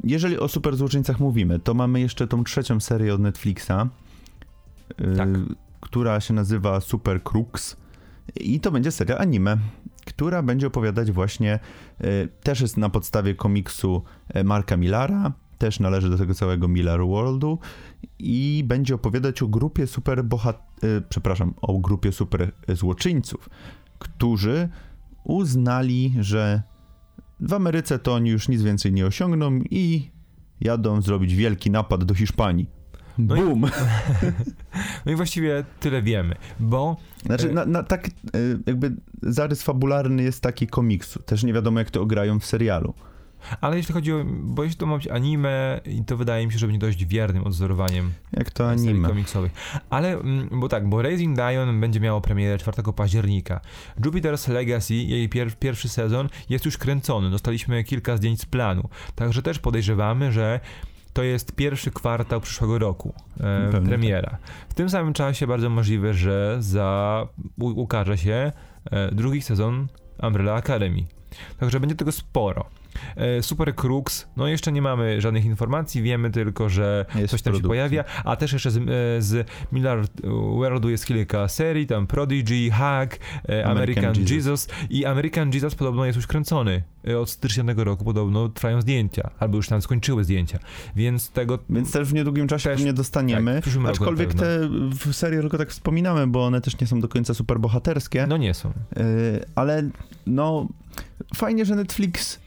jeżeli 0.04 0.38
o 0.38 0.48
super 0.48 0.76
złoczyńcach 0.76 1.20
mówimy, 1.20 1.58
to 1.58 1.74
mamy 1.74 2.00
jeszcze 2.00 2.26
tą 2.26 2.44
trzecią 2.44 2.80
serię 2.80 3.14
od 3.14 3.20
Netflixa, 3.20 3.70
yy, 4.98 5.16
tak. 5.16 5.28
która 5.80 6.20
się 6.20 6.34
nazywa 6.34 6.80
Super 6.80 7.22
Crooks. 7.22 7.76
I 8.36 8.60
to 8.60 8.70
będzie 8.70 8.90
seria 8.92 9.18
anime, 9.18 9.56
która 10.06 10.42
będzie 10.42 10.66
opowiadać 10.66 11.12
właśnie, 11.12 11.58
yy, 12.00 12.28
też 12.42 12.60
jest 12.60 12.76
na 12.76 12.88
podstawie 12.88 13.34
komiksu 13.34 14.02
yy, 14.34 14.44
Marka 14.44 14.76
Millara, 14.76 15.32
też 15.58 15.80
należy 15.80 16.10
do 16.10 16.18
tego 16.18 16.34
całego 16.34 16.68
Miller 16.68 17.00
Worldu 17.00 17.58
i 18.18 18.64
będzie 18.66 18.94
opowiadać 18.94 19.42
o 19.42 19.48
grupie 19.48 19.86
super 19.86 20.24
bohat... 20.24 20.62
Yy, 20.82 21.02
przepraszam, 21.08 21.54
o 21.62 21.78
grupie 21.78 22.12
super 22.12 22.52
złoczyńców, 22.68 23.48
którzy 23.98 24.68
uznali, 25.24 26.14
że 26.20 26.62
w 27.40 27.52
Ameryce 27.52 27.98
to 27.98 28.14
oni 28.14 28.30
już 28.30 28.48
nic 28.48 28.62
więcej 28.62 28.92
nie 28.92 29.06
osiągną 29.06 29.60
i 29.70 30.10
jadą 30.60 31.02
zrobić 31.02 31.34
wielki 31.34 31.70
napad 31.70 32.04
do 32.04 32.14
Hiszpanii. 32.14 32.66
No 33.18 33.34
Boom! 33.34 33.64
I, 33.64 33.66
no 35.06 35.12
i 35.12 35.14
właściwie 35.14 35.64
tyle 35.80 36.02
wiemy, 36.02 36.34
bo... 36.60 36.96
Znaczy, 37.26 37.52
na, 37.52 37.64
na, 37.64 37.82
tak 37.82 38.06
e, 38.06 38.10
jakby 38.66 38.96
zarys 39.22 39.62
fabularny 39.62 40.22
jest 40.22 40.40
taki 40.40 40.66
komiksu. 40.66 41.22
Też 41.22 41.44
nie 41.44 41.52
wiadomo, 41.52 41.78
jak 41.78 41.90
to 41.90 42.02
ograją 42.02 42.40
w 42.40 42.46
serialu. 42.46 42.94
Ale 43.60 43.76
jeśli 43.76 43.94
chodzi 43.94 44.12
o, 44.12 44.24
bo 44.26 44.64
jeśli 44.64 44.78
to 44.78 44.86
ma 44.86 44.96
być 44.96 45.08
anime, 45.08 45.80
to 46.06 46.16
wydaje 46.16 46.46
mi 46.46 46.52
się, 46.52 46.58
że 46.58 46.66
będzie 46.66 46.86
dość 46.86 47.04
wiernym 47.04 47.44
odzorowaniem 47.44 48.12
Jak 48.32 48.50
to 48.50 48.70
anime. 48.70 49.08
komiksowych. 49.08 49.52
Ale, 49.90 50.12
mm, 50.12 50.48
bo 50.52 50.68
tak, 50.68 50.88
bo 50.88 51.02
Raising 51.02 51.36
Dion 51.36 51.80
będzie 51.80 52.00
miało 52.00 52.20
premierę 52.20 52.58
4 52.58 52.92
października. 52.92 53.60
Jupiter's 54.00 54.52
Legacy, 54.52 54.94
jej 54.94 55.28
pier 55.28 55.58
pierwszy 55.58 55.88
sezon 55.88 56.28
jest 56.48 56.64
już 56.64 56.78
kręcony. 56.78 57.30
Dostaliśmy 57.30 57.84
kilka 57.84 58.16
zdjęć 58.16 58.40
z 58.40 58.46
planu. 58.46 58.88
Także 59.14 59.42
też 59.42 59.58
podejrzewamy, 59.58 60.32
że 60.32 60.60
to 61.12 61.22
jest 61.22 61.54
pierwszy 61.54 61.90
kwartał 61.90 62.40
przyszłego 62.40 62.78
roku 62.78 63.14
e, 63.40 63.80
premiera. 63.84 64.38
W 64.68 64.74
tym 64.74 64.90
samym 64.90 65.12
czasie 65.12 65.46
bardzo 65.46 65.70
możliwe, 65.70 66.14
że 66.14 66.56
za 66.60 67.28
ukaże 67.58 68.18
się 68.18 68.52
e, 68.90 69.14
drugi 69.14 69.42
sezon 69.42 69.86
Umbrella 70.22 70.54
Academy. 70.54 71.04
Także 71.58 71.80
będzie 71.80 71.96
tego 71.96 72.12
sporo. 72.12 72.66
E, 73.16 73.42
Super 73.42 73.74
Crux, 73.74 74.26
no 74.36 74.48
jeszcze 74.48 74.72
nie 74.72 74.82
mamy 74.82 75.20
żadnych 75.20 75.44
informacji, 75.44 76.02
wiemy 76.02 76.30
tylko, 76.30 76.68
że 76.68 77.06
jest 77.14 77.30
coś 77.30 77.42
tam 77.42 77.54
się 77.54 77.62
pojawia, 77.62 78.04
a 78.24 78.36
też 78.36 78.52
jeszcze 78.52 78.70
z, 78.70 78.76
e, 78.76 78.80
z 79.22 79.48
Miller 79.72 80.04
Worldu 80.58 80.90
jest 80.90 81.06
kilka 81.06 81.48
serii, 81.48 81.86
tam 81.86 82.06
Prodigy, 82.06 82.70
Hack, 82.70 83.18
e, 83.48 83.66
American, 83.66 84.04
American 84.04 84.22
Jesus. 84.22 84.30
Jesus. 84.30 84.68
i 84.90 85.04
American 85.04 85.50
Jesus 85.52 85.74
podobno 85.74 86.04
jest 86.04 86.16
już 86.16 86.26
kręcony. 86.26 86.82
Od 87.20 87.30
stycznia 87.30 87.64
tego 87.64 87.84
roku 87.84 88.04
podobno 88.04 88.48
trwają 88.48 88.80
zdjęcia, 88.80 89.30
albo 89.38 89.56
już 89.56 89.68
tam 89.68 89.82
skończyły 89.82 90.24
zdjęcia, 90.24 90.58
więc 90.96 91.30
tego... 91.30 91.58
Więc 91.70 91.92
też 91.92 92.08
w 92.08 92.14
niedługim 92.14 92.48
czasie 92.48 92.70
też, 92.70 92.84
nie 92.84 92.92
dostaniemy, 92.92 93.62
tak, 93.64 93.86
aczkolwiek 93.90 94.34
te 94.34 94.68
w 94.90 95.12
serii 95.12 95.40
tylko 95.40 95.58
tak 95.58 95.70
wspominamy, 95.70 96.26
bo 96.26 96.46
one 96.46 96.60
też 96.60 96.80
nie 96.80 96.86
są 96.86 97.00
do 97.00 97.08
końca 97.08 97.34
super 97.34 97.60
bohaterskie. 97.60 98.26
No 98.26 98.36
nie 98.36 98.54
są. 98.54 98.72
ale 99.54 99.90
no 100.26 100.68
fajnie, 101.34 101.64
że 101.64 101.76
Netflix 101.76 102.43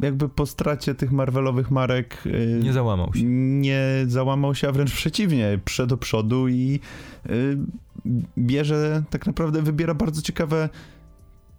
jakby 0.00 0.28
po 0.28 0.46
stracie 0.46 0.94
tych 0.94 1.12
Marvelowych 1.12 1.70
marek 1.70 2.22
y, 2.26 2.60
nie 2.62 2.72
załamał 2.72 3.14
się. 3.14 3.22
Nie 3.24 3.82
załamał 4.06 4.54
się, 4.54 4.68
a 4.68 4.72
wręcz 4.72 4.92
przeciwnie, 4.92 5.58
przed 5.64 5.88
do 5.88 5.96
przodu 5.96 6.48
i 6.48 6.80
y, 7.30 7.58
bierze, 8.38 9.02
tak 9.10 9.26
naprawdę 9.26 9.62
wybiera 9.62 9.94
bardzo 9.94 10.22
ciekawe 10.22 10.68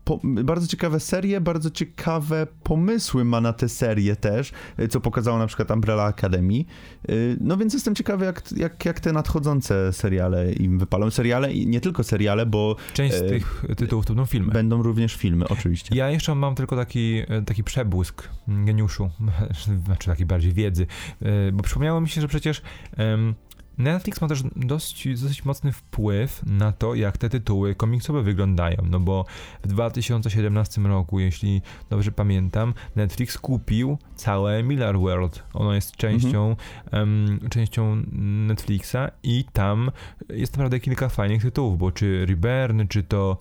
po, 0.07 0.19
bardzo 0.23 0.67
ciekawe 0.67 0.99
serie, 0.99 1.41
bardzo 1.41 1.71
ciekawe 1.71 2.47
pomysły 2.63 3.25
ma 3.25 3.41
na 3.41 3.53
te 3.53 3.69
serie 3.69 4.15
też, 4.15 4.51
y, 4.79 4.87
co 4.87 5.01
pokazało 5.01 5.37
na 5.37 5.47
przykład 5.47 5.71
Umbrella 5.71 6.03
Academy. 6.03 6.65
Y, 7.09 7.37
no 7.41 7.57
więc 7.57 7.73
jestem 7.73 7.95
ciekawy, 7.95 8.25
jak, 8.25 8.51
jak, 8.57 8.85
jak 8.85 8.99
te 8.99 9.13
nadchodzące 9.13 9.93
seriale 9.93 10.53
im 10.53 10.79
wypalą. 10.79 11.11
Seriale 11.11 11.53
i 11.53 11.67
nie 11.67 11.81
tylko 11.81 12.03
seriale, 12.03 12.45
bo... 12.45 12.75
Część 12.93 13.15
z 13.15 13.21
e, 13.21 13.29
tych 13.29 13.65
tytułów 13.77 14.05
to 14.05 14.13
będą 14.13 14.25
filmy. 14.25 14.53
Będą 14.53 14.83
również 14.83 15.15
filmy, 15.15 15.47
oczywiście. 15.47 15.95
Ja 15.95 16.09
jeszcze 16.09 16.35
mam 16.35 16.55
tylko 16.55 16.75
taki, 16.75 17.23
e, 17.27 17.41
taki 17.41 17.63
przebłysk 17.63 18.29
geniuszu, 18.47 19.09
znaczy 19.85 20.09
taki 20.09 20.25
bardziej 20.25 20.53
wiedzy, 20.53 20.87
e, 21.21 21.51
bo 21.51 21.63
przypomniało 21.63 22.01
mi 22.01 22.09
się, 22.09 22.21
że 22.21 22.27
przecież... 22.27 22.61
Um, 22.97 23.35
Netflix 23.77 24.21
ma 24.21 24.27
też 24.27 24.43
dość, 24.55 25.21
dosyć 25.21 25.45
mocny 25.45 25.71
wpływ 25.71 26.41
na 26.45 26.71
to, 26.71 26.95
jak 26.95 27.17
te 27.17 27.29
tytuły 27.29 27.75
komiksowe 27.75 28.21
wyglądają, 28.21 28.77
no 28.89 28.99
bo 28.99 29.25
w 29.63 29.67
2017 29.67 30.81
roku, 30.81 31.19
jeśli 31.19 31.61
dobrze 31.89 32.11
pamiętam, 32.11 32.73
Netflix 32.95 33.37
kupił 33.37 33.97
całe 34.15 34.63
Miller 34.63 34.99
World. 34.99 35.43
Ono 35.53 35.73
jest 35.73 35.95
częścią, 35.95 36.55
mhm. 36.91 37.09
um, 37.39 37.49
częścią 37.49 38.03
Netflixa 38.47 39.11
i 39.23 39.45
tam 39.53 39.91
jest 40.29 40.53
naprawdę 40.53 40.79
kilka 40.79 41.09
fajnych 41.09 41.41
tytułów, 41.41 41.77
bo 41.77 41.91
czy 41.91 42.25
Reburn, 42.25 42.87
czy 42.87 43.03
to 43.03 43.37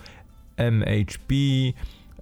MHP, 0.56 1.34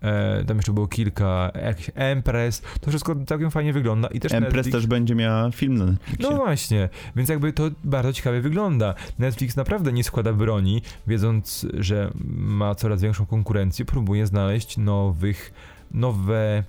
E, 0.04 0.44
tam 0.44 0.56
jeszcze 0.56 0.72
było 0.72 0.88
kilka, 0.88 1.52
jakiś 1.64 1.90
Empress, 1.94 2.62
to 2.80 2.90
wszystko 2.90 3.16
całkiem 3.26 3.50
fajnie 3.50 3.72
wygląda 3.72 4.08
i 4.08 4.20
też 4.20 4.32
Empress 4.32 4.54
Netflix... 4.54 4.72
też 4.76 4.86
będzie 4.86 5.14
miała 5.14 5.50
film 5.50 5.74
na 5.74 5.84
Netflixie. 5.84 6.30
No 6.30 6.36
właśnie, 6.36 6.88
więc 7.16 7.28
jakby 7.28 7.52
to 7.52 7.70
bardzo 7.84 8.12
ciekawie 8.12 8.40
wygląda. 8.40 8.94
Netflix 9.18 9.56
naprawdę 9.56 9.92
nie 9.92 10.04
składa 10.04 10.32
broni, 10.32 10.82
wiedząc, 11.06 11.66
że 11.78 12.10
ma 12.36 12.74
coraz 12.74 13.02
większą 13.02 13.26
konkurencję, 13.26 13.84
próbuje 13.84 14.26
znaleźć 14.26 14.76
nowych, 14.76 15.52
nowe 15.90 16.64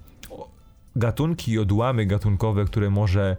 gatunki 0.95 1.51
i 1.51 1.59
odłamy 1.59 2.05
gatunkowe, 2.05 2.65
które 2.65 2.89
może 2.89 3.37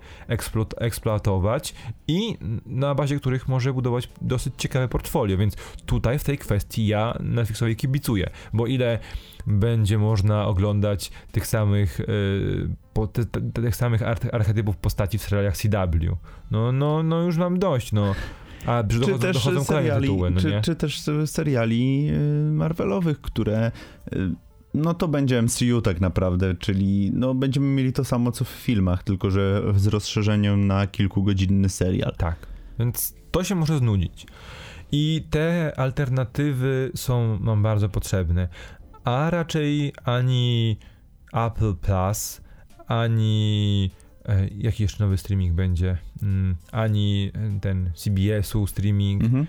eksploatować 0.78 1.74
i 2.08 2.38
na 2.66 2.94
bazie 2.94 3.16
których 3.16 3.48
może 3.48 3.72
budować 3.72 4.08
dosyć 4.22 4.54
ciekawe 4.58 4.88
portfolio, 4.88 5.38
więc 5.38 5.56
tutaj 5.86 6.18
w 6.18 6.24
tej 6.24 6.38
kwestii 6.38 6.86
ja 6.86 7.18
Netflixowi 7.20 7.76
kibicuję, 7.76 8.30
bo 8.52 8.66
ile 8.66 8.98
będzie 9.46 9.98
można 9.98 10.46
oglądać 10.46 11.10
tych 11.32 11.46
samych 11.46 11.98
yy, 11.98 12.68
po, 12.92 13.06
te, 13.06 13.24
te, 13.24 13.40
tych 13.40 13.76
samych 13.76 14.02
archetypów 14.32 14.76
postaci 14.76 15.18
w 15.18 15.22
serialach 15.22 15.56
CW. 15.56 16.16
No, 16.50 16.72
no, 16.72 17.02
no 17.02 17.22
już 17.22 17.36
mam 17.36 17.58
dość, 17.58 17.92
no. 17.92 18.14
A 18.66 18.84
czy 18.84 18.98
dochodzą, 18.98 19.18
też 19.18 19.36
dochodzą 19.36 19.64
seriali, 19.64 20.08
tytuły, 20.08 20.30
no 20.30 20.40
czy, 20.40 20.60
czy, 20.62 20.76
też 20.76 21.02
seriali 21.26 22.10
y, 22.10 22.52
Marvelowych, 22.52 23.20
które 23.20 23.72
y, 24.12 24.45
no 24.74 24.94
to 24.94 25.08
będzie 25.08 25.42
MCU 25.42 25.80
tak 25.82 26.00
naprawdę, 26.00 26.54
czyli 26.54 27.10
no 27.14 27.34
będziemy 27.34 27.66
mieli 27.66 27.92
to 27.92 28.04
samo 28.04 28.32
co 28.32 28.44
w 28.44 28.48
filmach, 28.48 29.02
tylko 29.02 29.30
że 29.30 29.62
z 29.76 29.86
rozszerzeniem 29.86 30.66
na 30.66 30.86
kilkugodzinny 30.86 31.68
serial. 31.68 32.14
Tak, 32.16 32.46
więc 32.78 33.14
to 33.30 33.44
się 33.44 33.54
może 33.54 33.78
znudzić. 33.78 34.26
I 34.92 35.26
te 35.30 35.72
alternatywy 35.76 36.90
są 36.94 37.40
nam 37.40 37.62
bardzo 37.62 37.88
potrzebne, 37.88 38.48
a 39.04 39.30
raczej 39.30 39.92
ani 40.04 40.76
Apple 41.32 41.74
Plus, 41.74 42.40
ani 42.86 43.90
e, 44.24 44.48
jaki 44.48 44.82
jeszcze 44.82 45.04
nowy 45.04 45.18
streaming 45.18 45.54
będzie, 45.54 45.98
mm, 46.22 46.56
ani 46.72 47.32
ten 47.60 47.90
CBS-u 47.94 48.66
streaming, 48.66 49.24
mhm. 49.24 49.46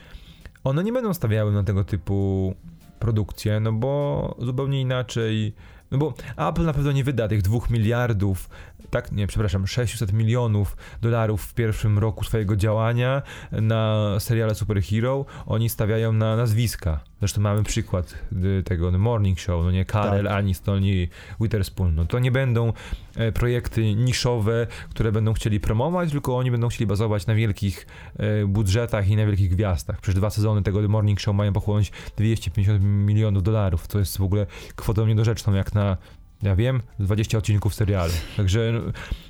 one 0.63 0.83
nie 0.83 0.93
będą 0.93 1.13
stawiały 1.13 1.51
na 1.51 1.63
tego 1.63 1.83
typu 1.83 2.53
produkcję, 2.99 3.59
no 3.59 3.71
bo 3.71 4.35
zupełnie 4.39 4.81
inaczej. 4.81 5.53
No 5.91 5.97
bo 5.97 6.13
Apple 6.37 6.65
na 6.65 6.73
pewno 6.73 6.91
nie 6.91 7.03
wyda 7.03 7.27
tych 7.27 7.41
dwóch 7.41 7.69
miliardów 7.69 8.49
tak, 8.89 9.11
nie, 9.11 9.27
przepraszam, 9.27 9.67
600 9.67 10.13
milionów 10.13 10.77
dolarów 11.01 11.41
w 11.41 11.53
pierwszym 11.53 11.99
roku 11.99 12.23
swojego 12.23 12.55
działania 12.55 13.21
na 13.51 14.15
seriale 14.19 14.55
Superhero, 14.55 15.25
oni 15.45 15.69
stawiają 15.69 16.13
na 16.13 16.35
nazwiska. 16.35 16.99
Zresztą 17.19 17.41
mamy 17.41 17.63
przykład 17.63 18.15
tego 18.65 18.91
The 18.91 18.97
Morning 18.97 19.39
Show, 19.39 19.63
no 19.65 19.71
nie 19.71 19.85
Karel, 19.85 20.25
tak. 20.25 20.33
Aniston 20.33 20.83
i 20.83 21.09
Witherspoon. 21.39 21.95
No 21.95 22.05
to 22.05 22.19
nie 22.19 22.31
będą 22.31 22.73
e, 23.15 23.31
projekty 23.31 23.95
niszowe, 23.95 24.67
które 24.89 25.11
będą 25.11 25.33
chcieli 25.33 25.59
promować, 25.59 26.11
tylko 26.11 26.37
oni 26.37 26.51
będą 26.51 26.67
chcieli 26.67 26.87
bazować 26.87 27.27
na 27.27 27.35
wielkich 27.35 27.87
e, 28.17 28.45
budżetach 28.45 29.07
i 29.07 29.15
na 29.15 29.25
wielkich 29.25 29.49
gwiazdach. 29.49 30.01
Przecież 30.01 30.15
dwa 30.15 30.29
sezony 30.29 30.63
tego 30.63 30.81
The 30.81 30.87
Morning 30.87 31.19
Show 31.19 31.35
mają 31.35 31.53
pochłonąć 31.53 31.91
250 32.17 32.83
milionów 32.83 33.43
dolarów, 33.43 33.87
co 33.87 33.99
jest 33.99 34.17
w 34.17 34.23
ogóle 34.23 34.45
kwotą 34.75 35.07
niedorzeczną 35.07 35.53
jak 35.53 35.73
na 35.73 35.97
ja 36.43 36.55
wiem, 36.55 36.81
20 36.99 37.37
odcinków 37.37 37.75
serialu. 37.75 38.13
Także, 38.37 38.81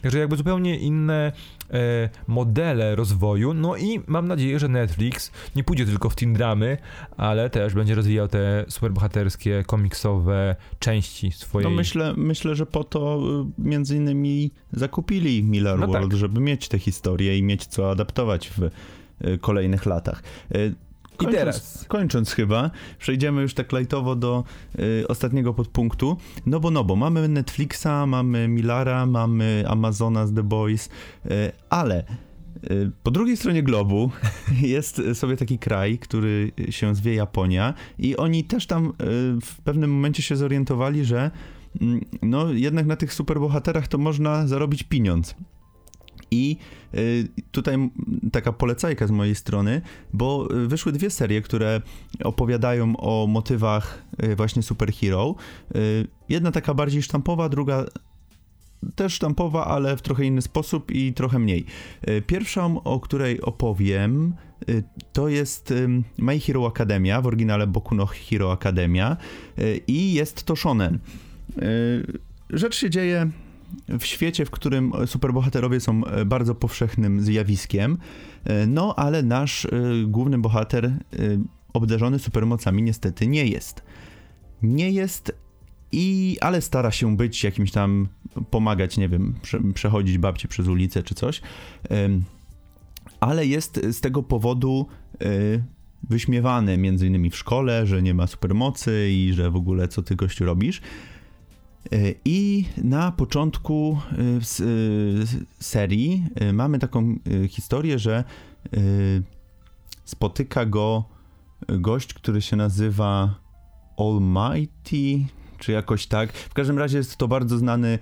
także 0.01 0.19
jakby 0.19 0.37
zupełnie 0.37 0.79
inne 0.79 1.31
e, 1.71 2.09
modele 2.27 2.95
rozwoju. 2.95 3.53
No 3.53 3.77
i 3.77 3.99
mam 4.07 4.27
nadzieję, 4.27 4.59
że 4.59 4.67
Netflix 4.67 5.31
nie 5.55 5.63
pójdzie 5.63 5.85
tylko 5.85 6.09
w 6.09 6.15
teen 6.15 6.33
dramy, 6.33 6.77
ale 7.17 7.49
też 7.49 7.73
będzie 7.73 7.95
rozwijał 7.95 8.27
te 8.27 8.65
superbohaterskie, 8.69 9.63
komiksowe 9.67 10.55
części 10.79 11.31
swojej. 11.31 11.69
No 11.69 11.75
myślę, 11.75 12.13
myślę, 12.17 12.55
że 12.55 12.65
po 12.65 12.83
to 12.83 13.21
y, 13.59 13.61
między 13.61 13.95
innymi 13.95 14.51
zakupili 14.71 15.43
Miller 15.43 15.79
no 15.79 15.87
World, 15.87 16.11
tak. 16.11 16.19
żeby 16.19 16.41
mieć 16.41 16.67
te 16.67 16.79
historie 16.79 17.37
i 17.37 17.43
mieć 17.43 17.65
co 17.65 17.91
adaptować 17.91 18.49
w 18.49 18.63
y, 18.63 19.37
kolejnych 19.37 19.85
latach. 19.85 20.23
Kończąc, 21.17 21.35
I 21.35 21.39
teraz. 21.39 21.85
Kończąc 21.87 22.31
chyba, 22.31 22.71
przejdziemy 22.99 23.41
już 23.41 23.53
tak 23.53 23.71
lajtowo 23.71 24.15
do 24.15 24.43
y, 24.79 25.07
ostatniego 25.07 25.53
podpunktu. 25.53 26.17
No 26.45 26.59
bo 26.59 26.71
no 26.71 26.83
bo, 26.83 26.95
mamy 26.95 27.27
Netflixa, 27.27 28.05
mamy 28.07 28.47
Millara, 28.47 29.05
mamy 29.05 29.63
Amazona 29.67 30.27
z 30.27 30.33
The 30.33 30.43
Boys, 30.43 30.89
y, 31.25 31.29
ale 31.69 32.03
y, 32.71 32.91
po 33.03 33.11
drugiej 33.11 33.37
stronie 33.37 33.63
globu 33.63 34.11
jest 34.61 35.01
sobie 35.13 35.37
taki 35.37 35.59
kraj, 35.59 35.97
który 35.97 36.51
się 36.69 36.95
zwie 36.95 37.15
Japonia 37.15 37.73
i 37.99 38.17
oni 38.17 38.43
też 38.43 38.67
tam 38.67 38.85
y, 38.87 38.91
w 39.41 39.61
pewnym 39.63 39.91
momencie 39.91 40.23
się 40.23 40.35
zorientowali, 40.35 41.05
że 41.05 41.31
mm, 41.81 42.01
no 42.21 42.51
jednak 42.51 42.85
na 42.85 42.95
tych 42.95 43.13
superbohaterach 43.13 43.87
to 43.87 43.97
można 43.97 44.47
zarobić 44.47 44.83
pieniądz. 44.83 45.35
I 46.31 46.57
y, 46.95 47.27
tutaj 47.51 47.89
taka 48.31 48.53
polecajka 48.53 49.07
z 49.07 49.11
mojej 49.11 49.35
strony, 49.35 49.81
bo 50.13 50.47
y, 50.63 50.67
wyszły 50.67 50.91
dwie 50.91 51.09
serie, 51.09 51.41
które 51.41 51.81
opowiadają 52.23 52.97
o 52.97 53.27
motywach 53.27 54.03
y, 54.23 54.35
właśnie 54.35 54.63
superhero. 54.63 55.35
Jedna 56.29 56.51
taka 56.51 56.73
bardziej 56.73 57.01
sztampowa, 57.01 57.49
druga 57.49 57.85
też 58.95 59.13
sztampowa, 59.13 59.65
ale 59.65 59.97
w 59.97 60.01
trochę 60.01 60.25
inny 60.25 60.41
sposób 60.41 60.91
i 60.91 61.13
trochę 61.13 61.39
mniej. 61.39 61.65
Pierwszą, 62.27 62.83
o 62.83 62.99
której 62.99 63.41
opowiem, 63.41 64.35
to 65.13 65.27
jest 65.27 65.73
My 66.17 66.39
Hero 66.39 66.67
Academia, 66.67 67.21
w 67.21 67.27
oryginale 67.27 67.67
Boku 67.67 67.95
no 67.95 68.05
Hero 68.05 68.51
Academia 68.51 69.17
i 69.87 70.13
jest 70.13 70.43
to 70.43 70.55
shonen. 70.55 70.99
Rzecz 72.49 72.75
się 72.75 72.89
dzieje 72.89 73.31
w 73.99 74.05
świecie, 74.05 74.45
w 74.45 74.51
którym 74.51 74.91
superbohaterowie 75.05 75.79
są 75.79 76.05
e, 76.05 76.25
bardzo 76.25 76.55
powszechnym 76.55 77.21
zjawiskiem, 77.21 77.97
e, 78.43 78.67
no 78.67 78.95
ale 78.95 79.23
nasz 79.23 79.65
e, 79.65 79.69
główny 80.07 80.37
bohater 80.37 80.91
obdarzony 81.73 82.19
supermocami 82.19 82.83
niestety 82.83 83.27
nie 83.27 83.45
jest. 83.45 83.83
Nie 84.61 84.91
jest 84.91 85.31
i, 85.91 86.37
ale 86.41 86.61
stara 86.61 86.91
się 86.91 87.17
być 87.17 87.43
jakimś 87.43 87.71
tam, 87.71 88.07
pomagać, 88.49 88.97
nie 88.97 89.09
wiem, 89.09 89.35
prze, 89.41 89.59
przechodzić 89.73 90.17
babci 90.17 90.47
przez 90.47 90.67
ulicę 90.67 91.03
czy 91.03 91.15
coś, 91.15 91.41
ale 93.19 93.45
jest 93.45 93.81
z 93.91 94.01
tego 94.01 94.23
powodu 94.23 94.87
wyśmiewany 96.03 96.77
między 96.77 97.07
innymi 97.07 97.29
w 97.29 97.37
szkole, 97.37 97.87
że 97.87 98.01
nie 98.01 98.13
ma 98.13 98.27
supermocy 98.27 99.09
i 99.11 99.33
że 99.33 99.51
w 99.51 99.55
ogóle 99.55 99.87
co 99.87 100.03
ty 100.03 100.15
gościu 100.15 100.45
robisz. 100.45 100.81
I 102.25 102.65
na 102.77 103.11
początku 103.11 103.99
e, 104.11 104.15
e, 104.15 104.39
serii 105.59 106.25
mamy 106.53 106.79
taką 106.79 107.15
historię, 107.49 107.99
że 107.99 108.23
spotyka 110.05 110.65
go 110.65 111.03
gość, 111.67 112.13
który 112.13 112.41
się 112.41 112.55
nazywa 112.55 113.35
Almighty, 113.97 115.25
czy 115.59 115.71
jakoś 115.71 116.07
tak. 116.07 116.33
W 116.33 116.53
każdym 116.53 116.77
razie 116.77 116.97
jest 116.97 117.17
to 117.17 117.27
bardzo 117.27 117.57
znany 117.57 117.99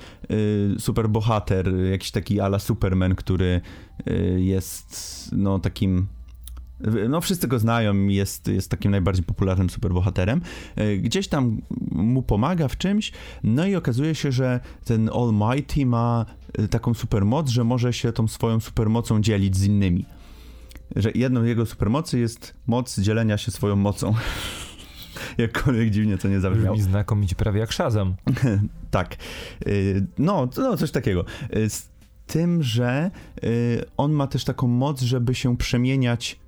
superbohater, 0.79 1.75
jakiś 1.91 2.11
taki 2.11 2.39
ala 2.39 2.59
Superman, 2.59 3.15
który 3.15 3.61
jest 4.37 5.29
no 5.31 5.59
takim 5.59 6.07
no, 7.09 7.21
wszyscy 7.21 7.47
go 7.47 7.59
znają, 7.59 8.07
jest, 8.07 8.47
jest 8.47 8.71
takim 8.71 8.91
najbardziej 8.91 9.25
popularnym 9.25 9.69
superbohaterem. 9.69 10.41
E, 10.75 10.97
gdzieś 10.97 11.27
tam 11.27 11.61
mu 11.91 12.23
pomaga 12.23 12.67
w 12.67 12.77
czymś, 12.77 13.11
no 13.43 13.67
i 13.67 13.75
okazuje 13.75 14.15
się, 14.15 14.31
że 14.31 14.59
ten 14.85 15.09
Almighty 15.09 15.85
ma 15.85 16.25
e, 16.53 16.67
taką 16.67 16.93
supermoc, 16.93 17.49
że 17.49 17.63
może 17.63 17.93
się 17.93 18.11
tą 18.11 18.27
swoją 18.27 18.59
supermocą 18.59 19.21
dzielić 19.21 19.57
z 19.57 19.63
innymi. 19.63 20.05
Że 20.95 21.11
jedną 21.15 21.43
jego 21.43 21.65
supermocy 21.65 22.19
jest 22.19 22.53
moc 22.67 22.99
dzielenia 22.99 23.37
się 23.37 23.51
swoją 23.51 23.75
mocą. 23.75 24.13
Jakkolwiek 25.37 25.89
dziwnie 25.89 26.17
to 26.17 26.27
nie 26.27 26.39
zabrzmiało. 26.39 26.75
Brzmi 26.75 26.89
znakomicie, 26.89 27.35
prawie 27.35 27.59
jak 27.59 27.73
Shazam. 27.73 28.15
tak. 28.91 29.15
E, 29.65 29.69
no, 30.17 30.49
no, 30.57 30.77
coś 30.77 30.91
takiego. 30.91 31.25
Z 31.69 31.89
tym, 32.27 32.63
że 32.63 33.11
on 33.97 34.11
ma 34.11 34.27
też 34.27 34.43
taką 34.43 34.67
moc, 34.67 35.01
żeby 35.01 35.35
się 35.35 35.57
przemieniać 35.57 36.39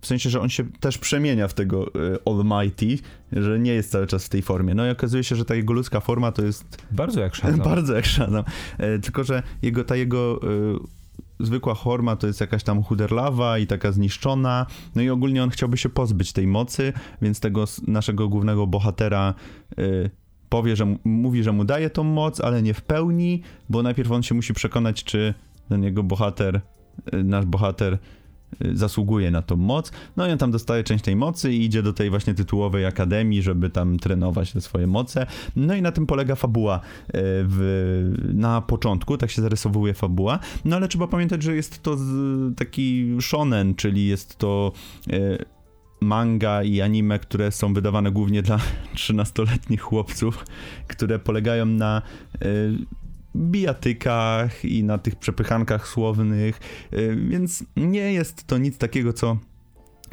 w 0.00 0.06
sensie, 0.06 0.30
że 0.30 0.40
on 0.40 0.48
się 0.48 0.64
też 0.80 0.98
przemienia 0.98 1.48
w 1.48 1.54
tego 1.54 1.86
y, 1.86 2.18
Almighty, 2.26 2.98
że 3.32 3.58
nie 3.58 3.72
jest 3.72 3.90
cały 3.90 4.06
czas 4.06 4.26
w 4.26 4.28
tej 4.28 4.42
formie. 4.42 4.74
No 4.74 4.86
i 4.86 4.90
okazuje 4.90 5.24
się, 5.24 5.36
że 5.36 5.44
ta 5.44 5.54
jego 5.54 5.72
ludzka 5.72 6.00
forma 6.00 6.32
to 6.32 6.44
jest... 6.44 6.82
Bardzo 6.90 7.20
jak 7.20 7.36
Shazam. 7.36 7.60
Bardzo 7.74 7.94
jak 7.94 8.06
Shazam. 8.06 8.44
E, 8.78 8.98
tylko, 8.98 9.24
że 9.24 9.42
jego, 9.62 9.84
ta 9.84 9.96
jego 9.96 10.40
y, 10.42 10.78
zwykła 11.40 11.74
forma 11.74 12.16
to 12.16 12.26
jest 12.26 12.40
jakaś 12.40 12.62
tam 12.62 12.82
chuderlawa 12.82 13.58
i 13.58 13.66
taka 13.66 13.92
zniszczona. 13.92 14.66
No 14.94 15.02
i 15.02 15.10
ogólnie 15.10 15.42
on 15.42 15.50
chciałby 15.50 15.76
się 15.76 15.88
pozbyć 15.88 16.32
tej 16.32 16.46
mocy, 16.46 16.92
więc 17.22 17.40
tego 17.40 17.64
naszego 17.86 18.28
głównego 18.28 18.66
bohatera 18.66 19.34
powie, 20.48 20.76
że 20.76 20.96
mówi, 21.04 21.42
że 21.42 21.52
mu 21.52 21.64
daje 21.64 21.90
tą 21.90 22.04
moc, 22.04 22.40
ale 22.40 22.62
nie 22.62 22.74
w 22.74 22.82
pełni, 22.82 23.42
bo 23.68 23.82
najpierw 23.82 24.12
on 24.12 24.22
się 24.22 24.34
musi 24.34 24.54
przekonać, 24.54 25.04
czy 25.04 25.34
ten 25.68 25.82
jego 25.82 26.02
bohater, 26.02 26.60
nasz 27.12 27.44
bohater 27.44 27.98
zasługuje 28.74 29.30
na 29.30 29.42
tą 29.42 29.56
moc. 29.56 29.92
No 30.16 30.28
i 30.28 30.32
on 30.32 30.38
tam 30.38 30.50
dostaje 30.50 30.84
część 30.84 31.04
tej 31.04 31.16
mocy 31.16 31.52
i 31.52 31.64
idzie 31.64 31.82
do 31.82 31.92
tej 31.92 32.10
właśnie 32.10 32.34
tytułowej 32.34 32.86
akademii, 32.86 33.42
żeby 33.42 33.70
tam 33.70 33.98
trenować 33.98 34.52
te 34.52 34.60
swoje 34.60 34.86
moce. 34.86 35.26
No 35.56 35.74
i 35.74 35.82
na 35.82 35.92
tym 35.92 36.06
polega 36.06 36.34
fabuła 36.34 36.76
y, 36.78 36.80
w, 37.14 38.30
na 38.34 38.60
początku, 38.60 39.18
tak 39.18 39.30
się 39.30 39.42
zarysowuje 39.42 39.94
fabuła. 39.94 40.38
No 40.64 40.76
ale 40.76 40.88
trzeba 40.88 41.06
pamiętać, 41.06 41.42
że 41.42 41.56
jest 41.56 41.82
to 41.82 41.96
taki 42.56 43.16
shonen, 43.20 43.74
czyli 43.74 44.06
jest 44.06 44.36
to 44.36 44.72
y, 45.12 45.44
manga 46.00 46.62
i 46.62 46.80
anime, 46.80 47.18
które 47.18 47.52
są 47.52 47.74
wydawane 47.74 48.12
głównie 48.12 48.42
dla 48.42 48.58
13-letnich 48.96 49.80
chłopców, 49.80 50.44
które 50.86 51.18
polegają 51.18 51.66
na 51.66 52.02
bijatykach 53.38 54.64
i 54.64 54.84
na 54.84 54.98
tych 54.98 55.16
przepychankach 55.16 55.88
słownych, 55.88 56.60
y, 56.92 57.16
więc 57.28 57.64
nie 57.76 58.12
jest 58.12 58.46
to 58.46 58.58
nic 58.58 58.78
takiego, 58.78 59.12
co 59.12 59.38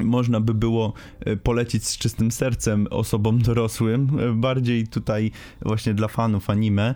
można 0.00 0.40
by 0.40 0.54
było 0.54 0.92
y, 1.28 1.36
polecić 1.36 1.84
z 1.84 1.98
czystym 1.98 2.30
sercem 2.30 2.86
osobom 2.90 3.42
dorosłym, 3.42 4.20
y, 4.20 4.32
bardziej 4.34 4.88
tutaj 4.88 5.30
właśnie 5.62 5.94
dla 5.94 6.08
fanów 6.08 6.50
anime. 6.50 6.94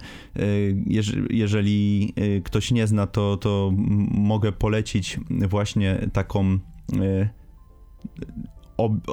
Jeżeli 1.31 2.15
ktoś 2.45 2.71
nie 2.71 2.87
zna, 2.87 3.07
to, 3.07 3.37
to 3.37 3.73
mogę 4.11 4.53
polecić 4.53 5.21
właśnie 5.31 6.09
taką 6.13 6.59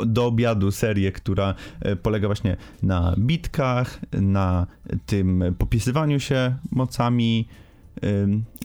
do 0.06 0.26
obiadu 0.26 0.72
serię, 0.72 1.12
która 1.12 1.56
e, 1.82 1.96
polega 1.96 2.28
właśnie 2.28 2.58
na 2.84 3.16
bitkach, 3.18 4.00
na 4.14 4.68
tym 5.06 5.44
popisywaniu 5.58 6.20
się 6.20 6.56
mocami. 6.72 7.48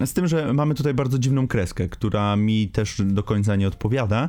Z 0.05 0.13
tym, 0.13 0.29
że 0.29 0.53
mamy 0.53 0.75
tutaj 0.75 0.95
bardzo 0.95 1.19
dziwną 1.19 1.49
kreskę, 1.49 1.89
która 1.89 2.37
mi 2.37 2.69
też 2.69 3.03
do 3.05 3.23
końca 3.23 3.57
nie 3.57 3.69
odpowiada. 3.69 4.29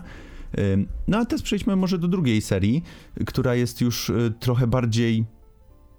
No 1.08 1.18
a 1.18 1.26
teraz 1.26 1.42
przejdźmy 1.42 1.76
może 1.76 1.98
do 1.98 2.08
drugiej 2.08 2.42
serii, 2.42 2.84
która 3.26 3.56
jest 3.56 3.82
już 3.82 4.10
e, 4.10 4.14
trochę 4.40 4.68
bardziej 4.68 5.26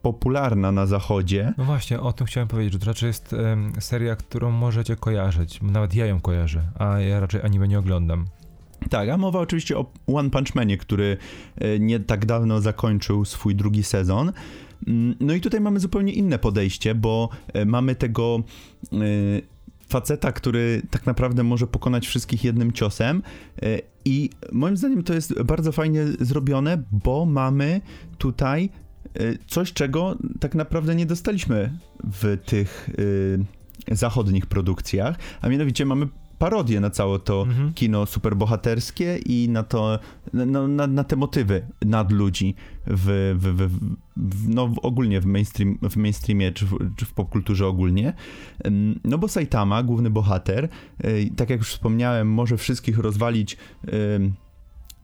popularna 0.03 0.72
na 0.72 0.87
zachodzie. 0.87 1.55
No 1.59 1.64
właśnie, 1.64 2.01
o 2.01 2.12
tym 2.12 2.27
chciałem 2.27 2.49
powiedzieć, 2.49 2.72
że 2.72 2.79
to 2.79 2.87
raczej 2.87 3.07
jest 3.07 3.35
seria, 3.81 4.16
którą 4.16 4.51
możecie 4.51 4.97
kojarzyć. 4.97 5.62
Nawet 5.62 5.95
ja 5.95 6.07
ją 6.07 6.20
kojarzę, 6.20 6.62
a 6.79 7.01
ja 7.01 7.20
raczej 7.20 7.43
anime 7.43 7.68
nie 7.68 7.79
oglądam. 7.79 8.25
Tak, 8.91 9.09
a 9.09 9.16
mowa 9.16 9.41
oczywiście 9.41 9.78
o 9.78 9.93
One 10.07 10.30
Punch 10.30 10.55
Manie, 10.55 10.78
który 10.78 11.16
e, 11.59 11.78
nie 11.78 12.01
tak 12.01 12.26
dawno 12.26 12.61
zakończył 12.61 13.24
swój 13.24 13.55
drugi 13.55 13.82
sezon. 13.82 14.32
Mm, 14.87 15.14
no 15.20 15.35
i 15.35 15.41
tutaj 15.41 15.61
mamy 15.61 15.80
zupełnie 15.80 16.12
inne 16.12 16.39
podejście, 16.39 16.95
bo 16.95 17.28
e, 17.53 17.64
mamy 17.64 17.95
tego 17.95 18.43
e, 18.93 18.97
faceta, 19.89 20.32
który 20.32 20.82
tak 20.91 21.07
naprawdę 21.07 21.43
może 21.43 21.66
pokonać 21.66 22.07
wszystkich 22.07 22.45
jednym 22.45 22.72
ciosem 22.72 23.22
i 24.05 24.30
moim 24.53 24.76
zdaniem 24.76 25.03
to 25.03 25.14
jest 25.14 25.43
bardzo 25.43 25.72
fajnie 25.72 26.05
zrobione, 26.20 26.82
bo 26.93 27.26
mamy 27.26 27.80
tutaj 28.18 28.70
coś, 29.47 29.72
czego 29.72 30.18
tak 30.41 30.55
naprawdę 30.55 30.95
nie 30.95 31.07
dostaliśmy 31.07 31.78
w 32.12 32.39
tych 32.47 32.91
zachodnich 33.93 34.47
produkcjach, 34.47 35.18
a 35.41 35.49
mianowicie 35.49 35.87
mamy 35.87 36.09
parodię 36.39 36.80
na 36.80 36.91
całe 36.91 37.18
to 37.18 37.43
mhm. 37.43 37.72
kino 37.72 38.07
superbohaterskie 38.07 39.18
i 39.26 39.49
na 39.49 39.62
to, 39.62 39.99
no, 40.32 40.68
na, 40.68 40.87
na 40.87 41.05
te 41.05 41.16
motywy 41.16 41.66
nadludzi 41.85 42.55
w, 42.87 43.35
w, 43.39 43.57
w, 43.57 43.70
w, 44.16 44.49
no 44.49 44.72
ogólnie 44.82 45.20
w, 45.20 45.26
mainstream, 45.26 45.78
w 45.91 45.97
mainstreamie 45.97 46.53
czy 46.53 46.66
w, 46.66 46.78
czy 46.97 47.05
w 47.05 47.12
popkulturze 47.12 47.66
ogólnie. 47.66 48.14
No 49.05 49.18
bo 49.18 49.28
Saitama, 49.28 49.82
główny 49.82 50.11
bohater, 50.11 50.68
e, 50.99 51.30
tak 51.37 51.51
jak 51.51 51.59
już 51.59 51.68
wspomniałem, 51.68 52.28
może 52.28 52.57
wszystkich 52.57 52.99
rozwalić 52.99 53.57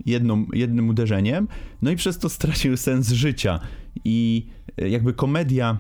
jedną, 0.07 0.47
jednym 0.53 0.89
uderzeniem, 0.89 1.49
no 1.83 1.91
i 1.91 1.97
przez 1.97 2.19
to 2.19 2.29
stracił 2.29 2.77
sens 2.77 3.11
życia. 3.11 3.61
I 4.05 4.47
e, 4.77 4.89
jakby 4.89 5.13
komedia 5.13 5.79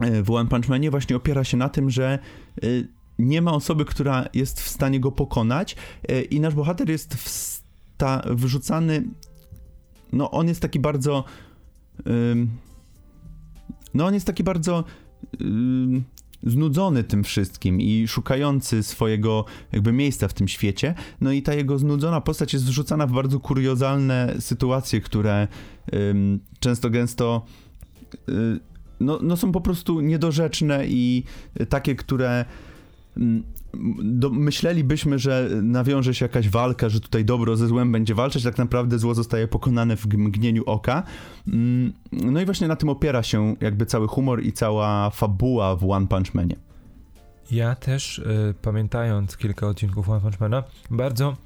e, 0.00 0.22
w 0.22 0.30
One 0.30 0.48
Punch 0.48 0.68
Manie 0.68 0.90
właśnie 0.90 1.16
opiera 1.16 1.44
się 1.44 1.56
na 1.56 1.68
tym, 1.68 1.90
że 1.90 2.18
nie 3.18 3.42
ma 3.42 3.52
osoby, 3.52 3.84
która 3.84 4.24
jest 4.34 4.60
w 4.60 4.68
stanie 4.68 5.00
go 5.00 5.12
pokonać 5.12 5.76
e, 6.08 6.22
i 6.22 6.40
nasz 6.40 6.54
bohater 6.54 6.90
jest 6.90 7.14
wsta- 7.14 8.34
wrzucany, 8.34 9.02
no 10.12 10.30
on 10.30 10.48
jest 10.48 10.60
taki 10.60 10.80
bardzo, 10.80 11.24
no 13.94 14.06
on 14.06 14.14
jest 14.14 14.26
taki 14.26 14.44
bardzo 14.44 14.84
znudzony 16.42 17.04
tym 17.04 17.24
wszystkim 17.24 17.80
i 17.80 18.08
szukający 18.08 18.82
swojego 18.82 19.44
jakby 19.72 19.92
miejsca 19.92 20.28
w 20.28 20.34
tym 20.34 20.48
świecie. 20.48 20.94
No 21.20 21.32
i 21.32 21.42
ta 21.42 21.54
jego 21.54 21.78
znudzona 21.78 22.20
postać 22.20 22.52
jest 22.52 22.64
wrzucana 22.64 23.06
w 23.06 23.12
bardzo 23.12 23.40
kuriozalne 23.40 24.34
sytuacje, 24.40 25.00
które 25.00 25.48
często 26.60 26.90
gęsto 26.90 27.44
y, 28.28 28.60
no, 29.00 29.18
no 29.22 29.36
są 29.36 29.52
po 29.52 29.60
prostu 29.60 30.00
niedorzeczne 30.00 30.86
i 30.86 31.24
takie, 31.68 31.94
które 31.94 32.44
do, 34.02 34.30
myślelibyśmy, 34.30 35.18
że 35.18 35.48
nawiąże 35.62 36.14
się 36.14 36.24
jakaś 36.24 36.48
walka, 36.48 36.88
że 36.88 37.00
tutaj 37.00 37.24
dobro 37.24 37.56
ze 37.56 37.66
złem 37.66 37.92
będzie 37.92 38.14
walczyć, 38.14 38.44
tak 38.44 38.58
naprawdę 38.58 38.98
zło 38.98 39.14
zostaje 39.14 39.48
pokonane 39.48 39.96
w 39.96 40.06
mgnieniu 40.06 40.62
oka. 40.66 41.02
Mm, 41.48 41.92
no 42.12 42.40
i 42.40 42.44
właśnie 42.44 42.68
na 42.68 42.76
tym 42.76 42.88
opiera 42.88 43.22
się 43.22 43.56
jakby 43.60 43.86
cały 43.86 44.08
humor 44.08 44.42
i 44.42 44.52
cała 44.52 45.10
fabuła 45.10 45.76
w 45.76 45.90
One 45.90 46.06
Punch 46.06 46.34
Manie. 46.34 46.56
Ja 47.50 47.74
też, 47.74 48.18
y, 48.18 48.54
pamiętając 48.62 49.36
kilka 49.36 49.66
odcinków 49.66 50.08
One 50.08 50.20
Punch 50.20 50.40
Mana, 50.40 50.62
bardzo 50.90 51.36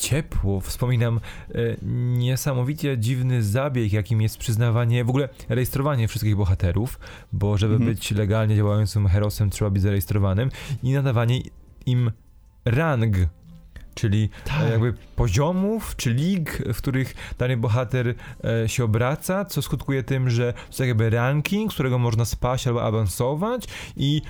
ciepło. 0.00 0.60
Wspominam 0.60 1.20
e, 1.54 1.58
niesamowicie 2.18 2.98
dziwny 2.98 3.42
zabieg, 3.42 3.92
jakim 3.92 4.22
jest 4.22 4.38
przyznawanie, 4.38 5.04
w 5.04 5.08
ogóle 5.10 5.28
rejestrowanie 5.48 6.08
wszystkich 6.08 6.36
bohaterów, 6.36 6.98
bo 7.32 7.58
żeby 7.58 7.74
Mhm. 7.74 7.90
być 7.94 8.10
legalnie 8.10 8.56
działającym 8.56 9.08
herosem 9.08 9.50
trzeba 9.50 9.70
być 9.70 9.82
zarejestrowanym 9.82 10.50
i 10.82 10.92
nadawanie 10.92 11.40
im 11.86 12.10
rang. 12.64 13.16
Czyli 13.94 14.28
Tak. 14.44 14.62
e, 14.62 14.70
jakby 14.70 14.94
poziomów 15.16 15.96
czy 15.96 16.14
lig, 16.14 16.62
w 16.74 16.76
których 16.78 17.14
dany 17.38 17.56
bohater 17.56 18.14
e, 18.64 18.68
się 18.68 18.84
obraca, 18.84 19.44
co 19.44 19.62
skutkuje 19.62 20.02
tym, 20.02 20.30
że 20.30 20.52
to 20.52 20.66
jest 20.68 20.80
jakby 20.80 21.10
ranking, 21.10 21.70
z 21.70 21.74
którego 21.74 21.98
można 21.98 22.24
spaść 22.24 22.66
albo 22.66 22.82
awansować 22.82 23.64
i 23.96 24.22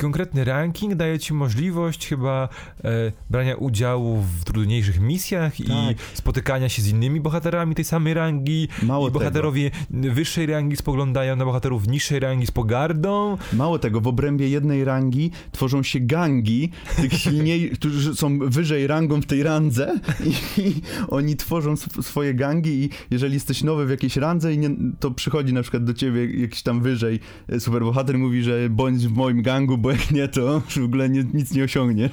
konkretny 0.00 0.44
ranking 0.44 0.94
daje 0.94 1.18
ci 1.18 1.34
możliwość 1.34 2.06
chyba 2.08 2.48
e, 2.84 3.12
brania 3.30 3.56
udziału 3.56 4.22
w 4.40 4.44
trudniejszych 4.44 5.00
misjach 5.00 5.60
i 5.60 5.64
Tak. 5.64 5.96
spotykania 6.14 6.68
się 6.68 6.82
z 6.82 6.88
innymi 6.88 7.20
bohaterami 7.20 7.74
tej 7.74 7.84
samej 7.84 8.14
rangi 8.14 8.68
Mało 8.82 9.06
i 9.08 9.10
tego. 9.10 9.18
bohaterowie 9.18 9.70
wyższej 9.90 10.46
rangi 10.46 10.76
spoglądają 10.76 11.36
na 11.36 11.44
bohaterów 11.44 11.88
niższej 11.88 12.20
rangi 12.20 12.46
z 12.46 12.50
pogardą. 12.50 13.38
Mało 13.52 13.78
tego, 13.78 14.00
w 14.00 14.06
obrębie 14.06 14.48
jednej 14.48 14.84
rangi 14.84 15.30
tworzą 15.52 15.82
się 15.82 16.00
gangi 16.00 16.70
tych 16.96 17.12
silniej, 17.22 17.70
którzy 17.70 18.14
są 18.16 18.38
wyżej 18.38 18.86
rangą 18.86 19.22
w 19.22 19.26
tej 19.26 19.42
randze 19.42 19.98
i, 20.24 20.60
i 20.60 20.74
oni 21.08 21.36
tworzą 21.36 21.72
sw- 21.72 22.02
swoje 22.02 22.34
gangi 22.34 22.84
i 22.84 22.90
jeżeli 23.10 23.34
jesteś 23.34 23.62
nowy 23.62 23.86
w 23.86 23.90
jakiejś 23.90 24.16
randze 24.16 24.54
i 24.54 24.58
nie, 24.58 24.70
to 25.00 25.10
przychodzi 25.10 25.52
na 25.52 25.62
przykład 25.62 25.84
do 25.84 25.94
ciebie 25.94 26.40
jakiś 26.40 26.62
tam 26.62 26.80
wyżej 26.80 27.20
e, 27.48 27.60
superbohater 27.60 28.14
i 28.14 28.18
mówi, 28.18 28.42
że 28.42 28.70
bądź 28.70 29.06
w 29.06 29.12
moim 29.12 29.42
gangu, 29.42 29.69
bo 29.78 29.90
jak 29.90 30.10
nie, 30.10 30.28
to 30.28 30.60
w 30.60 30.84
ogóle 30.84 31.08
nie, 31.08 31.24
nic 31.34 31.54
nie 31.54 31.64
osiągniesz. 31.64 32.12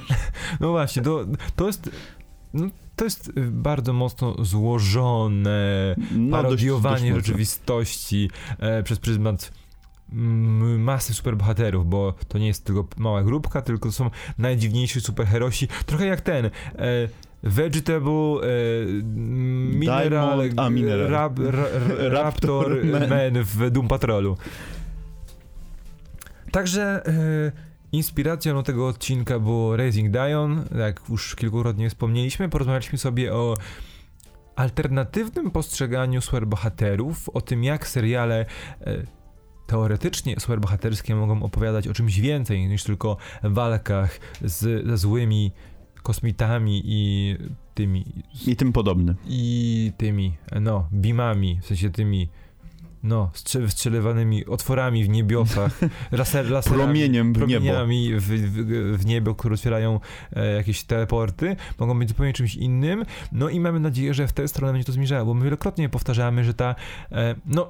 No 0.60 0.70
właśnie, 0.70 1.02
to, 1.02 1.24
to 1.56 1.66
jest. 1.66 1.90
No, 2.54 2.66
to 2.96 3.04
jest 3.04 3.28
y, 3.28 3.32
bardzo 3.50 3.92
mocno 3.92 4.34
złożone 4.44 5.94
No, 5.98 6.18
dość- 6.18 6.30
parodiowanie 6.30 6.94
dość 6.96 7.04
mocno. 7.10 7.20
rzeczywistości 7.26 8.30
e, 8.58 8.82
przez 8.82 8.98
pryzmat 8.98 9.52
mm, 10.12 10.82
masy 10.82 11.14
superbohaterów, 11.14 11.88
bo 11.88 12.14
to 12.28 12.38
nie 12.38 12.46
jest 12.46 12.64
tylko 12.64 12.88
mała 12.96 13.22
grupka, 13.22 13.62
tylko 13.62 13.88
to 13.88 13.92
są 13.92 14.10
najdziwniejsi 14.38 15.00
superherosi, 15.00 15.68
trochę 15.86 16.06
jak 16.06 16.20
ten 16.20 16.46
e, 16.46 16.50
Vegetable, 17.42 18.40
e, 18.42 18.48
Mineral, 19.04 20.38
Diamond- 20.38 20.60
a, 20.60 20.70
Mineral. 20.70 21.08
Rap, 21.08 21.38
ra, 21.38 21.50
ra, 21.50 21.68
Raptor 22.22 22.70
Raptor 22.70 22.84
Man. 22.84 23.08
Man 23.34 23.44
w 23.44 23.70
Doom 23.70 23.88
Patrolu. 23.88 24.36
Także 26.52 27.06
e, 27.06 27.52
inspiracją 27.92 28.54
do 28.54 28.62
tego 28.62 28.88
odcinka 28.88 29.38
było 29.38 29.76
Raising 29.76 30.10
Dion, 30.10 30.64
jak 30.78 31.00
już 31.08 31.36
kilkukrotnie 31.36 31.88
wspomnieliśmy, 31.88 32.48
porozmawialiśmy 32.48 32.98
sobie 32.98 33.34
o 33.34 33.54
alternatywnym 34.56 35.50
postrzeganiu 35.50 36.20
superbohaterów, 36.20 37.28
o 37.28 37.40
tym 37.40 37.64
jak 37.64 37.88
seriale 37.88 38.46
e, 38.80 39.02
teoretycznie 39.66 40.40
superbohaterskie 40.40 41.14
mogą 41.14 41.42
opowiadać 41.42 41.88
o 41.88 41.94
czymś 41.94 42.20
więcej 42.20 42.68
niż 42.68 42.84
tylko 42.84 43.16
walkach 43.42 44.20
z, 44.42 44.86
ze 44.86 44.96
złymi 44.96 45.52
kosmitami 46.02 46.82
i 46.84 47.36
tymi 47.74 48.04
I 48.46 48.56
tym 48.56 48.72
podobny. 48.72 49.14
i 49.26 49.92
tymi, 49.96 50.36
no, 50.60 50.88
bimami, 50.92 51.58
w 51.62 51.66
sensie 51.66 51.90
tymi, 51.90 52.28
no, 53.02 53.30
strze- 53.34 53.60
wystrzeliwanymi 53.60 54.46
otworami 54.46 55.04
w 55.04 55.08
niebiosach, 55.08 55.78
laser, 56.12 56.50
laserami, 56.50 56.82
Promieniem 56.84 57.32
w 57.32 57.36
niebo. 57.36 57.38
promieniami 57.38 58.14
w, 58.14 58.22
w, 58.22 58.98
w 58.98 59.06
niebo, 59.06 59.34
które 59.34 59.54
otwierają 59.54 60.00
e, 60.32 60.54
jakieś 60.54 60.84
teleporty, 60.84 61.56
mogą 61.78 61.98
być 61.98 62.08
zupełnie 62.08 62.32
czymś 62.32 62.54
innym, 62.54 63.04
no 63.32 63.48
i 63.48 63.60
mamy 63.60 63.80
nadzieję, 63.80 64.14
że 64.14 64.28
w 64.28 64.32
tę 64.32 64.48
stronę 64.48 64.72
będzie 64.72 64.86
to 64.86 64.92
zmierzało, 64.92 65.26
bo 65.26 65.34
my 65.34 65.44
wielokrotnie 65.44 65.88
powtarzamy, 65.88 66.44
że 66.44 66.54
ta, 66.54 66.74
e, 67.12 67.34
no, 67.46 67.68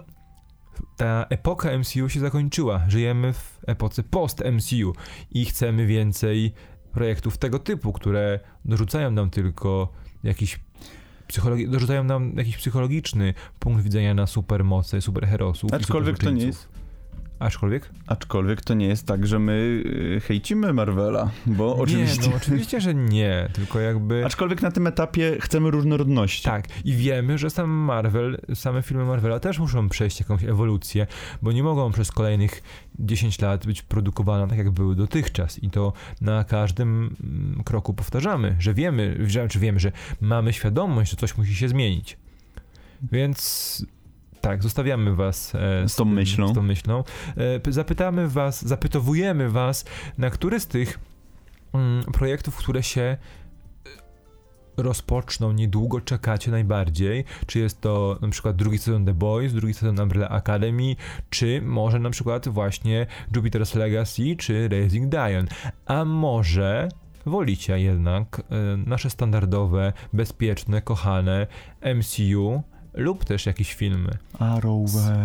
ta 0.96 1.26
epoka 1.30 1.78
MCU 1.78 2.08
się 2.08 2.20
zakończyła, 2.20 2.82
żyjemy 2.88 3.32
w 3.32 3.58
epoce 3.66 4.02
post-MCU 4.02 4.92
i 5.30 5.44
chcemy 5.44 5.86
więcej 5.86 6.52
projektów 6.92 7.38
tego 7.38 7.58
typu, 7.58 7.92
które 7.92 8.40
dorzucają 8.64 9.10
nam 9.10 9.30
tylko 9.30 9.92
jakiś 10.24 10.60
psychologi- 11.28 11.68
dorzucają 11.70 12.04
nam 12.04 12.32
jakiś 12.36 12.56
psychologiczny 12.56 13.34
punkt 13.58 13.82
widzenia 13.82 14.14
na 14.14 14.26
supermoce, 14.26 15.00
superherosów. 15.00 15.72
Aczkolwiek 15.72 16.18
to 16.18 16.30
nie 16.30 16.40
superczyńców. 16.40 16.77
Aczkolwiek? 17.39 17.91
Aczkolwiek 18.07 18.62
to 18.62 18.74
nie 18.74 18.86
jest 18.86 19.07
tak, 19.07 19.26
że 19.26 19.39
my 19.39 19.82
y, 20.16 20.20
hejcimy 20.20 20.72
Marvela, 20.72 21.30
bo 21.47 21.76
oczywiście... 21.76 22.22
Nie, 22.22 22.28
no 22.28 22.36
oczywiście, 22.43 22.80
że 22.80 22.95
nie, 22.95 23.49
tylko 23.53 23.80
jakby... 23.80 24.26
Aczkolwiek 24.26 24.62
na 24.62 24.70
tym 24.70 24.86
etapie 24.86 25.36
chcemy 25.41 25.70
różnorodności. 25.70 26.45
Tak, 26.45 26.66
i 26.84 26.93
wiemy, 26.93 27.39
że 27.39 27.51
sam 27.51 27.70
Marvel, 27.70 28.41
same 28.55 28.82
filmy 28.82 29.05
Marvela 29.05 29.41
też 29.41 29.59
muszą 29.59 29.89
przejść 29.89 30.20
jakąś 30.20 30.45
ewolucję, 30.45 31.07
bo 31.43 31.53
nie 31.53 31.62
mogą 31.62 31.93
przez 31.93 32.12
kolejnych 32.12 32.62
10 32.99 33.41
lat 33.41 33.66
być 33.66 33.82
produkowane 33.82 34.49
tak, 34.49 34.59
jak 34.59 34.70
były 34.70 34.97
dotychczas. 34.97 35.62
I 35.62 35.70
to 35.70 35.93
na 36.20 36.45
każdym 36.45 37.16
mm, 37.24 37.62
kroku 37.64 37.95
powtarzamy, 37.95 38.57
że 38.59 38.74
wiemy, 38.74 39.16
że, 39.26 39.49
czy 39.49 39.59
wiemy, 39.59 39.80
że 39.80 39.93
mamy 40.20 40.53
świadomość, 40.53 41.11
że 41.11 41.16
coś 41.16 41.36
musi 41.36 41.55
się 41.55 41.68
zmienić. 41.68 42.16
Więc 43.12 43.86
tak, 44.41 44.62
zostawiamy 44.62 45.14
was 45.14 45.55
e, 45.55 45.89
Z 45.89 45.97
tą 45.97 46.05
myślą. 46.05 46.49
Z 46.49 46.55
tą 46.55 46.62
myślą. 46.62 47.05
E, 47.66 47.72
zapytamy 47.72 48.28
was, 48.28 48.64
zapytowujemy 48.64 49.51
was, 49.51 49.84
na 50.18 50.30
który 50.30 50.61
z 50.61 50.66
tych 50.66 50.99
mm, 51.74 52.05
projektów, 52.05 52.57
które 52.57 52.82
się 52.82 53.16
rozpoczną, 54.76 55.53
niedługo 55.53 56.01
czekacie 56.01 56.51
najbardziej? 56.51 57.24
Czy 57.47 57.59
jest 57.59 57.80
to 57.80 58.18
na 58.22 58.28
przykład 58.28 58.57
drugi 58.57 58.78
sezon 58.78 59.05
The 59.05 59.14
Boys, 59.14 59.53
drugi 59.53 59.74
sezon 59.74 60.01
Umbrella 60.01 60.28
Academy, 60.28 60.97
czy 61.30 61.62
może 61.62 61.99
na 61.99 62.11
przykład 62.11 62.49
właśnie 62.49 63.07
Jupiter's 63.32 63.76
Legacy, 63.76 64.36
czy 64.36 64.68
Raising 64.68 65.09
Dion? 65.09 65.49
A 65.86 66.05
może 66.05 66.89
wolicie 67.26 67.80
jednak 67.80 68.43
e, 68.51 68.76
nasze 68.76 69.11
standardowe, 69.11 69.93
bezpieczne, 70.12 70.82
kochane 70.82 71.47
MCU 71.95 72.62
lub 72.99 73.24
też 73.24 73.46
jakieś 73.46 73.74
filmy? 73.74 74.11
Arrowverse. 74.38 75.18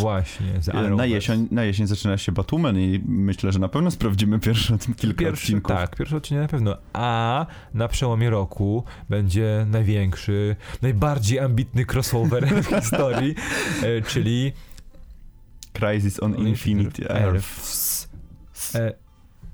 Właśnie, 0.00 0.46
z 0.62 0.66
Na 0.66 0.72
Arrowverse. 0.74 1.08
jesień, 1.08 1.48
na 1.50 1.64
jesień 1.64 1.86
zaczyna 1.86 2.18
się 2.18 2.32
Batwoman 2.32 2.78
i 2.78 3.02
myślę, 3.06 3.52
że 3.52 3.58
na 3.58 3.68
pewno 3.68 3.90
sprawdzimy 3.90 4.38
pierwsze 4.40 4.78
kilka 4.96 5.18
Pierwszy, 5.24 5.42
odcinków. 5.44 5.76
tak, 5.76 5.96
pierwszy 5.96 6.16
odcinek 6.16 6.42
na 6.42 6.48
pewno. 6.48 6.76
A 6.92 7.46
na 7.74 7.88
przełomie 7.88 8.30
roku 8.30 8.84
będzie 9.08 9.66
największy, 9.70 10.56
najbardziej 10.82 11.38
ambitny 11.38 11.84
crossover 11.92 12.46
w 12.62 12.66
historii, 12.80 13.34
e, 13.82 14.02
czyli 14.02 14.52
Crisis 15.72 16.22
on 16.22 16.34
Infinity 16.34 17.10
Earth. 17.10 17.34
Earths. 17.34 18.08
E, 18.74 18.92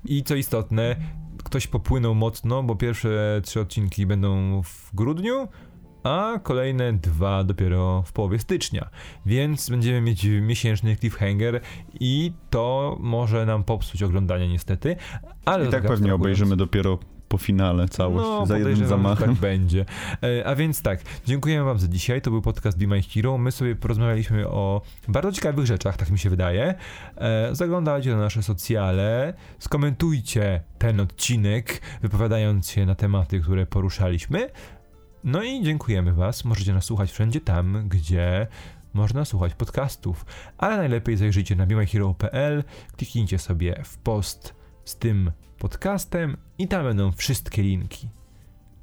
I 0.05 0.23
co 0.23 0.35
istotne, 0.35 0.97
ktoś 1.45 1.67
popłynął 1.67 2.15
mocno, 2.15 2.63
bo 2.63 2.77
pierwsze 2.77 3.41
trzy 3.45 3.61
odcinki 3.61 4.07
będą 4.07 4.63
w 4.63 4.91
grudniu, 4.95 5.49
a 6.07 6.39
kolejne 6.43 6.93
dwa 6.93 7.45
dopiero 7.45 8.03
w 8.07 8.13
połowie 8.13 8.39
stycznia. 8.39 8.89
Więc 9.27 9.71
będziemy 9.71 10.01
mieć 10.01 10.25
miesięczny 10.25 10.97
cliffhanger 10.97 11.61
i 12.01 12.33
to 12.51 12.97
może 13.01 13.47
nam 13.47 13.65
popsuć 13.65 14.03
oglądanie 14.03 14.49
niestety, 14.49 14.97
ale 15.45 15.67
I 15.67 15.69
tak 15.69 15.83
pewnie 15.83 16.15
obejrzymy 16.15 16.57
dopiero 16.57 16.99
po 17.29 17.39
finale 17.39 17.89
całość, 17.89 18.27
No, 18.27 18.47
za 18.47 18.59
jednym 18.59 18.77
że 18.77 18.87
zamachem. 18.87 19.31
Tak 19.31 19.39
będzie. 19.41 19.85
E, 20.23 20.47
A 20.47 20.55
więc 20.55 20.83
tak, 20.83 21.01
dziękujemy 21.25 21.65
wam 21.65 21.79
za 21.79 21.89
dzisiaj. 21.89 22.23
To 22.23 22.31
był 22.31 22.43
podcast 22.43 22.79
Be 22.79 22.87
My 22.87 23.03
Hero. 23.03 23.39
My 23.39 23.53
sobie 23.53 23.77
porozmawialiśmy 23.77 24.49
o 24.49 24.83
bardzo 25.09 25.33
ciekawych 25.33 25.67
rzeczach, 25.67 25.97
tak 25.97 26.11
mi 26.11 26.19
się 26.19 26.31
wydaje. 26.31 26.75
E, 27.17 27.55
Zaglądajcie 27.55 28.11
na 28.11 28.17
nasze 28.17 28.43
socjale, 28.43 29.35
skomentujcie 29.59 30.63
ten 30.79 31.01
odcinek, 31.01 31.81
wypowiadając 32.03 32.71
się 32.71 32.87
na 32.87 32.95
tematy, 32.95 33.41
które 33.41 33.67
poruszaliśmy. 33.67 34.49
No 35.27 35.43
i 35.43 35.63
dziękujemy 35.63 36.13
was. 36.13 36.45
Możecie 36.45 36.75
nas 36.75 36.85
słuchać 36.85 37.13
wszędzie 37.13 37.41
tam, 37.41 37.89
gdzie 37.89 38.47
można 38.95 39.25
słuchać 39.25 39.55
podcastów. 39.55 40.27
Ale 40.59 40.77
najlepiej 40.77 41.17
zajrzyjcie 41.17 41.57
na 41.57 41.67
bemyhero.pl, 41.67 42.65
kliknijcie 42.97 43.39
sobie 43.39 43.83
w 43.85 43.99
post 43.99 44.55
z 44.85 44.97
tym 44.97 45.33
podcastem 45.59 46.37
i 46.59 46.69
tam 46.69 46.85
będą 46.85 47.13
wszystkie 47.13 47.63
linki. 47.63 48.09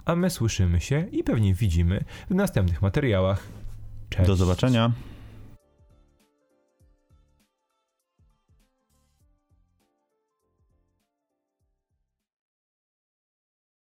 A 0.06 0.16
my 0.16 0.30
słyszymy 0.30 0.82
się 0.82 1.08
i 1.12 1.24
pewnie 1.24 1.54
widzimy 1.54 2.04
w 2.30 2.36
następnych 2.36 2.82
materiałach. 2.82 3.48
Cześć. 4.10 4.28
Do 4.28 4.36
zobaczenia. 4.36 4.92